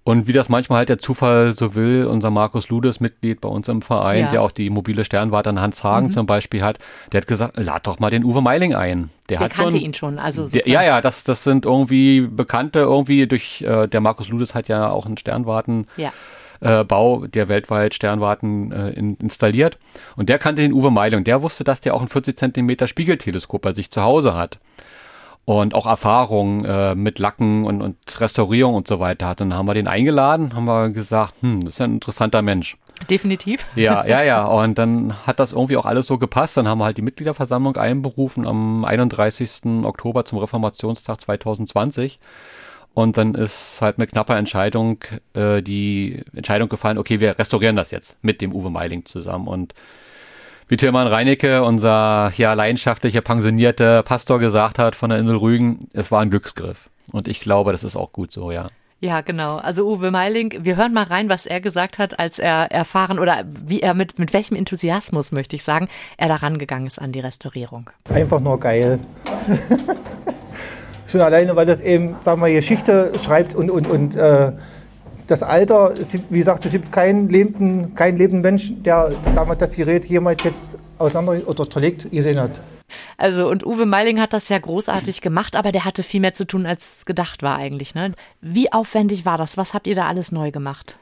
Und 0.05 0.27
wie 0.27 0.33
das 0.33 0.49
manchmal 0.49 0.79
halt 0.79 0.89
der 0.89 0.99
Zufall 0.99 1.55
so 1.57 1.77
will, 1.77 2.07
unser 2.07 2.31
Markus 2.31 2.69
Ludes, 2.71 2.99
Mitglied 2.99 3.41
bei 3.41 3.49
uns 3.49 3.69
im 3.69 3.83
Verein, 3.83 4.25
Ja. 4.25 4.31
der 4.33 4.43
auch 4.43 4.51
die 4.51 4.69
mobile 4.69 5.05
Sternwarte 5.05 5.51
an 5.51 5.61
Hans 5.61 5.85
Hagen 5.85 6.11
zum 6.11 6.27
Beispiel 6.27 6.63
hat, 6.63 6.79
der 7.13 7.21
hat 7.21 7.29
gesagt, 7.29 7.57
lad 7.57 7.87
doch 7.87 8.01
mal 8.01 8.11
den 8.11 8.25
Uwe 8.25 8.43
Meiling 8.43 8.75
ein. 8.75 9.11
Der, 9.29 9.39
Der 9.39 9.45
hat 9.45 9.57
so 9.57 9.63
kannte 9.63 9.77
ein, 9.77 9.83
ihn 9.83 9.93
schon. 9.95 10.19
Also 10.19 10.49
der, 10.49 10.67
ja, 10.67 10.83
ja, 10.83 11.01
das, 11.01 11.23
das 11.23 11.45
sind 11.45 11.67
irgendwie 11.67 12.23
Bekannte, 12.23 12.81
irgendwie 12.81 13.29
durch, 13.29 13.63
äh, 13.63 13.87
der 13.87 14.01
Markus 14.01 14.29
Ludes 14.29 14.57
hat 14.57 14.67
ja 14.67 14.91
auch 14.91 15.07
einen 15.07 15.19
Sternwarten 15.19 15.87
Ja. 15.97 16.13
äh, 16.61 16.83
Bau, 16.83 17.27
der 17.29 17.49
weltweit 17.49 17.95
Sternwarten 17.95 18.73
äh, 18.73 18.91
in, 18.91 19.15
installiert. 19.17 19.79
Und 20.17 20.29
der 20.29 20.39
kannte 20.41 20.63
den 20.63 20.73
Uwe 20.73 20.91
Meile 20.91 21.17
und 21.17 21.29
der 21.29 21.43
wusste, 21.43 21.63
dass 21.63 21.81
der 21.81 21.95
auch 21.95 22.03
ein 22.03 22.09
40 22.09 22.37
Zentimeter 22.37 22.89
Spiegelteleskop 22.89 23.63
bei 23.63 23.73
sich 23.73 23.93
zu 23.93 24.03
Hause 24.03 24.35
hat. 24.35 24.59
Und 25.45 25.75
auch 25.75 25.87
Erfahrung 25.87 26.65
äh, 26.65 26.95
mit 26.95 27.19
Lacken 27.19 27.65
und, 27.65 27.83
und 27.83 28.21
Restaurierung 28.21 28.75
und 28.75 28.87
so 28.87 29.01
weiter 29.01 29.27
hat. 29.27 29.41
Und 29.41 29.51
dann 29.51 29.59
haben 29.59 29.67
wir 29.67 29.75
den 29.75 29.89
eingeladen, 29.89 30.55
haben 30.55 30.67
wir 30.67 30.91
gesagt, 30.91 31.35
hm, 31.41 31.65
das 31.65 31.75
ist 31.75 31.79
ja 31.81 31.87
ein 31.87 31.95
interessanter 31.95 32.43
Mensch. 32.43 32.77
Definitiv. 33.11 33.67
Ja, 33.75 34.05
ja, 34.07 34.23
ja. 34.23 34.45
Und 34.45 34.79
dann 34.79 35.15
hat 35.27 35.41
das 35.41 35.53
irgendwie 35.53 35.77
auch 35.77 35.87
alles 35.87 36.07
so 36.07 36.19
gepasst. 36.19 36.57
Dann 36.57 36.69
haben 36.69 36.79
wir 36.79 36.85
halt 36.85 36.97
die 36.97 37.03
Mitgliederversammlung 37.03 37.77
einberufen 37.77 38.47
am 38.47 38.85
31. 38.85 39.85
Oktober 39.85 40.25
zum 40.25 40.39
Reformationstag 40.39 41.21
2020. 41.21 42.21
Und 42.95 43.17
dann 43.17 43.35
ist 43.35 43.79
halt 43.81 43.99
mit 43.99 44.13
knapper 44.13 44.37
Entscheidung 44.37 44.99
äh, 45.33 45.63
die 45.63 46.23
Entscheidung 46.35 46.69
gefallen, 46.69 46.99
okay, 46.99 47.21
wir 47.21 47.39
restaurieren 47.39 47.77
das 47.77 47.91
jetzt 47.91 48.17
mit 48.23 48.41
dem 48.41 48.55
Uwe 48.55 48.71
Meiling 48.71 49.07
zusammen. 49.07 49.49
Und 49.49 49.75
wie 50.73 50.79
Tilman 50.79 51.07
Reinecke, 51.07 51.63
unser 51.65 52.33
ja 52.39 52.55
leidenschaftlicher 52.55 53.21
pensionierter 53.21 54.03
Pastor 54.03 54.39
gesagt 54.39 54.79
hat 54.79 54.97
von 54.97 55.11
der 55.11 55.19
Insel 55.19 55.37
Rügen, 55.37 55.91
es 55.93 56.11
war 56.11 56.23
ein 56.23 56.31
Glücksgriff. 56.31 56.89
Und 57.11 57.29
ich 57.29 57.41
glaube, 57.41 57.73
das 57.73 57.85
ist 57.85 57.95
auch 57.95 58.11
gut 58.11 58.33
so, 58.33 58.51
ja. 58.51 58.69
Ja, 58.99 59.21
genau. 59.21 59.57
Also 59.57 59.87
Uwe 59.87 60.11
Meiling, 60.11 60.61
wir 60.63 60.77
hören 60.77 60.95
mal 60.95 61.05
rein, 61.05 61.29
was 61.29 61.45
er 61.45 61.61
gesagt 61.61 61.99
hat, 61.99 62.19
als 62.19 62.39
er 62.39 62.73
erfahren 62.73 63.19
oder 63.19 63.45
wie 63.47 63.81
er 63.81 63.93
mit, 63.93 64.19
mit 64.19 64.33
welchem 64.33 64.55
Enthusiasmus, 64.55 65.31
möchte 65.31 65.57
ich 65.57 65.63
sagen, 65.63 65.91
er 66.17 66.29
daran 66.29 66.57
gegangen 66.57 66.87
ist 66.87 66.99
an 66.99 67.13
die 67.13 67.21
Restaurierung. 67.21 67.91
Einfach 68.09 68.41
nur 68.41 68.59
geil. 68.59 68.99
Schon 71.07 71.21
alleine, 71.21 71.55
weil 71.55 71.67
das 71.67 71.83
eben, 71.83 72.17
sagen 72.21 72.41
wir, 72.41 72.51
Geschichte 72.51 73.13
schreibt 73.23 73.55
und, 73.55 73.71
und, 73.71 73.87
und 73.89 74.17
äh, 74.17 74.53
das 75.27 75.43
Alter, 75.43 75.95
wie 76.31 76.39
gesagt, 76.39 76.65
es 76.67 76.73
gibt 76.73 76.93
keinen 76.93 77.29
lebenden, 77.29 77.95
keinen 77.95 78.17
lebenden 78.17 78.43
Menschen, 78.43 78.83
der 78.83 79.11
wir, 79.11 79.55
das 79.57 79.77
Gerät 79.77 80.05
jemals 80.07 80.43
jetzt 80.45 80.79
auseinander 80.99 81.47
oder 81.47 81.69
zerlegt 81.69 82.11
gesehen 82.11 82.41
hat. 82.41 82.61
Also 83.17 83.49
und 83.49 83.65
Uwe 83.65 83.87
Meiling 83.87 84.21
hat 84.21 84.33
das 84.33 84.49
ja 84.49 84.59
großartig 84.59 85.21
gemacht, 85.21 85.57
aber 85.57 85.73
der 85.73 85.85
hatte 85.85 86.03
viel 86.03 86.21
mehr 86.21 86.35
zu 86.35 86.47
tun, 86.47 86.67
als 86.67 87.07
gedacht 87.07 87.43
war 87.43 87.57
eigentlich. 87.57 87.95
Ne? 87.95 88.13
Wie 88.41 88.73
aufwendig 88.73 89.25
war 89.25 89.39
das? 89.39 89.57
Was 89.57 89.75
habt 89.75 89.87
ihr 89.87 89.95
da 89.95 90.09
alles 90.09 90.33
neu 90.33 90.51
gemacht? 90.51 90.97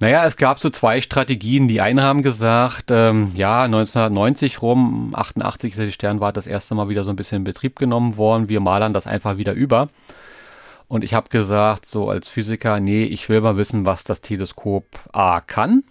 Naja, 0.00 0.26
es 0.26 0.36
gab 0.36 0.58
so 0.58 0.70
zwei 0.70 1.00
Strategien. 1.00 1.68
Die 1.68 1.80
einen 1.80 2.02
haben 2.02 2.22
gesagt, 2.22 2.86
ähm, 2.90 3.30
ja, 3.36 3.62
1990 3.62 4.60
rum, 4.60 5.12
88 5.14 5.72
ist 5.72 5.78
ja 5.78 5.84
die 5.84 5.92
Sternwarte 5.92 6.34
das 6.34 6.48
erste 6.48 6.74
Mal 6.74 6.88
wieder 6.88 7.04
so 7.04 7.10
ein 7.10 7.16
bisschen 7.16 7.38
in 7.38 7.44
Betrieb 7.44 7.78
genommen 7.78 8.16
worden. 8.16 8.48
Wir 8.48 8.58
malern 8.58 8.92
das 8.92 9.06
einfach 9.06 9.36
wieder 9.36 9.52
über. 9.52 9.88
Und 10.88 11.04
ich 11.04 11.14
habe 11.14 11.28
gesagt, 11.28 11.86
so 11.86 12.08
als 12.08 12.28
Physiker, 12.28 12.80
nee, 12.80 13.04
ich 13.04 13.28
will 13.28 13.40
mal 13.40 13.56
wissen, 13.56 13.86
was 13.86 14.04
das 14.04 14.20
Teleskop 14.20 14.84
A 15.12 15.40
kann, 15.40 15.84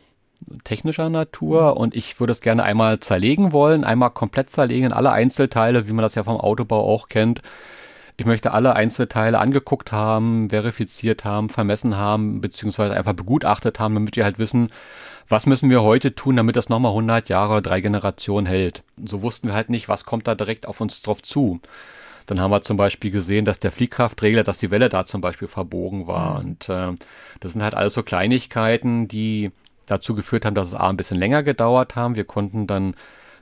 technischer 0.63 1.09
Natur. 1.09 1.77
Und 1.77 1.95
ich 1.95 2.19
würde 2.19 2.31
es 2.31 2.41
gerne 2.41 2.63
einmal 2.63 2.99
zerlegen 2.99 3.51
wollen, 3.51 3.83
einmal 3.83 4.11
komplett 4.11 4.49
zerlegen 4.49 4.87
in 4.87 4.93
alle 4.93 5.11
Einzelteile, 5.11 5.87
wie 5.87 5.93
man 5.93 6.03
das 6.03 6.15
ja 6.15 6.23
vom 6.23 6.39
Autobau 6.39 6.87
auch 6.87 7.09
kennt. 7.09 7.41
Ich 8.15 8.25
möchte 8.25 8.51
alle 8.51 8.75
Einzelteile 8.75 9.39
angeguckt 9.39 9.91
haben, 9.91 10.51
verifiziert 10.51 11.25
haben, 11.25 11.49
vermessen 11.49 11.97
haben, 11.97 12.41
beziehungsweise 12.41 12.93
einfach 12.93 13.13
begutachtet 13.13 13.79
haben, 13.79 13.95
damit 13.95 14.15
wir 14.15 14.23
halt 14.23 14.37
wissen, 14.37 14.69
was 15.27 15.47
müssen 15.47 15.69
wir 15.71 15.81
heute 15.81 16.13
tun, 16.13 16.35
damit 16.35 16.55
das 16.55 16.69
nochmal 16.69 16.91
100 16.91 17.29
Jahre, 17.29 17.63
drei 17.63 17.81
Generationen 17.81 18.45
hält. 18.45 18.83
So 19.03 19.23
wussten 19.23 19.47
wir 19.47 19.55
halt 19.55 19.69
nicht, 19.69 19.89
was 19.89 20.05
kommt 20.05 20.27
da 20.27 20.35
direkt 20.35 20.67
auf 20.67 20.79
uns 20.79 21.01
drauf 21.01 21.23
zu. 21.23 21.59
Dann 22.25 22.39
haben 22.39 22.51
wir 22.51 22.61
zum 22.61 22.77
Beispiel 22.77 23.11
gesehen, 23.11 23.45
dass 23.45 23.59
der 23.59 23.71
Fliehkraftregler, 23.71 24.43
dass 24.43 24.59
die 24.59 24.71
Welle 24.71 24.89
da 24.89 25.05
zum 25.05 25.21
Beispiel 25.21 25.47
verbogen 25.47 26.07
war. 26.07 26.39
Und 26.39 26.69
äh, 26.69 26.93
das 27.39 27.53
sind 27.53 27.63
halt 27.63 27.75
alles 27.75 27.93
so 27.93 28.03
Kleinigkeiten, 28.03 29.07
die 29.07 29.51
dazu 29.85 30.15
geführt 30.15 30.45
haben, 30.45 30.55
dass 30.55 30.69
es 30.69 30.73
A 30.73 30.89
ein 30.89 30.97
bisschen 30.97 31.17
länger 31.17 31.43
gedauert 31.43 31.95
haben. 31.95 32.15
Wir 32.15 32.23
konnten 32.23 32.67
dann 32.67 32.95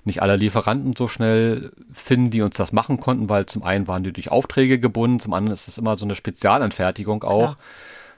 nicht 0.04 0.22
alle 0.22 0.36
Lieferanten 0.36 0.96
so 0.96 1.08
schnell 1.08 1.72
finden, 1.94 2.32
die 2.32 2.42
uns 2.42 2.58
das 2.58 2.72
machen 2.72 3.00
konnten, 3.00 3.30
weil 3.30 3.46
zum 3.46 3.64
einen 3.64 3.88
waren 3.88 4.04
die 4.04 4.14
durch 4.14 4.32
Aufträge 4.32 4.80
gebunden, 4.80 5.20
zum 5.20 5.34
anderen 5.34 5.54
ist 5.54 5.68
es 5.68 5.78
immer 5.78 5.96
so 5.98 6.06
eine 6.06 6.16
Spezialanfertigung 6.16 7.24
auch. 7.24 7.56
Klar. 7.56 7.58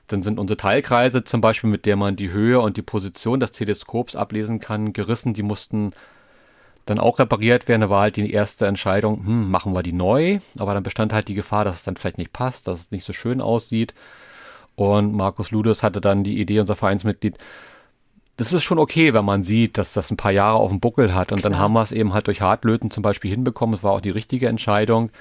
Dann 0.08 0.22
sind 0.22 0.38
unsere 0.38 0.58
Teilkreise 0.58 1.24
zum 1.24 1.42
Beispiel, 1.42 1.70
mit 1.70 1.86
der 1.86 1.96
man 1.96 2.16
die 2.16 2.32
Höhe 2.32 2.60
und 2.60 2.78
die 2.78 2.82
Position 2.82 3.40
des 3.40 3.52
Teleskops 3.52 4.16
ablesen 4.16 4.60
kann, 4.60 4.94
gerissen. 4.94 5.34
Die 5.34 5.44
mussten 5.44 5.92
dann 6.86 7.00
auch 7.00 7.20
repariert 7.20 7.68
werden. 7.68 7.82
Da 7.82 7.90
war 7.90 8.02
halt 8.02 8.18
die 8.18 8.32
erste 8.32 8.68
Entscheidung, 8.68 9.26
hm, 9.26 9.52
machen 9.52 9.74
wir 9.74 9.84
die 9.84 9.94
neu? 9.94 10.40
Aber 10.58 10.74
dann 10.74 10.84
bestand 10.84 11.14
halt 11.14 11.28
die 11.28 11.34
Gefahr, 11.34 11.66
dass 11.66 11.78
es 11.78 11.84
dann 11.84 11.98
vielleicht 11.98 12.18
nicht 12.18 12.34
passt, 12.34 12.68
dass 12.68 12.80
es 12.80 12.92
nicht 12.92 13.06
so 13.06 13.14
schön 13.14 13.42
aussieht. 13.42 13.94
Und 14.76 15.14
Markus 15.14 15.52
Ludes 15.52 15.84
hatte 15.84 16.02
dann 16.02 16.24
die 16.24 16.40
Idee, 16.40 16.60
unser 16.60 16.76
Vereinsmitglied, 16.76 17.38
das 18.38 18.52
ist 18.52 18.64
schon 18.64 18.80
okay, 18.80 19.14
wenn 19.14 19.26
man 19.26 19.44
sieht, 19.44 19.78
dass 19.78 19.94
das 19.94 20.10
ein 20.10 20.18
paar 20.18 20.32
Jahre 20.32 20.58
auf 20.58 20.70
dem 20.70 20.80
Buckel 20.80 21.14
hat. 21.14 21.32
Und 21.32 21.46
dann 21.46 21.58
haben 21.60 21.74
wir 21.74 21.82
es 21.84 21.92
eben 21.92 22.14
halt 22.14 22.28
durch 22.28 22.42
Hartlöten 22.42 22.90
zum 22.90 23.04
Beispiel 23.04 23.30
hinbekommen. 23.30 23.76
Es 23.76 23.84
war 23.84 23.92
auch 23.92 24.02
die 24.02 24.10
richtige 24.10 24.48
Entscheidung. 24.48 25.12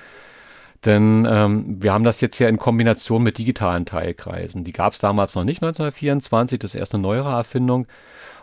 Denn 0.84 1.28
ähm, 1.30 1.82
wir 1.82 1.92
haben 1.92 2.04
das 2.04 2.20
jetzt 2.20 2.38
ja 2.38 2.48
in 2.48 2.56
Kombination 2.56 3.22
mit 3.22 3.38
digitalen 3.38 3.86
Teilkreisen. 3.86 4.64
Die 4.64 4.72
gab 4.72 4.94
es 4.94 4.98
damals 4.98 5.34
noch 5.34 5.44
nicht, 5.44 5.62
1924. 5.62 6.58
Das 6.58 6.74
ist 6.74 6.80
erst 6.80 6.94
eine 6.94 7.02
neuere 7.02 7.30
Erfindung. 7.30 7.86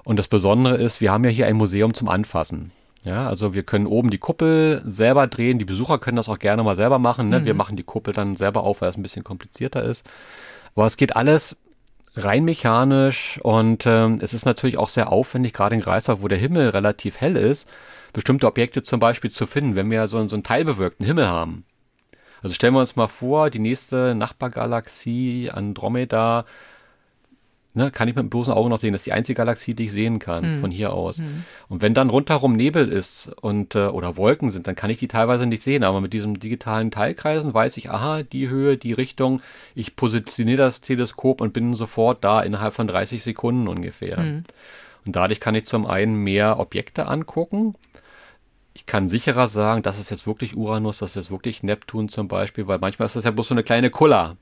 Und 0.04 0.18
das 0.18 0.28
Besondere 0.28 0.78
ist, 0.78 1.02
wir 1.02 1.12
haben 1.12 1.26
ja 1.26 1.32
hier 1.32 1.48
ein 1.48 1.58
Museum 1.58 1.94
zum 1.94 2.08
Anfassen. 2.08 2.72
Ja, 3.04 3.28
also 3.28 3.54
wir 3.54 3.64
können 3.64 3.88
oben 3.88 4.10
die 4.10 4.18
Kuppel 4.18 4.82
selber 4.86 5.28
drehen. 5.28 5.58
Die 5.58 5.66
Besucher 5.66 6.00
können 6.00 6.18
das 6.18 6.28
auch 6.28 6.40
gerne 6.40 6.64
mal 6.64 6.76
selber 6.76 7.00
machen. 7.00 7.30
Ne? 7.30 7.46
Wir 7.46 7.54
machen 7.54 7.78
die 7.78 7.84
Kuppel 7.84 8.14
dann 8.14 8.36
selber 8.36 8.64
auf, 8.64 8.82
weil 8.82 8.90
es 8.90 8.98
ein 8.98 9.04
bisschen 9.04 9.24
komplizierter 9.24 9.84
ist. 9.84 10.06
Aber 10.76 10.86
es 10.86 10.98
geht 10.98 11.16
alles 11.16 11.58
rein 12.16 12.44
mechanisch 12.44 13.40
und 13.44 13.86
ähm, 13.86 14.20
es 14.22 14.34
ist 14.34 14.46
natürlich 14.46 14.78
auch 14.78 14.90
sehr 14.90 15.12
aufwendig, 15.12 15.54
gerade 15.54 15.76
in 15.76 15.82
Greifswald, 15.82 16.22
wo 16.22 16.28
der 16.28 16.38
Himmel 16.38 16.70
relativ 16.70 17.22
hell 17.22 17.38
ist, 17.38 17.68
bestimmte 18.14 18.48
Objekte 18.48 18.84
zum 18.84 19.00
Beispiel 19.00 19.32
zu 19.32 19.46
finden, 19.46 19.76
wenn 19.76 19.90
wir 19.90 20.08
so, 20.08 20.28
so 20.28 20.36
einen 20.36 20.44
teilbewölkten 20.44 21.06
Himmel 21.06 21.28
haben. 21.28 21.66
Also 22.42 22.56
stellen 22.56 22.74
wir 22.74 22.80
uns 22.80 22.96
mal 22.96 23.08
vor, 23.08 23.50
die 23.50 23.60
nächste 23.60 24.16
Nachbargalaxie 24.16 25.52
Andromeda, 25.52 26.46
ne, 27.74 27.92
kann 27.92 28.08
ich 28.08 28.16
mit 28.16 28.24
dem 28.24 28.30
bloßen 28.30 28.54
Auge 28.54 28.70
noch 28.70 28.78
sehen. 28.78 28.94
Das 28.94 29.02
ist 29.02 29.06
die 29.06 29.14
einzige 29.14 29.38
Galaxie, 29.38 29.74
die 29.74 29.86
ich 29.86 29.92
sehen 29.92 30.20
kann 30.20 30.44
von 30.60 30.72
hier 30.72 30.94
aus. 30.94 31.20
Und 31.68 31.82
wenn 31.82 31.94
dann 31.94 32.10
rundherum 32.10 32.56
Nebel 32.56 32.90
ist 32.92 33.32
und 33.42 33.76
äh, 33.76 33.88
oder 33.88 34.18
Wolken 34.18 34.50
sind, 34.50 34.68
dann 34.68 34.76
kann 34.76 34.90
ich 34.90 35.00
die 35.00 35.08
teilweise 35.08 35.46
nicht 35.46 35.64
sehen. 35.64 35.84
Aber 35.84 36.02
mit 36.02 36.14
diesem 36.14 36.40
digitalen 36.40 36.92
Teilkreisen 36.92 37.54
weiß 37.54 37.78
ich, 37.78 37.90
aha, 37.92 38.24
die 38.24 38.50
Höhe, 38.50 38.78
die 38.78 38.94
Richtung. 38.94 39.42
Ich 39.76 39.96
positioniere 39.96 40.58
das 40.58 40.82
Teleskop 40.82 41.42
und 41.42 41.54
bin 41.54 41.74
sofort 41.74 42.24
da 42.24 42.42
innerhalb 42.42 42.74
von 42.74 42.88
30 42.88 43.24
Sekunden 43.24 43.68
ungefähr. 43.68 44.18
Und 45.06 45.16
dadurch 45.16 45.40
kann 45.40 45.56
ich 45.56 45.66
zum 45.66 45.86
einen 45.86 46.16
mehr 46.16 46.60
Objekte 46.60 47.08
angucken. 47.08 47.76
Ich 48.74 48.86
kann 48.86 49.08
sicherer 49.08 49.48
sagen, 49.48 49.82
das 49.84 50.00
ist 50.00 50.10
jetzt 50.10 50.26
wirklich 50.28 50.56
Uranus, 50.56 51.00
das 51.00 51.12
ist 51.12 51.16
jetzt 51.16 51.32
wirklich 51.32 51.64
Neptun 51.64 52.08
zum 52.10 52.28
Beispiel, 52.28 52.68
weil 52.68 52.80
manchmal 52.80 53.08
ist 53.08 53.16
das 53.16 53.26
ja 53.26 53.32
bloß 53.32 53.50
so 53.50 53.54
eine 53.54 53.64
kleine 53.64 53.90
Kulla. 53.90 54.38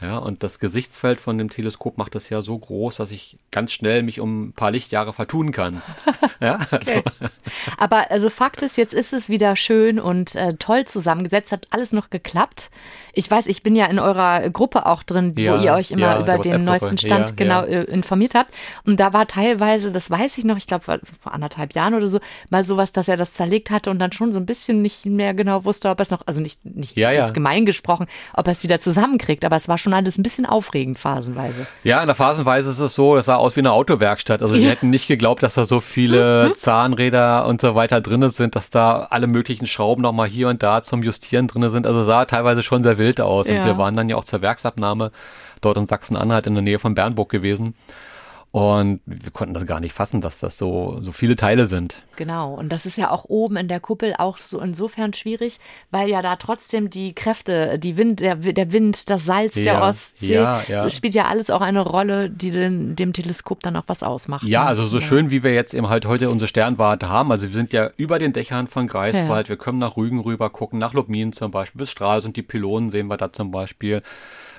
Ja, 0.00 0.16
und 0.16 0.42
das 0.42 0.58
Gesichtsfeld 0.58 1.20
von 1.20 1.36
dem 1.36 1.50
Teleskop 1.50 1.98
macht 1.98 2.14
das 2.14 2.30
ja 2.30 2.40
so 2.40 2.58
groß, 2.58 2.96
dass 2.96 3.10
ich 3.10 3.36
ganz 3.50 3.72
schnell 3.72 4.02
mich 4.02 4.20
um 4.20 4.48
ein 4.48 4.52
paar 4.52 4.70
Lichtjahre 4.70 5.12
vertun 5.12 5.52
kann. 5.52 5.82
ja, 6.40 6.58
also, 6.70 6.90
Okay. 6.90 7.02
Aber 7.76 8.10
also 8.10 8.30
Fakt 8.30 8.62
ist, 8.62 8.76
jetzt 8.76 8.94
ist 8.94 9.12
es 9.12 9.28
wieder 9.28 9.56
schön 9.56 10.00
und 10.00 10.34
äh, 10.34 10.54
toll 10.54 10.86
zusammengesetzt, 10.86 11.52
hat 11.52 11.68
alles 11.70 11.92
noch 11.92 12.10
geklappt. 12.10 12.70
Ich 13.12 13.30
weiß, 13.30 13.46
ich 13.46 13.62
bin 13.62 13.76
ja 13.76 13.86
in 13.86 13.98
eurer 13.98 14.48
Gruppe 14.50 14.86
auch 14.86 15.02
drin, 15.02 15.34
Ja, 15.36 15.58
wo 15.58 15.62
ihr 15.62 15.72
euch 15.74 15.90
immer 15.90 16.02
ja, 16.02 16.20
über 16.20 16.38
den 16.38 16.64
neuesten 16.64 16.98
Stand 16.98 17.30
Ja, 17.30 17.34
genau 17.36 17.62
äh, 17.64 17.84
informiert 17.84 18.34
habt. 18.34 18.52
Und 18.86 19.00
da 19.00 19.12
war 19.12 19.26
teilweise, 19.26 19.92
das 19.92 20.10
weiß 20.10 20.38
ich 20.38 20.44
noch, 20.44 20.56
ich 20.56 20.66
glaube 20.66 20.84
vor, 20.84 21.00
anderthalb 21.32 21.74
Jahren 21.74 21.94
oder 21.94 22.08
so, 22.08 22.20
mal 22.50 22.62
sowas, 22.62 22.92
dass 22.92 23.08
er 23.08 23.16
das 23.16 23.34
zerlegt 23.34 23.70
hatte 23.70 23.90
und 23.90 23.98
dann 23.98 24.12
schon 24.12 24.32
so 24.32 24.40
ein 24.40 24.46
bisschen 24.46 24.82
nicht 24.82 25.06
mehr 25.06 25.34
genau 25.34 25.64
wusste, 25.64 25.88
ob 25.88 26.00
er 26.00 26.02
es 26.02 26.10
noch, 26.10 26.22
also 26.26 26.40
nicht, 26.40 26.64
nicht 26.64 26.96
jetzt 26.96 27.34
gemein 27.34 27.66
gesprochen, 27.66 28.06
ob 28.34 28.46
er 28.46 28.52
es 28.52 28.62
wieder 28.62 28.80
zusammenkriegt. 28.80 29.44
Aber 29.44 29.56
es 29.56 29.68
war 29.68 29.78
schon 29.78 29.94
alles 29.94 30.18
ein 30.18 30.22
bisschen 30.22 30.46
aufregend 30.46 30.98
phasenweise. 30.98 31.66
ja, 31.84 32.00
in 32.00 32.06
der 32.06 32.14
Phasenweise 32.16 32.70
ist 32.70 32.78
es 32.78 32.94
so, 32.94 33.16
das 33.16 33.26
sah 33.26 33.36
aus 33.36 33.56
wie 33.56 33.60
eine 33.60 33.72
Autowerkstatt. 33.72 34.42
Also 34.42 34.54
die 34.54 34.68
hätten 34.68 34.90
nicht 34.90 35.08
geglaubt, 35.08 35.42
dass 35.42 35.54
da 35.54 35.66
so 35.66 35.80
viele 35.80 36.52
Zahnräder 36.54 37.46
und 37.46 37.60
so 37.60 37.74
weiter 37.74 38.00
drin 38.00 38.28
sind, 38.30 38.54
dass 38.56 38.70
da 38.70 39.08
alle 39.10 39.26
möglichen 39.26 39.66
Schrauben 39.66 40.02
nochmal 40.02 40.28
hier 40.28 40.48
und 40.48 40.62
da 40.62 40.82
zum 40.82 41.02
Justieren 41.02 41.48
drin 41.48 41.68
sind. 41.70 41.86
Also 41.86 42.04
sah 42.04 42.24
teilweise 42.24 42.62
schon 42.62 42.82
sehr 42.82 42.98
wild 43.00 43.20
aus. 43.20 43.48
Ja. 43.48 43.58
Und 43.58 43.66
wir 43.66 43.76
waren 43.76 43.96
dann 43.96 44.08
ja 44.08 44.14
auch 44.14 44.24
zur 44.24 44.42
Werksabnahme 44.42 45.10
dort 45.60 45.76
in 45.76 45.88
Sachsen-Anhalt 45.88 46.46
in 46.46 46.54
der 46.54 46.62
Nähe 46.62 46.78
von 46.78 46.94
Bernburg 46.94 47.28
gewesen. 47.30 47.74
Und 48.52 49.00
wir 49.06 49.30
konnten 49.30 49.54
das 49.54 49.64
gar 49.64 49.78
nicht 49.78 49.92
fassen, 49.92 50.20
dass 50.20 50.40
das 50.40 50.58
so, 50.58 50.98
so 51.02 51.12
viele 51.12 51.36
Teile 51.36 51.68
sind. 51.68 52.02
Genau. 52.16 52.52
Und 52.54 52.70
das 52.70 52.84
ist 52.84 52.98
ja 52.98 53.12
auch 53.12 53.24
oben 53.28 53.56
in 53.56 53.68
der 53.68 53.78
Kuppel 53.78 54.12
auch 54.18 54.38
so 54.38 54.60
insofern 54.60 55.12
schwierig, 55.12 55.60
weil 55.92 56.08
ja 56.08 56.20
da 56.20 56.34
trotzdem 56.34 56.90
die 56.90 57.14
Kräfte, 57.14 57.78
die 57.78 57.96
Wind, 57.96 58.18
der, 58.18 58.34
der 58.34 58.72
Wind, 58.72 59.08
das 59.08 59.24
Salz 59.24 59.54
ja, 59.54 59.62
der 59.62 59.82
Ostsee, 59.82 60.34
ja, 60.34 60.62
ja. 60.66 60.84
es 60.84 60.96
spielt 60.96 61.14
ja 61.14 61.26
alles 61.26 61.48
auch 61.48 61.60
eine 61.60 61.80
Rolle, 61.80 62.28
die 62.28 62.50
den, 62.50 62.96
dem 62.96 63.12
Teleskop 63.12 63.60
dann 63.60 63.76
auch 63.76 63.84
was 63.86 64.02
ausmacht. 64.02 64.42
Ja, 64.42 64.62
ne? 64.62 64.66
also 64.66 64.84
so 64.84 65.00
schön, 65.00 65.30
wie 65.30 65.44
wir 65.44 65.54
jetzt 65.54 65.72
eben 65.72 65.88
halt 65.88 66.06
heute 66.06 66.28
unsere 66.28 66.48
Sternwarte 66.48 67.08
haben. 67.08 67.30
Also 67.30 67.46
wir 67.46 67.54
sind 67.54 67.72
ja 67.72 67.90
über 67.98 68.18
den 68.18 68.32
Dächern 68.32 68.66
von 68.66 68.88
Greifswald. 68.88 69.48
Wir 69.48 69.58
können 69.58 69.78
nach 69.78 69.96
Rügen 69.96 70.18
rüber 70.18 70.50
gucken, 70.50 70.80
nach 70.80 70.92
Lubmin 70.92 71.32
zum 71.32 71.52
Beispiel, 71.52 71.78
bis 71.78 71.92
Stralsund, 71.92 72.36
die 72.36 72.42
Pylonen 72.42 72.90
sehen 72.90 73.06
wir 73.06 73.16
da 73.16 73.32
zum 73.32 73.52
Beispiel. 73.52 74.02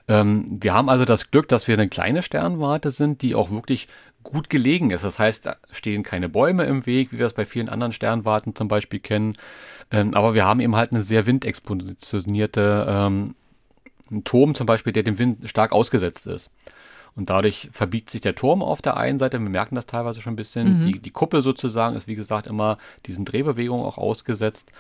Ähm, 0.08 0.58
wir 0.62 0.74
haben 0.74 0.90
also 0.90 1.06
das 1.06 1.32
Glück, 1.32 1.48
dass 1.48 1.68
wir 1.68 1.76
eine 1.76 1.90
kleine 1.90 2.24
Sternwarte 2.24 2.92
sind, 2.92 3.22
die 3.22 3.36
auch 3.36 3.52
wirklich 3.52 3.88
gut 4.24 4.50
gelegen 4.50 4.92
ist. 4.92 5.04
Das 5.04 5.20
heißt, 5.20 5.46
da 5.46 5.56
stehen 5.72 6.04
keine 6.04 6.30
Bäume 6.30 6.64
im 6.66 6.86
Weg, 6.86 7.12
wie 7.12 7.20
wir 7.20 7.26
es 7.26 7.34
bei 7.34 7.46
vielen 7.46 7.70
anderen 7.70 7.94
Sternwarten 7.94 8.56
zum 8.56 8.68
Beispiel 8.68 9.00
kennen. 9.00 9.38
Ähm, 9.92 10.14
aber 10.14 10.34
wir 10.34 10.46
haben 10.46 10.60
eben 10.60 10.76
halt 10.76 10.92
eine 10.92 11.02
sehr 11.02 11.26
windexpositionierte 11.26 12.86
ähm, 12.88 13.36
Turm 14.24 14.56
zum 14.56 14.66
Beispiel, 14.66 14.94
der 14.94 15.04
dem 15.04 15.18
Wind 15.18 15.50
stark 15.50 15.72
ausgesetzt 15.72 16.28
ist. 16.28 16.50
Und 17.16 17.30
dadurch 17.30 17.70
verbiegt 17.74 18.10
sich 18.10 18.22
der 18.22 18.36
Turm 18.36 18.62
auf 18.62 18.82
der 18.82 18.96
einen 18.96 19.20
Seite. 19.20 19.38
Wir 19.40 19.50
merken 19.50 19.76
das 19.76 19.86
teilweise 19.86 20.22
schon 20.22 20.34
ein 20.34 20.38
bisschen. 20.38 20.82
Mhm. 20.82 20.86
Die, 20.88 21.00
die 21.00 21.10
Kuppel 21.12 21.42
sozusagen 21.42 21.96
ist, 21.96 22.08
wie 22.08 22.16
gesagt, 22.16 22.48
immer 22.48 22.78
diesen 23.06 23.26
Drehbewegungen 23.26 23.86
auch 23.86 23.98
ausgesetzt. 23.98 24.72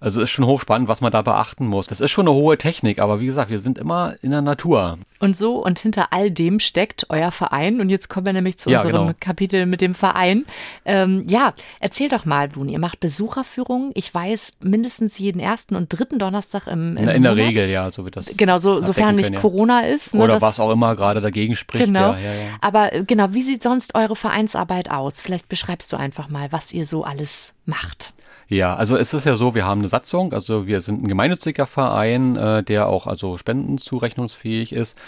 Also 0.00 0.22
ist 0.22 0.30
schon 0.30 0.46
hochspannend, 0.46 0.88
was 0.88 1.02
man 1.02 1.12
da 1.12 1.20
beachten 1.20 1.66
muss. 1.66 1.86
Das 1.86 2.00
ist 2.00 2.10
schon 2.10 2.26
eine 2.26 2.34
hohe 2.34 2.56
Technik, 2.56 3.00
aber 3.00 3.20
wie 3.20 3.26
gesagt, 3.26 3.50
wir 3.50 3.58
sind 3.58 3.76
immer 3.76 4.14
in 4.22 4.30
der 4.30 4.40
Natur. 4.40 4.98
Und 5.18 5.36
so 5.36 5.62
und 5.62 5.78
hinter 5.78 6.12
all 6.12 6.30
dem 6.30 6.58
steckt 6.58 7.06
euer 7.10 7.30
Verein. 7.30 7.82
Und 7.82 7.90
jetzt 7.90 8.08
kommen 8.08 8.24
wir 8.24 8.32
nämlich 8.32 8.58
zu 8.58 8.70
ja, 8.70 8.78
unserem 8.78 9.08
genau. 9.08 9.18
Kapitel 9.20 9.66
mit 9.66 9.82
dem 9.82 9.94
Verein. 9.94 10.46
Ähm, 10.86 11.24
ja, 11.28 11.52
erzähl 11.80 12.08
doch 12.08 12.24
mal, 12.24 12.48
Blun, 12.48 12.70
ihr 12.70 12.78
macht 12.78 12.98
Besucherführungen. 13.00 13.90
Ich 13.94 14.12
weiß, 14.12 14.52
mindestens 14.60 15.18
jeden 15.18 15.38
ersten 15.38 15.76
und 15.76 15.92
dritten 15.92 16.18
Donnerstag 16.18 16.66
im, 16.66 16.96
im 16.96 17.06
In, 17.06 17.08
in 17.16 17.22
der 17.22 17.36
Regel, 17.36 17.68
ja, 17.68 17.90
so 17.92 18.06
wird 18.06 18.16
das. 18.16 18.26
Genau, 18.38 18.56
so, 18.56 18.80
sofern 18.80 19.16
nicht 19.16 19.34
ja. 19.34 19.38
Corona 19.38 19.82
ist. 19.82 20.14
Ne, 20.14 20.24
Oder 20.24 20.40
was 20.40 20.60
auch 20.60 20.70
immer 20.70 20.96
gerade 20.96 21.20
dagegen 21.20 21.56
spricht. 21.56 21.84
Genau. 21.84 22.12
Ja, 22.12 22.20
ja, 22.20 22.30
Aber 22.62 22.94
äh, 22.94 23.04
genau, 23.04 23.26
wie 23.32 23.42
sieht 23.42 23.62
sonst 23.62 23.94
eure 23.94 24.16
Vereinsarbeit 24.16 24.90
aus? 24.90 25.20
Vielleicht 25.20 25.50
beschreibst 25.50 25.92
du 25.92 25.98
einfach 25.98 26.30
mal, 26.30 26.50
was 26.52 26.72
ihr 26.72 26.86
so 26.86 27.04
alles 27.04 27.52
macht. 27.66 28.14
Ja, 28.50 28.74
also 28.74 28.96
es 28.96 29.14
ist 29.14 29.26
ja 29.26 29.36
so, 29.36 29.54
wir 29.54 29.64
haben 29.64 29.78
eine 29.78 29.88
Satzung, 29.88 30.32
also 30.32 30.66
wir 30.66 30.80
sind 30.80 31.04
ein 31.04 31.08
gemeinnütziger 31.08 31.66
Verein, 31.66 32.34
äh, 32.34 32.64
der 32.64 32.88
auch 32.88 33.06
also 33.06 33.38
spendenzurechnungsfähig 33.38 34.72
ist 34.72 34.98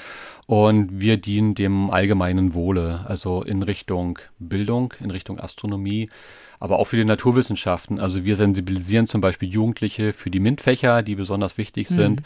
und 0.46 1.00
wir 1.00 1.16
dienen 1.16 1.56
dem 1.56 1.90
allgemeinen 1.90 2.54
Wohle, 2.54 3.04
also 3.08 3.42
in 3.42 3.64
Richtung 3.64 4.20
Bildung, 4.38 4.94
in 5.00 5.10
Richtung 5.10 5.40
Astronomie, 5.40 6.08
aber 6.60 6.78
auch 6.78 6.84
für 6.84 6.96
die 6.96 7.04
Naturwissenschaften. 7.04 7.98
Also 7.98 8.22
wir 8.22 8.36
sensibilisieren 8.36 9.08
zum 9.08 9.20
Beispiel 9.20 9.48
Jugendliche 9.48 10.12
für 10.12 10.30
die 10.30 10.38
MINT-Fächer, 10.38 11.02
die 11.02 11.16
besonders 11.16 11.58
wichtig 11.58 11.90
mhm. 11.90 11.94
sind. 11.94 12.22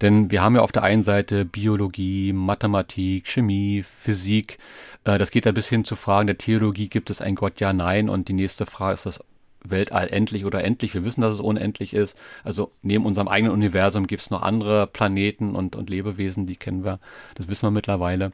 Denn 0.00 0.30
wir 0.30 0.42
haben 0.42 0.54
ja 0.54 0.62
auf 0.62 0.70
der 0.70 0.84
einen 0.84 1.02
Seite 1.02 1.44
Biologie, 1.44 2.32
Mathematik, 2.32 3.26
Chemie, 3.26 3.82
Physik. 3.82 4.58
Äh, 5.02 5.18
das 5.18 5.32
geht 5.32 5.44
da 5.44 5.50
bis 5.50 5.66
hin 5.66 5.84
zu 5.84 5.96
Fragen 5.96 6.28
der 6.28 6.38
Theologie, 6.38 6.88
gibt 6.88 7.10
es 7.10 7.20
ein 7.20 7.34
Gott, 7.34 7.60
ja, 7.60 7.72
nein? 7.72 8.08
Und 8.08 8.28
die 8.28 8.32
nächste 8.32 8.64
Frage 8.64 8.94
ist 8.94 9.06
das 9.06 9.24
Weltall 9.64 10.08
endlich 10.08 10.44
oder 10.44 10.64
endlich. 10.64 10.94
Wir 10.94 11.04
wissen, 11.04 11.20
dass 11.20 11.34
es 11.34 11.40
unendlich 11.40 11.94
ist. 11.94 12.16
Also 12.44 12.72
neben 12.82 13.06
unserem 13.06 13.28
eigenen 13.28 13.52
Universum 13.52 14.06
gibt 14.06 14.22
es 14.22 14.30
noch 14.30 14.42
andere 14.42 14.86
Planeten 14.86 15.54
und, 15.54 15.76
und 15.76 15.90
Lebewesen, 15.90 16.46
die 16.46 16.56
kennen 16.56 16.84
wir. 16.84 16.98
Das 17.34 17.48
wissen 17.48 17.66
wir 17.66 17.70
mittlerweile. 17.70 18.32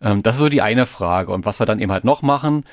Ähm, 0.00 0.22
das 0.22 0.36
ist 0.36 0.40
so 0.40 0.48
die 0.48 0.62
eine 0.62 0.86
Frage. 0.86 1.32
Und 1.32 1.46
was 1.46 1.58
wir 1.60 1.66
dann 1.66 1.80
eben 1.80 1.92
halt 1.92 2.04
noch 2.04 2.22
machen, 2.22 2.64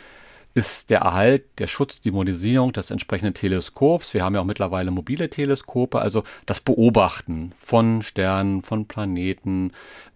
ist 0.53 0.89
der 0.89 0.99
Erhalt, 0.99 1.45
der 1.59 1.67
Schutz, 1.67 2.01
die 2.01 2.11
Modernisierung 2.11 2.73
des 2.73 2.91
entsprechenden 2.91 3.33
Teleskops. 3.33 4.13
Wir 4.13 4.23
haben 4.23 4.35
ja 4.35 4.41
auch 4.41 4.45
mittlerweile 4.45 4.91
mobile 4.91 5.29
Teleskope, 5.29 5.99
also 5.99 6.23
das 6.45 6.59
Beobachten 6.59 7.53
von 7.57 8.01
Sternen, 8.01 8.61
von 8.61 8.85
Planeten. 8.85 9.71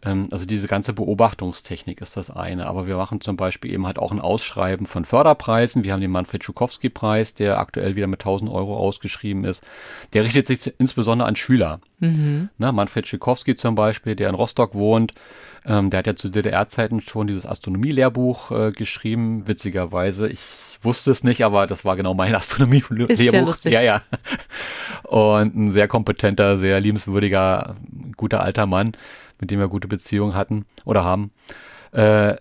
Ähm, 0.06 0.28
also 0.32 0.46
diese 0.46 0.68
ganze 0.68 0.94
Beobachtungstechnik 0.94 2.02
ist 2.02 2.16
das 2.16 2.30
eine. 2.30 2.68
Aber 2.68 2.88
wir 2.88 2.98
machen 2.98 3.22
zum 3.22 3.36
Beispiel 3.36 3.74
eben 3.74 3.86
halt 3.86 4.00
auch 4.00 4.12
ein 4.12 4.22
Ausschreiben 4.22 4.86
von 4.86 5.06
Förderpreisen. 5.06 5.84
Wir 5.84 5.94
haben 5.94 6.02
den 6.02 6.12
Manfred 6.12 6.44
Schukowski-Preis, 6.44 7.34
der 7.34 7.60
aktuell 7.60 7.96
wieder 7.96 8.08
mit 8.08 8.22
1000 8.22 8.50
Euro 8.52 8.78
ausgeschrieben 8.78 9.44
ist. 9.44 9.64
Der 10.14 10.24
richtet 10.24 10.48
sich 10.48 10.74
insbesondere 10.78 11.28
an 11.28 11.36
Schüler. 11.36 11.80
Mhm. 12.00 12.50
Na, 12.58 12.72
Manfred 12.72 13.08
Schukowski 13.08 13.56
zum 13.56 13.76
Beispiel, 13.76 14.16
der 14.16 14.30
in 14.30 14.36
Rostock 14.36 14.76
wohnt, 14.76 15.14
ähm, 15.66 15.90
der 15.90 16.00
hat 16.00 16.08
ja 16.08 16.16
zu 16.16 16.30
DDR-Zeiten 16.30 17.02
schon 17.02 17.28
dieses 17.28 17.46
Astronomie-Lehrbuch 17.46 18.52
äh, 18.52 18.72
geschrieben, 18.72 19.48
witzigerweise. 19.48 20.28
Ich 20.28 20.40
wusste 20.82 21.10
es 21.10 21.24
nicht, 21.24 21.44
aber 21.44 21.66
das 21.66 21.84
war 21.84 21.96
genau 21.96 22.14
mein 22.14 22.36
Astronomie-Lehrbuch. 22.36 23.18
Ja, 23.18 23.42
lustig. 23.42 23.74
ja, 23.74 23.82
ja. 23.82 24.02
Und 25.04 25.56
ein 25.56 25.72
sehr 25.72 25.88
kompetenter, 25.88 26.58
sehr 26.58 26.80
liebenswürdiger, 26.80 27.76
guter 28.16 28.42
alter 28.42 28.66
Mann, 28.68 28.92
mit 29.46 29.52
dem 29.52 29.60
wir 29.60 29.68
gute 29.68 29.88
Beziehungen 29.88 30.36
hatten 30.36 30.66
oder 30.84 31.04
haben. 31.04 31.32
Äh, 31.92 32.36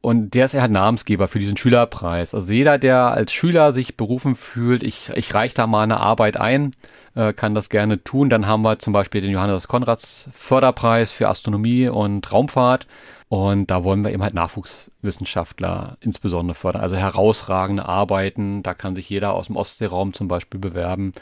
und 0.00 0.30
der 0.30 0.46
ist 0.46 0.54
ja 0.54 0.62
halt 0.62 0.70
Namensgeber 0.70 1.28
für 1.28 1.38
diesen 1.38 1.56
Schülerpreis. 1.56 2.34
Also 2.34 2.52
jeder, 2.52 2.78
der 2.78 3.10
als 3.12 3.32
Schüler 3.32 3.72
sich 3.72 3.96
berufen 3.96 4.34
fühlt, 4.34 4.82
ich, 4.82 5.10
ich 5.14 5.34
reiche 5.34 5.56
da 5.56 5.66
mal 5.66 5.82
eine 5.82 6.00
Arbeit 6.00 6.38
ein, 6.38 6.70
äh, 7.14 7.34
kann 7.34 7.54
das 7.54 7.68
gerne 7.68 8.02
tun. 8.02 8.30
Dann 8.30 8.46
haben 8.46 8.62
wir 8.62 8.78
zum 8.78 8.92
Beispiel 8.92 9.20
den 9.20 9.30
Johannes 9.30 9.68
Konrads 9.68 10.28
Förderpreis 10.32 11.12
für 11.12 11.28
Astronomie 11.28 11.88
und 11.88 12.32
Raumfahrt. 12.32 12.86
Und 13.28 13.70
da 13.70 13.84
wollen 13.84 14.02
wir 14.02 14.10
eben 14.10 14.22
halt 14.22 14.34
Nachwuchswissenschaftler 14.34 15.96
insbesondere 16.00 16.54
fördern. 16.54 16.82
Also 16.82 16.96
herausragende 16.96 17.86
Arbeiten. 17.86 18.62
Da 18.62 18.74
kann 18.74 18.94
sich 18.94 19.08
jeder 19.10 19.34
aus 19.34 19.48
dem 19.48 19.56
Ostseeraum 19.56 20.14
zum 20.14 20.28
Beispiel 20.28 20.58
bewerben. 20.58 21.12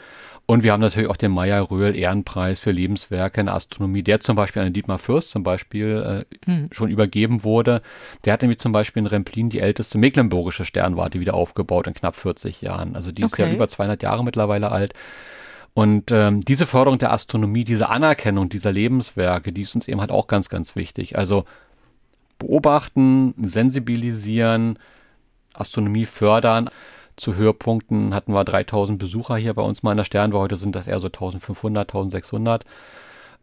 Und 0.49 0.63
wir 0.63 0.71
haben 0.71 0.81
natürlich 0.81 1.07
auch 1.07 1.15
den 1.15 1.31
Meyer-Röhl-Ehrenpreis 1.33 2.59
für 2.59 2.71
Lebenswerke 2.71 3.39
in 3.39 3.45
der 3.45 3.53
Astronomie, 3.53 4.01
der 4.01 4.19
zum 4.19 4.35
Beispiel 4.35 4.63
an 4.63 4.73
Dietmar 4.73 4.97
Fürst 4.97 5.29
zum 5.29 5.43
Beispiel 5.43 6.25
äh, 6.25 6.49
hm. 6.49 6.69
schon 6.71 6.89
übergeben 6.89 7.43
wurde. 7.43 7.83
Der 8.25 8.33
hat 8.33 8.41
nämlich 8.41 8.57
zum 8.57 8.71
Beispiel 8.71 9.01
in 9.01 9.05
Remplin 9.05 9.51
die 9.51 9.59
älteste 9.59 9.99
mecklenburgische 9.99 10.65
Sternwarte 10.65 11.19
wieder 11.19 11.35
aufgebaut 11.35 11.85
in 11.85 11.93
knapp 11.93 12.15
40 12.15 12.63
Jahren. 12.63 12.95
Also 12.95 13.11
die 13.11 13.25
okay. 13.25 13.43
ist 13.43 13.47
ja 13.47 13.53
über 13.53 13.69
200 13.69 14.01
Jahre 14.01 14.23
mittlerweile 14.23 14.71
alt. 14.71 14.93
Und 15.75 16.09
ähm, 16.11 16.41
diese 16.41 16.65
Förderung 16.65 16.97
der 16.97 17.13
Astronomie, 17.13 17.63
diese 17.63 17.89
Anerkennung 17.89 18.49
dieser 18.49 18.71
Lebenswerke, 18.71 19.51
die 19.51 19.61
ist 19.61 19.75
uns 19.75 19.87
eben 19.87 20.01
halt 20.01 20.09
auch 20.09 20.25
ganz, 20.25 20.49
ganz 20.49 20.75
wichtig. 20.75 21.15
Also 21.15 21.45
beobachten, 22.39 23.35
sensibilisieren, 23.37 24.79
Astronomie 25.53 26.07
fördern. 26.07 26.71
Zu 27.19 27.35
Höhepunkten 27.35 28.13
hatten 28.13 28.33
wir 28.33 28.45
3000 28.45 28.97
Besucher 28.97 29.35
hier 29.35 29.53
bei 29.53 29.61
uns 29.61 29.83
mal 29.83 29.91
in 29.91 29.97
der 29.97 30.05
Sternwarte. 30.05 30.43
Heute 30.43 30.55
sind 30.55 30.75
das 30.75 30.87
eher 30.87 30.99
so 31.01 31.07
1500, 31.07 31.89
1600. 31.89 32.63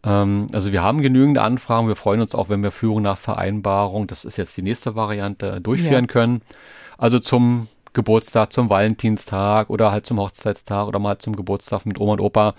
Ähm, 0.02 0.46
also 0.52 0.72
wir 0.72 0.82
haben 0.82 1.02
genügend 1.02 1.36
Anfragen. 1.38 1.88
Wir 1.88 1.96
freuen 1.96 2.22
uns 2.22 2.34
auch, 2.34 2.48
wenn 2.48 2.62
wir 2.62 2.70
Führung 2.70 3.02
nach 3.02 3.18
Vereinbarung, 3.18 4.06
das 4.06 4.24
ist 4.24 4.38
jetzt 4.38 4.56
die 4.56 4.62
nächste 4.62 4.94
Variante, 4.96 5.60
durchführen 5.60 6.04
ja. 6.04 6.12
können. 6.12 6.42
Also 6.96 7.18
zum 7.18 7.68
Geburtstag, 7.92 8.52
zum 8.52 8.70
Valentinstag 8.70 9.68
oder 9.68 9.92
halt 9.92 10.06
zum 10.06 10.20
Hochzeitstag 10.20 10.86
oder 10.86 10.98
mal 10.98 11.18
zum 11.18 11.36
Geburtstag 11.36 11.84
mit 11.84 12.00
Oma 12.00 12.14
und 12.14 12.20
Opa. 12.20 12.54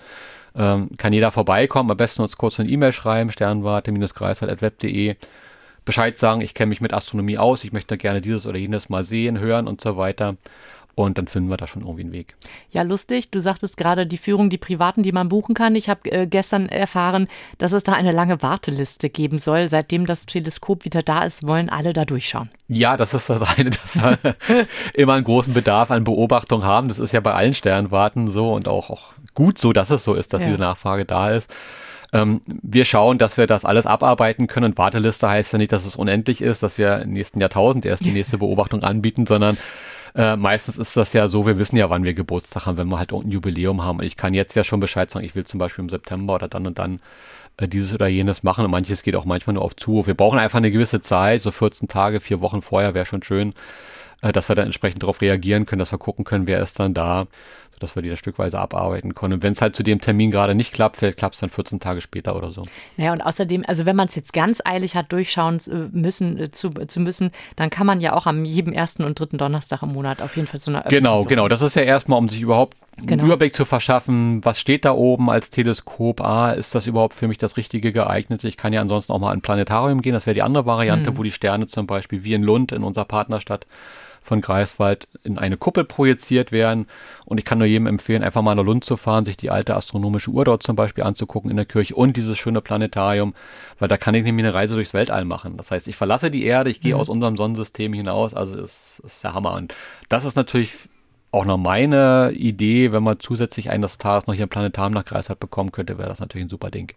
Ähm, 0.54 0.90
kann 0.96 1.12
jeder 1.12 1.32
vorbeikommen. 1.32 1.90
Am 1.90 1.96
besten 1.96 2.22
uns 2.22 2.36
kurz 2.36 2.60
eine 2.60 2.68
E-Mail 2.68 2.92
schreiben, 2.92 3.30
sternwarte-greifswald.web.de. 3.30 5.16
Bescheid 5.84 6.18
sagen, 6.18 6.42
ich 6.42 6.54
kenne 6.54 6.68
mich 6.68 6.80
mit 6.80 6.92
Astronomie 6.92 7.38
aus, 7.38 7.64
ich 7.64 7.72
möchte 7.72 7.96
gerne 7.96 8.20
dieses 8.20 8.46
oder 8.46 8.58
jenes 8.58 8.90
mal 8.90 9.04
sehen, 9.04 9.38
hören 9.38 9.66
und 9.66 9.80
so 9.80 9.96
weiter. 9.96 10.36
Und 10.98 11.16
dann 11.16 11.28
finden 11.28 11.48
wir 11.48 11.56
da 11.56 11.68
schon 11.68 11.82
irgendwie 11.82 12.02
einen 12.02 12.12
Weg. 12.12 12.34
Ja, 12.70 12.82
lustig. 12.82 13.30
Du 13.30 13.38
sagtest 13.38 13.76
gerade 13.76 14.04
die 14.04 14.18
Führung, 14.18 14.50
die 14.50 14.58
privaten, 14.58 15.04
die 15.04 15.12
man 15.12 15.28
buchen 15.28 15.54
kann. 15.54 15.76
Ich 15.76 15.88
habe 15.88 16.10
äh, 16.10 16.26
gestern 16.26 16.68
erfahren, 16.68 17.28
dass 17.58 17.70
es 17.70 17.84
da 17.84 17.92
eine 17.92 18.10
lange 18.10 18.42
Warteliste 18.42 19.08
geben 19.08 19.38
soll. 19.38 19.68
Seitdem 19.68 20.06
das 20.06 20.26
Teleskop 20.26 20.84
wieder 20.84 21.02
da 21.02 21.22
ist, 21.22 21.46
wollen 21.46 21.68
alle 21.68 21.92
da 21.92 22.04
durchschauen. 22.04 22.50
Ja, 22.66 22.96
das 22.96 23.14
ist 23.14 23.30
das 23.30 23.42
eine, 23.42 23.70
dass 23.82 23.94
wir 23.94 24.18
immer 24.92 25.14
einen 25.14 25.24
großen 25.24 25.54
Bedarf 25.54 25.92
an 25.92 26.02
Beobachtung 26.02 26.64
haben. 26.64 26.88
Das 26.88 26.98
ist 26.98 27.12
ja 27.12 27.20
bei 27.20 27.32
allen 27.32 27.54
Sternwarten 27.54 28.28
so 28.28 28.52
und 28.52 28.66
auch, 28.66 28.90
auch 28.90 29.12
gut 29.34 29.58
so, 29.58 29.72
dass 29.72 29.90
es 29.90 30.02
so 30.02 30.14
ist, 30.14 30.32
dass 30.32 30.42
ja. 30.42 30.48
diese 30.48 30.60
Nachfrage 30.60 31.04
da 31.04 31.30
ist. 31.30 31.48
Ähm, 32.12 32.40
wir 32.46 32.84
schauen, 32.84 33.18
dass 33.18 33.36
wir 33.36 33.46
das 33.46 33.64
alles 33.64 33.86
abarbeiten 33.86 34.48
können. 34.48 34.72
Und 34.72 34.78
Warteliste 34.78 35.28
heißt 35.28 35.52
ja 35.52 35.58
nicht, 35.58 35.70
dass 35.70 35.86
es 35.86 35.94
unendlich 35.94 36.40
ist, 36.40 36.64
dass 36.64 36.76
wir 36.76 37.02
im 37.02 37.12
nächsten 37.12 37.40
Jahrtausend 37.40 37.86
erst 37.86 38.04
die 38.04 38.10
nächste 38.10 38.38
Beobachtung 38.38 38.82
anbieten, 38.82 39.26
sondern 39.26 39.56
äh, 40.18 40.36
meistens 40.36 40.78
ist 40.78 40.96
das 40.96 41.12
ja 41.12 41.28
so, 41.28 41.46
wir 41.46 41.58
wissen 41.58 41.76
ja, 41.76 41.90
wann 41.90 42.02
wir 42.02 42.12
Geburtstag 42.12 42.66
haben, 42.66 42.76
wenn 42.76 42.88
wir 42.88 42.98
halt 42.98 43.12
ein 43.12 43.30
Jubiläum 43.30 43.84
haben. 43.84 44.02
Ich 44.02 44.16
kann 44.16 44.34
jetzt 44.34 44.56
ja 44.56 44.64
schon 44.64 44.80
Bescheid 44.80 45.08
sagen, 45.08 45.24
ich 45.24 45.36
will 45.36 45.44
zum 45.44 45.58
Beispiel 45.60 45.84
im 45.84 45.88
September 45.88 46.34
oder 46.34 46.48
dann 46.48 46.66
und 46.66 46.80
dann 46.80 46.98
äh, 47.56 47.68
dieses 47.68 47.94
oder 47.94 48.08
jenes 48.08 48.42
machen. 48.42 48.64
Und 48.64 48.72
manches 48.72 49.04
geht 49.04 49.14
auch 49.14 49.24
manchmal 49.24 49.54
nur 49.54 49.62
auf 49.62 49.76
Zuruf. 49.76 50.08
Wir 50.08 50.14
brauchen 50.14 50.40
einfach 50.40 50.58
eine 50.58 50.72
gewisse 50.72 51.00
Zeit, 51.00 51.40
so 51.42 51.52
14 51.52 51.86
Tage, 51.86 52.18
vier 52.18 52.40
Wochen 52.40 52.62
vorher 52.62 52.94
wäre 52.94 53.06
schon 53.06 53.22
schön. 53.22 53.54
Äh, 54.22 54.32
dass 54.32 54.48
wir 54.48 54.56
dann 54.56 54.66
entsprechend 54.66 55.02
darauf 55.02 55.20
reagieren 55.20 55.66
können, 55.66 55.80
dass 55.80 55.92
wir 55.92 55.98
gucken 55.98 56.24
können, 56.24 56.46
wer 56.46 56.62
ist 56.62 56.78
dann 56.80 56.94
da, 56.94 57.26
sodass 57.72 57.94
wir 57.94 58.02
die 58.02 58.08
dann 58.08 58.16
stückweise 58.16 58.58
abarbeiten 58.58 59.14
können. 59.14 59.34
Und 59.34 59.42
wenn 59.42 59.52
es 59.52 59.62
halt 59.62 59.76
zu 59.76 59.82
dem 59.82 60.00
Termin 60.00 60.30
gerade 60.30 60.54
nicht 60.54 60.72
klappt, 60.72 60.96
vielleicht 60.96 61.18
klappt 61.18 61.34
es 61.36 61.40
dann 61.40 61.50
14 61.50 61.78
Tage 61.78 62.00
später 62.00 62.34
oder 62.34 62.50
so. 62.50 62.64
Naja, 62.96 63.12
und 63.12 63.20
außerdem, 63.20 63.64
also 63.66 63.86
wenn 63.86 63.96
man 63.96 64.08
es 64.08 64.14
jetzt 64.14 64.32
ganz 64.32 64.60
eilig 64.64 64.96
hat, 64.96 65.12
durchschauen 65.12 65.58
äh, 65.70 65.88
müssen, 65.92 66.38
äh, 66.38 66.50
zu, 66.50 66.70
zu 66.70 67.00
müssen, 67.00 67.30
dann 67.56 67.70
kann 67.70 67.86
man 67.86 68.00
ja 68.00 68.14
auch 68.14 68.26
am 68.26 68.44
jedem 68.44 68.72
ersten 68.72 69.04
und 69.04 69.20
dritten 69.20 69.38
Donnerstag 69.38 69.82
im 69.82 69.92
Monat 69.92 70.20
auf 70.22 70.36
jeden 70.36 70.48
Fall 70.48 70.58
so 70.58 70.70
eine 70.70 70.84
Genau, 70.88 71.24
genau. 71.24 71.48
Das 71.48 71.62
ist 71.62 71.76
ja 71.76 71.82
erstmal, 71.82 72.18
um 72.18 72.28
sich 72.28 72.40
überhaupt 72.40 72.76
genau. 73.06 73.22
einen 73.22 73.26
Überblick 73.26 73.54
zu 73.54 73.64
verschaffen, 73.64 74.44
was 74.44 74.60
steht 74.60 74.84
da 74.84 74.92
oben 74.92 75.30
als 75.30 75.50
Teleskop? 75.50 76.20
Ah, 76.20 76.52
ist 76.52 76.74
das 76.74 76.86
überhaupt 76.86 77.14
für 77.14 77.28
mich 77.28 77.38
das 77.38 77.56
Richtige 77.56 77.92
geeignet? 77.92 78.44
Ich 78.44 78.56
kann 78.56 78.72
ja 78.72 78.80
ansonsten 78.80 79.12
auch 79.12 79.18
mal 79.18 79.32
in 79.32 79.38
ein 79.38 79.42
Planetarium 79.42 80.02
gehen. 80.02 80.12
Das 80.12 80.26
wäre 80.26 80.34
die 80.34 80.42
andere 80.42 80.66
Variante, 80.66 81.10
hm. 81.10 81.18
wo 81.18 81.22
die 81.22 81.32
Sterne 81.32 81.66
zum 81.66 81.86
Beispiel 81.86 82.24
wie 82.24 82.34
in 82.34 82.42
Lund 82.42 82.72
in 82.72 82.82
unserer 82.82 83.04
Partnerstadt 83.04 83.66
von 84.28 84.40
Greifswald 84.40 85.08
in 85.24 85.38
eine 85.38 85.56
Kuppel 85.56 85.84
projiziert 85.84 86.52
werden. 86.52 86.86
Und 87.24 87.38
ich 87.38 87.44
kann 87.44 87.58
nur 87.58 87.66
jedem 87.66 87.86
empfehlen, 87.86 88.22
einfach 88.22 88.42
mal 88.42 88.54
nach 88.54 88.64
Lund 88.64 88.84
zu 88.84 88.96
fahren, 88.96 89.24
sich 89.24 89.36
die 89.36 89.50
alte 89.50 89.74
astronomische 89.74 90.30
Uhr 90.30 90.44
dort 90.44 90.62
zum 90.62 90.76
Beispiel 90.76 91.04
anzugucken 91.04 91.50
in 91.50 91.56
der 91.56 91.66
Kirche 91.66 91.94
und 91.94 92.16
dieses 92.16 92.38
schöne 92.38 92.60
Planetarium, 92.60 93.34
weil 93.78 93.88
da 93.88 93.96
kann 93.96 94.14
ich 94.14 94.24
nämlich 94.24 94.44
eine 94.44 94.54
Reise 94.54 94.74
durchs 94.74 94.94
Weltall 94.94 95.24
machen. 95.24 95.56
Das 95.56 95.70
heißt, 95.70 95.88
ich 95.88 95.96
verlasse 95.96 96.30
die 96.30 96.44
Erde, 96.44 96.70
ich 96.70 96.80
gehe 96.80 96.94
mhm. 96.94 97.00
aus 97.00 97.08
unserem 97.08 97.36
Sonnensystem 97.36 97.92
hinaus, 97.92 98.34
also 98.34 98.60
es 98.60 99.00
ist 99.04 99.24
der 99.24 99.34
Hammer. 99.34 99.54
Und 99.54 99.74
das 100.08 100.24
ist 100.24 100.36
natürlich 100.36 100.74
auch 101.30 101.44
noch 101.44 101.58
meine 101.58 102.32
Idee, 102.34 102.92
wenn 102.92 103.02
man 103.02 103.20
zusätzlich 103.20 103.70
eines 103.70 103.98
Tages 103.98 104.26
noch 104.26 104.34
hier 104.34 104.46
ein 104.46 104.50
Planetarium 104.50 104.94
nach 104.94 105.04
Greifswald 105.04 105.40
bekommen 105.40 105.72
könnte, 105.72 105.98
wäre 105.98 106.08
das 106.08 106.20
natürlich 106.20 106.46
ein 106.46 106.50
super 106.50 106.70
Ding. 106.70 106.92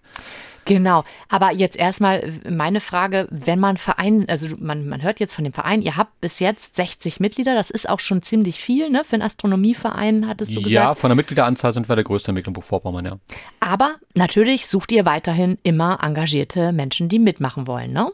Genau, 0.65 1.03
aber 1.27 1.51
jetzt 1.51 1.75
erstmal 1.75 2.23
meine 2.47 2.81
Frage, 2.81 3.27
wenn 3.31 3.59
man 3.59 3.77
Verein, 3.77 4.25
also 4.29 4.55
man, 4.59 4.87
man 4.87 5.01
hört 5.01 5.19
jetzt 5.19 5.35
von 5.35 5.43
dem 5.43 5.53
Verein, 5.53 5.81
ihr 5.81 5.97
habt 5.97 6.21
bis 6.21 6.39
jetzt 6.39 6.75
60 6.75 7.19
Mitglieder, 7.19 7.55
das 7.55 7.71
ist 7.71 7.89
auch 7.89 7.99
schon 7.99 8.21
ziemlich 8.21 8.59
viel, 8.59 8.89
ne? 8.89 9.03
Für 9.03 9.15
einen 9.15 9.23
Astronomieverein, 9.23 10.27
hattest 10.27 10.51
du 10.51 10.59
gesagt? 10.59 10.73
Ja, 10.73 10.93
von 10.93 11.09
der 11.09 11.15
Mitgliederanzahl 11.15 11.73
sind 11.73 11.89
wir 11.89 11.95
der 11.95 12.05
größte 12.05 12.29
in 12.29 12.35
Mecklenburg-Vorpommern, 12.35 13.05
ja. 13.05 13.17
Aber 13.59 13.95
natürlich 14.13 14.67
sucht 14.67 14.91
ihr 14.91 15.05
weiterhin 15.05 15.57
immer 15.63 15.99
engagierte 16.03 16.71
Menschen, 16.71 17.09
die 17.09 17.19
mitmachen 17.19 17.65
wollen, 17.65 17.91
ne? 17.91 18.11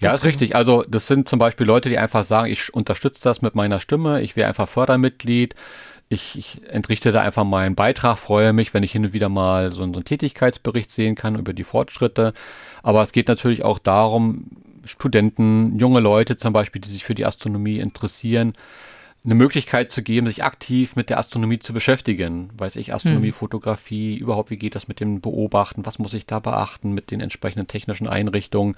Ja, 0.00 0.12
ist 0.12 0.24
richtig. 0.24 0.54
Also 0.56 0.84
das 0.88 1.06
sind 1.06 1.28
zum 1.28 1.38
Beispiel 1.38 1.66
Leute, 1.66 1.88
die 1.88 1.98
einfach 1.98 2.24
sagen, 2.24 2.50
ich 2.50 2.72
unterstütze 2.72 3.22
das 3.22 3.42
mit 3.42 3.54
meiner 3.54 3.80
Stimme, 3.80 4.22
ich 4.22 4.36
wäre 4.36 4.48
einfach 4.48 4.68
Fördermitglied, 4.68 5.54
ich, 6.08 6.36
ich 6.36 6.60
entrichte 6.68 7.12
da 7.12 7.20
einfach 7.20 7.44
meinen 7.44 7.76
Beitrag, 7.76 8.18
freue 8.18 8.52
mich, 8.52 8.74
wenn 8.74 8.82
ich 8.82 8.92
hin 8.92 9.04
und 9.04 9.12
wieder 9.12 9.28
mal 9.28 9.70
so, 9.70 9.78
so 9.78 9.82
einen 9.84 10.04
Tätigkeitsbericht 10.04 10.90
sehen 10.90 11.14
kann 11.14 11.38
über 11.38 11.52
die 11.52 11.64
Fortschritte. 11.64 12.32
Aber 12.82 13.02
es 13.02 13.12
geht 13.12 13.28
natürlich 13.28 13.64
auch 13.64 13.78
darum, 13.78 14.46
Studenten, 14.84 15.78
junge 15.78 16.00
Leute 16.00 16.36
zum 16.36 16.52
Beispiel, 16.52 16.80
die 16.80 16.88
sich 16.88 17.04
für 17.04 17.14
die 17.14 17.26
Astronomie 17.26 17.78
interessieren, 17.78 18.54
eine 19.22 19.34
Möglichkeit 19.34 19.92
zu 19.92 20.02
geben, 20.02 20.28
sich 20.28 20.44
aktiv 20.44 20.96
mit 20.96 21.10
der 21.10 21.18
Astronomie 21.18 21.58
zu 21.58 21.74
beschäftigen. 21.74 22.48
Weiß 22.56 22.76
ich, 22.76 22.94
Astronomie, 22.94 23.28
hm. 23.28 23.34
Fotografie, 23.34 24.16
überhaupt, 24.16 24.50
wie 24.50 24.56
geht 24.56 24.74
das 24.74 24.88
mit 24.88 24.98
dem 24.98 25.20
Beobachten, 25.20 25.84
was 25.84 25.98
muss 25.98 26.14
ich 26.14 26.26
da 26.26 26.38
beachten 26.38 26.92
mit 26.92 27.10
den 27.10 27.20
entsprechenden 27.20 27.68
technischen 27.68 28.08
Einrichtungen. 28.08 28.76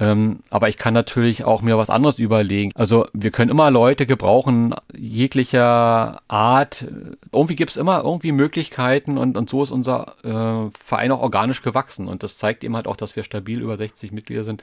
Ähm, 0.00 0.40
aber 0.48 0.70
ich 0.70 0.78
kann 0.78 0.94
natürlich 0.94 1.44
auch 1.44 1.60
mir 1.60 1.76
was 1.76 1.90
anderes 1.90 2.18
überlegen. 2.18 2.72
Also 2.74 3.06
wir 3.12 3.30
können 3.30 3.50
immer 3.50 3.70
Leute 3.70 4.06
gebrauchen, 4.06 4.74
jeglicher 4.96 6.22
Art. 6.28 6.86
Irgendwie 7.30 7.56
gibt's 7.56 7.76
immer 7.76 8.04
irgendwie 8.04 8.32
Möglichkeiten 8.32 9.18
und, 9.18 9.36
und 9.36 9.50
so 9.50 9.62
ist 9.62 9.70
unser 9.70 10.14
äh, 10.24 10.70
Verein 10.78 11.12
auch 11.12 11.20
organisch 11.20 11.60
gewachsen. 11.60 12.08
Und 12.08 12.22
das 12.22 12.38
zeigt 12.38 12.64
eben 12.64 12.74
halt 12.74 12.86
auch, 12.86 12.96
dass 12.96 13.16
wir 13.16 13.24
stabil 13.24 13.60
über 13.60 13.76
60 13.76 14.12
Mitglieder 14.12 14.44
sind 14.44 14.62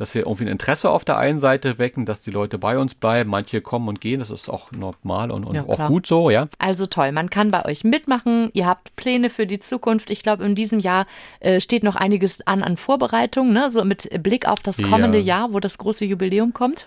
dass 0.00 0.14
wir 0.14 0.22
irgendwie 0.22 0.44
ein 0.44 0.48
Interesse 0.48 0.88
auf 0.88 1.04
der 1.04 1.18
einen 1.18 1.40
Seite 1.40 1.78
wecken, 1.78 2.06
dass 2.06 2.22
die 2.22 2.30
Leute 2.30 2.56
bei 2.56 2.78
uns 2.78 2.94
bleiben. 2.94 3.28
Manche 3.28 3.60
kommen 3.60 3.86
und 3.86 4.00
gehen, 4.00 4.20
das 4.20 4.30
ist 4.30 4.48
auch 4.48 4.72
normal 4.72 5.30
und, 5.30 5.44
und 5.44 5.54
ja, 5.54 5.64
auch 5.68 5.88
gut 5.88 6.06
so, 6.06 6.30
ja. 6.30 6.48
Also 6.58 6.86
toll, 6.86 7.12
man 7.12 7.28
kann 7.28 7.50
bei 7.50 7.66
euch 7.66 7.84
mitmachen. 7.84 8.48
Ihr 8.54 8.66
habt 8.66 8.96
Pläne 8.96 9.28
für 9.28 9.46
die 9.46 9.60
Zukunft. 9.60 10.08
Ich 10.08 10.22
glaube, 10.22 10.44
in 10.46 10.54
diesem 10.54 10.78
Jahr 10.78 11.04
äh, 11.40 11.60
steht 11.60 11.82
noch 11.82 11.96
einiges 11.96 12.46
an 12.46 12.62
an 12.62 12.78
Vorbereitungen, 12.78 13.52
ne? 13.52 13.70
so 13.70 13.84
mit 13.84 14.08
Blick 14.22 14.48
auf 14.48 14.60
das 14.60 14.78
kommende 14.78 15.18
ja. 15.18 15.40
Jahr, 15.40 15.52
wo 15.52 15.60
das 15.60 15.76
große 15.76 16.06
Jubiläum 16.06 16.54
kommt. 16.54 16.86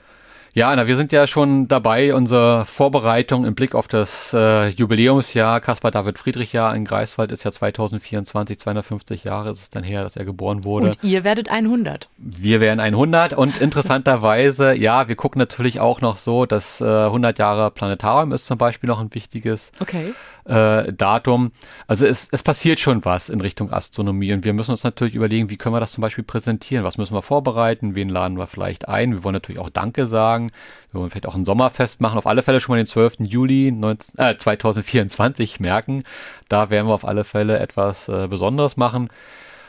Ja, 0.56 0.76
na, 0.76 0.86
wir 0.86 0.95
sind 0.97 1.12
ja 1.12 1.26
schon 1.26 1.68
dabei, 1.68 2.14
unsere 2.14 2.66
Vorbereitung 2.66 3.43
im 3.43 3.56
Blick 3.56 3.74
auf 3.74 3.88
das 3.88 4.34
äh, 4.34 4.68
Jubiläumsjahr 4.68 5.60
Caspar 5.60 5.89
David 5.89 6.20
Friedrich 6.20 6.54
Jahr 6.54 6.76
in 6.76 6.86
Greifswald 6.86 7.32
ist 7.32 7.43
ja 7.43 7.51
2024, 7.51 8.60
250 8.60 9.24
Jahre 9.24 9.49
ist 9.49 9.62
es 9.62 9.70
dann 9.72 9.84
her, 9.84 10.04
dass 10.04 10.16
er 10.16 10.26
geboren 10.26 10.64
wurde. 10.64 10.88
Und 10.88 10.99
ihr 11.01 11.24
werdet 11.24 11.49
100. 11.49 12.08
Wir 12.18 12.62
werden 12.62 12.80
100 12.80 13.34
und 13.34 13.62
interessanterweise, 13.62 14.76
ja, 14.80 15.08
wir 15.08 15.16
gucken 15.16 15.39
natürlich 15.39 15.80
auch 15.80 16.01
noch 16.01 16.18
so, 16.18 16.45
dass 16.45 16.80
äh, 16.82 16.86
100 16.86 17.39
Jahre 17.39 17.72
Planetarium 17.72 18.32
ist 18.32 18.45
zum 18.45 18.60
Beispiel 18.60 18.88
noch 18.88 18.99
ein 18.99 19.12
wichtiges. 19.12 19.72
Okay 19.80 20.14
äh, 20.46 20.91
Datum. 20.91 21.52
Also 21.88 22.06
es, 22.06 22.28
es 22.32 22.44
passiert 22.44 22.80
schon 22.80 23.04
was 23.06 23.30
in 23.30 23.41
Richtung 23.41 23.72
Astronomie 23.72 24.34
und 24.34 24.46
wir 24.46 24.54
müssen 24.54 24.72
uns 24.72 24.84
natürlich 24.84 25.16
überlegen, 25.16 25.50
wie 25.50 25.58
können 25.58 25.76
wir 25.76 25.80
das 25.80 25.94
zum 25.94 26.02
Beispiel 26.02 26.24
präsentieren, 26.24 26.84
was 26.84 26.98
müssen 26.98 27.14
wir 27.14 27.22
vorbereiten, 27.22 27.96
wen 27.96 28.10
laden 28.10 28.38
wir 28.38 28.48
vielleicht 28.48 28.88
ein. 28.88 29.14
Wir 29.14 29.24
wollen 29.24 29.34
natürlich 29.34 29.60
auch 29.60 29.70
Danke 29.70 30.08
sagen, 30.08 30.52
wir 30.91 31.00
wollen 31.00 31.10
vielleicht 31.10 31.28
auch 31.28 31.36
ein 31.36 31.46
Sommerfest 31.46 32.02
machen, 32.02 32.18
auf 32.18 32.28
alle 32.28 32.44
Fälle 32.44 32.60
schon 32.60 32.74
mal 32.74 32.78
den 32.78 32.88
12. 32.88 33.22
Juli 33.22 33.72
19, 33.72 34.20
äh, 34.20 34.38
2024 34.38 35.60
merken. 35.60 36.04
Da 36.50 36.70
werden 36.70 36.88
wir 36.88 36.94
auf 36.94 37.06
alle 37.06 37.24
Fälle 37.24 37.60
etwas 37.60 38.10
äh, 38.10 38.28
Besonderes 38.28 38.78
machen. 38.78 39.10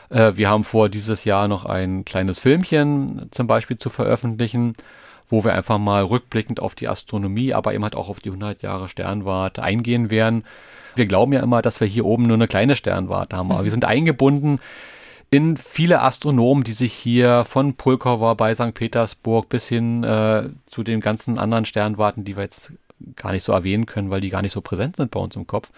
Äh, 0.09 0.33
wir 0.35 0.49
haben 0.49 0.63
vor, 0.63 0.89
dieses 0.89 1.23
Jahr 1.23 1.47
noch 1.47 1.65
ein 1.65 2.05
kleines 2.05 2.39
Filmchen 2.39 3.27
zum 3.31 3.47
Beispiel 3.47 3.77
zu 3.77 3.89
veröffentlichen 3.89 4.75
wo 5.29 5.43
wir 5.43 5.53
einfach 5.53 5.77
mal 5.77 6.03
rückblickend 6.03 6.59
auf 6.59 6.75
die 6.75 6.87
Astronomie, 6.87 7.53
aber 7.53 7.73
eben 7.73 7.83
halt 7.83 7.95
auch 7.95 8.09
auf 8.09 8.19
die 8.19 8.29
100 8.29 8.61
Jahre 8.61 8.89
Sternwarte 8.89 9.63
eingehen 9.63 10.09
werden. 10.09 10.45
Wir 10.95 11.05
glauben 11.07 11.33
ja 11.33 11.41
immer, 11.41 11.61
dass 11.61 11.79
wir 11.79 11.87
hier 11.87 12.05
oben 12.05 12.27
nur 12.27 12.37
eine 12.37 12.47
kleine 12.47 12.75
Sternwarte 12.75 13.35
haben, 13.35 13.51
aber 13.51 13.63
wir 13.63 13.71
sind 13.71 13.85
eingebunden 13.85 14.59
in 15.29 15.57
viele 15.57 16.01
Astronomen, 16.01 16.63
die 16.63 16.73
sich 16.73 16.93
hier 16.93 17.45
von 17.45 17.73
Pulkowa 17.73 18.35
bei 18.35 18.53
St. 18.55 18.73
Petersburg 18.73 19.49
bis 19.49 19.67
hin 19.67 20.03
äh, 20.03 20.49
zu 20.67 20.83
den 20.83 21.01
ganzen 21.01 21.37
anderen 21.39 21.65
Sternwarten, 21.65 22.23
die 22.23 22.37
wir 22.37 22.43
jetzt 22.43 22.71
gar 23.15 23.31
nicht 23.31 23.43
so 23.43 23.51
erwähnen 23.51 23.85
können, 23.85 24.09
weil 24.09 24.21
die 24.21 24.29
gar 24.29 24.41
nicht 24.41 24.53
so 24.53 24.61
präsent 24.61 24.95
sind 24.95 25.11
bei 25.11 25.19
uns 25.19 25.35
im 25.35 25.47
Kopf, 25.47 25.71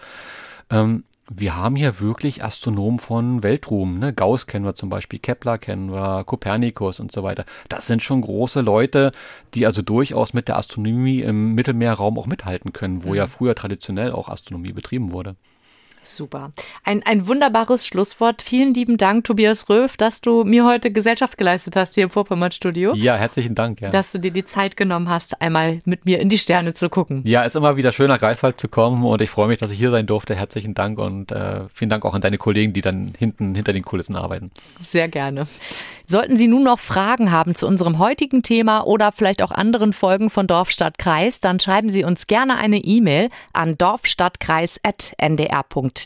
ähm, 0.70 1.04
wir 1.30 1.56
haben 1.56 1.76
hier 1.76 2.00
wirklich 2.00 2.42
Astronomen 2.42 2.98
von 2.98 3.42
Weltruhm. 3.42 3.98
Ne? 3.98 4.12
Gauss 4.12 4.46
kennen 4.46 4.64
wir 4.64 4.74
zum 4.74 4.88
Beispiel, 4.88 5.18
Kepler 5.18 5.58
kennen 5.58 5.92
wir, 5.92 6.24
Kopernikus 6.24 7.00
und 7.00 7.12
so 7.12 7.22
weiter. 7.22 7.44
Das 7.68 7.86
sind 7.86 8.02
schon 8.02 8.22
große 8.22 8.60
Leute, 8.60 9.12
die 9.54 9.66
also 9.66 9.82
durchaus 9.82 10.32
mit 10.32 10.48
der 10.48 10.56
Astronomie 10.56 11.20
im 11.20 11.54
Mittelmeerraum 11.54 12.18
auch 12.18 12.26
mithalten 12.26 12.72
können, 12.72 13.04
wo 13.04 13.10
mhm. 13.10 13.14
ja 13.16 13.26
früher 13.26 13.54
traditionell 13.54 14.12
auch 14.12 14.28
Astronomie 14.28 14.72
betrieben 14.72 15.12
wurde. 15.12 15.36
Super. 16.08 16.52
Ein, 16.84 17.02
ein 17.04 17.26
wunderbares 17.26 17.86
Schlusswort. 17.86 18.42
Vielen 18.42 18.74
lieben 18.74 18.96
Dank, 18.96 19.24
Tobias 19.24 19.68
Röf, 19.68 19.96
dass 19.96 20.20
du 20.20 20.44
mir 20.44 20.64
heute 20.64 20.90
Gesellschaft 20.90 21.38
geleistet 21.38 21.76
hast 21.76 21.94
hier 21.94 22.04
im 22.04 22.10
Vorpommern-Studio. 22.10 22.94
Ja, 22.94 23.16
herzlichen 23.16 23.54
Dank. 23.54 23.80
Ja. 23.80 23.90
Dass 23.90 24.12
du 24.12 24.18
dir 24.18 24.30
die 24.30 24.44
Zeit 24.44 24.76
genommen 24.76 25.08
hast, 25.08 25.40
einmal 25.42 25.80
mit 25.84 26.06
mir 26.06 26.20
in 26.20 26.28
die 26.28 26.38
Sterne 26.38 26.74
zu 26.74 26.88
gucken. 26.88 27.22
Ja, 27.24 27.42
ist 27.42 27.56
immer 27.56 27.76
wieder 27.76 27.92
schön, 27.92 28.08
nach 28.08 28.18
Greifswald 28.18 28.60
zu 28.60 28.68
kommen 28.68 29.04
und 29.04 29.20
ich 29.20 29.30
freue 29.30 29.48
mich, 29.48 29.58
dass 29.58 29.70
ich 29.70 29.78
hier 29.78 29.90
sein 29.90 30.06
durfte. 30.06 30.34
Herzlichen 30.34 30.74
Dank 30.74 30.98
und 30.98 31.30
äh, 31.30 31.60
vielen 31.72 31.90
Dank 31.90 32.04
auch 32.04 32.14
an 32.14 32.20
deine 32.20 32.38
Kollegen, 32.38 32.72
die 32.72 32.80
dann 32.80 33.14
hinten 33.18 33.54
hinter 33.54 33.72
den 33.72 33.84
Kulissen 33.84 34.16
arbeiten. 34.16 34.50
Sehr 34.80 35.08
gerne. 35.08 35.44
Sollten 36.06 36.38
Sie 36.38 36.48
nun 36.48 36.64
noch 36.64 36.78
Fragen 36.78 37.32
haben 37.32 37.54
zu 37.54 37.66
unserem 37.66 37.98
heutigen 37.98 38.42
Thema 38.42 38.86
oder 38.86 39.12
vielleicht 39.12 39.42
auch 39.42 39.50
anderen 39.50 39.92
Folgen 39.92 40.30
von 40.30 40.46
Dorf, 40.46 40.70
Stadt, 40.70 40.98
Kreis, 40.98 41.40
dann 41.40 41.60
schreiben 41.60 41.90
Sie 41.90 42.04
uns 42.04 42.26
gerne 42.26 42.56
eine 42.56 42.78
E-Mail 42.78 43.28
an 43.52 43.76
dorfstadtkreis.ndr.de. 43.76 45.97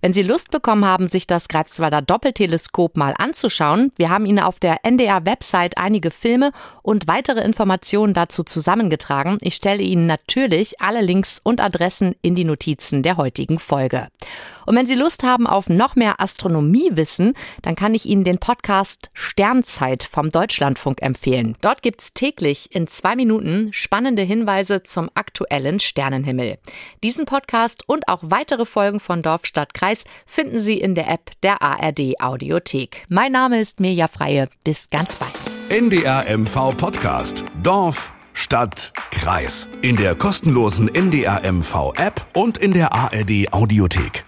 Wenn 0.00 0.12
Sie 0.12 0.22
Lust 0.22 0.50
bekommen 0.50 0.84
haben, 0.84 1.08
sich 1.08 1.26
das 1.26 1.48
Greifswalder 1.48 2.02
Doppelteleskop 2.02 2.96
mal 2.96 3.14
anzuschauen, 3.16 3.92
wir 3.96 4.10
haben 4.10 4.26
Ihnen 4.26 4.40
auf 4.40 4.58
der 4.58 4.84
NDR-Website 4.84 5.78
einige 5.78 6.10
Filme 6.10 6.52
und 6.82 7.08
weitere 7.08 7.40
Informationen 7.40 8.14
dazu 8.14 8.42
zusammengetragen. 8.42 9.38
Ich 9.40 9.54
stelle 9.54 9.82
Ihnen 9.82 10.06
natürlich 10.06 10.80
alle 10.80 11.00
Links 11.00 11.40
und 11.42 11.60
Adressen 11.60 12.14
in 12.22 12.34
die 12.34 12.44
Notizen 12.44 13.02
der 13.02 13.16
heutigen 13.16 13.58
Folge. 13.58 14.08
Und 14.66 14.76
wenn 14.76 14.86
Sie 14.86 14.94
Lust 14.94 15.22
haben 15.22 15.46
auf 15.46 15.68
noch 15.68 15.96
mehr 15.96 16.20
Astronomiewissen, 16.20 17.34
dann 17.62 17.76
kann 17.76 17.94
ich 17.94 18.04
Ihnen 18.04 18.24
den 18.24 18.38
Podcast 18.38 19.10
Sternzeit 19.14 20.02
vom 20.02 20.30
Deutschlandfunk 20.30 21.00
empfehlen. 21.00 21.56
Dort 21.60 21.82
gibt 21.82 22.02
es 22.02 22.12
täglich 22.12 22.74
in 22.74 22.88
zwei 22.88 23.16
Minuten 23.16 23.72
spannende 23.72 24.22
Hinweise 24.22 24.82
zum 24.82 25.08
aktuellen 25.14 25.80
Sternenhimmel. 25.80 26.58
Diesen 27.02 27.26
Podcast 27.26 27.84
und 27.86 28.08
auch 28.08 28.20
weitere 28.22 28.66
Folgen 28.66 29.00
von 29.00 29.22
Dorf, 29.22 29.46
Stadt, 29.46 29.72
Kreis 29.72 30.04
finden 30.26 30.60
Sie 30.60 30.78
in 30.78 30.94
der 30.94 31.08
App 31.08 31.30
der 31.42 31.62
ARD 31.62 32.20
Audiothek. 32.20 33.06
Mein 33.08 33.32
Name 33.32 33.60
ist 33.60 33.80
Mirja 33.80 34.08
Freie. 34.08 34.48
Bis 34.64 34.90
ganz 34.90 35.16
bald. 35.16 35.32
NDR 35.68 36.24
MV 36.36 36.76
Podcast. 36.76 37.44
Dorf, 37.62 38.12
Stadt, 38.32 38.92
Kreis. 39.10 39.68
In 39.82 39.96
der 39.96 40.14
kostenlosen 40.14 40.92
NDR 40.92 41.40
MV 41.52 41.92
App 41.96 42.26
und 42.34 42.58
in 42.58 42.72
der 42.72 42.92
ARD 42.92 43.52
Audiothek. 43.52 44.24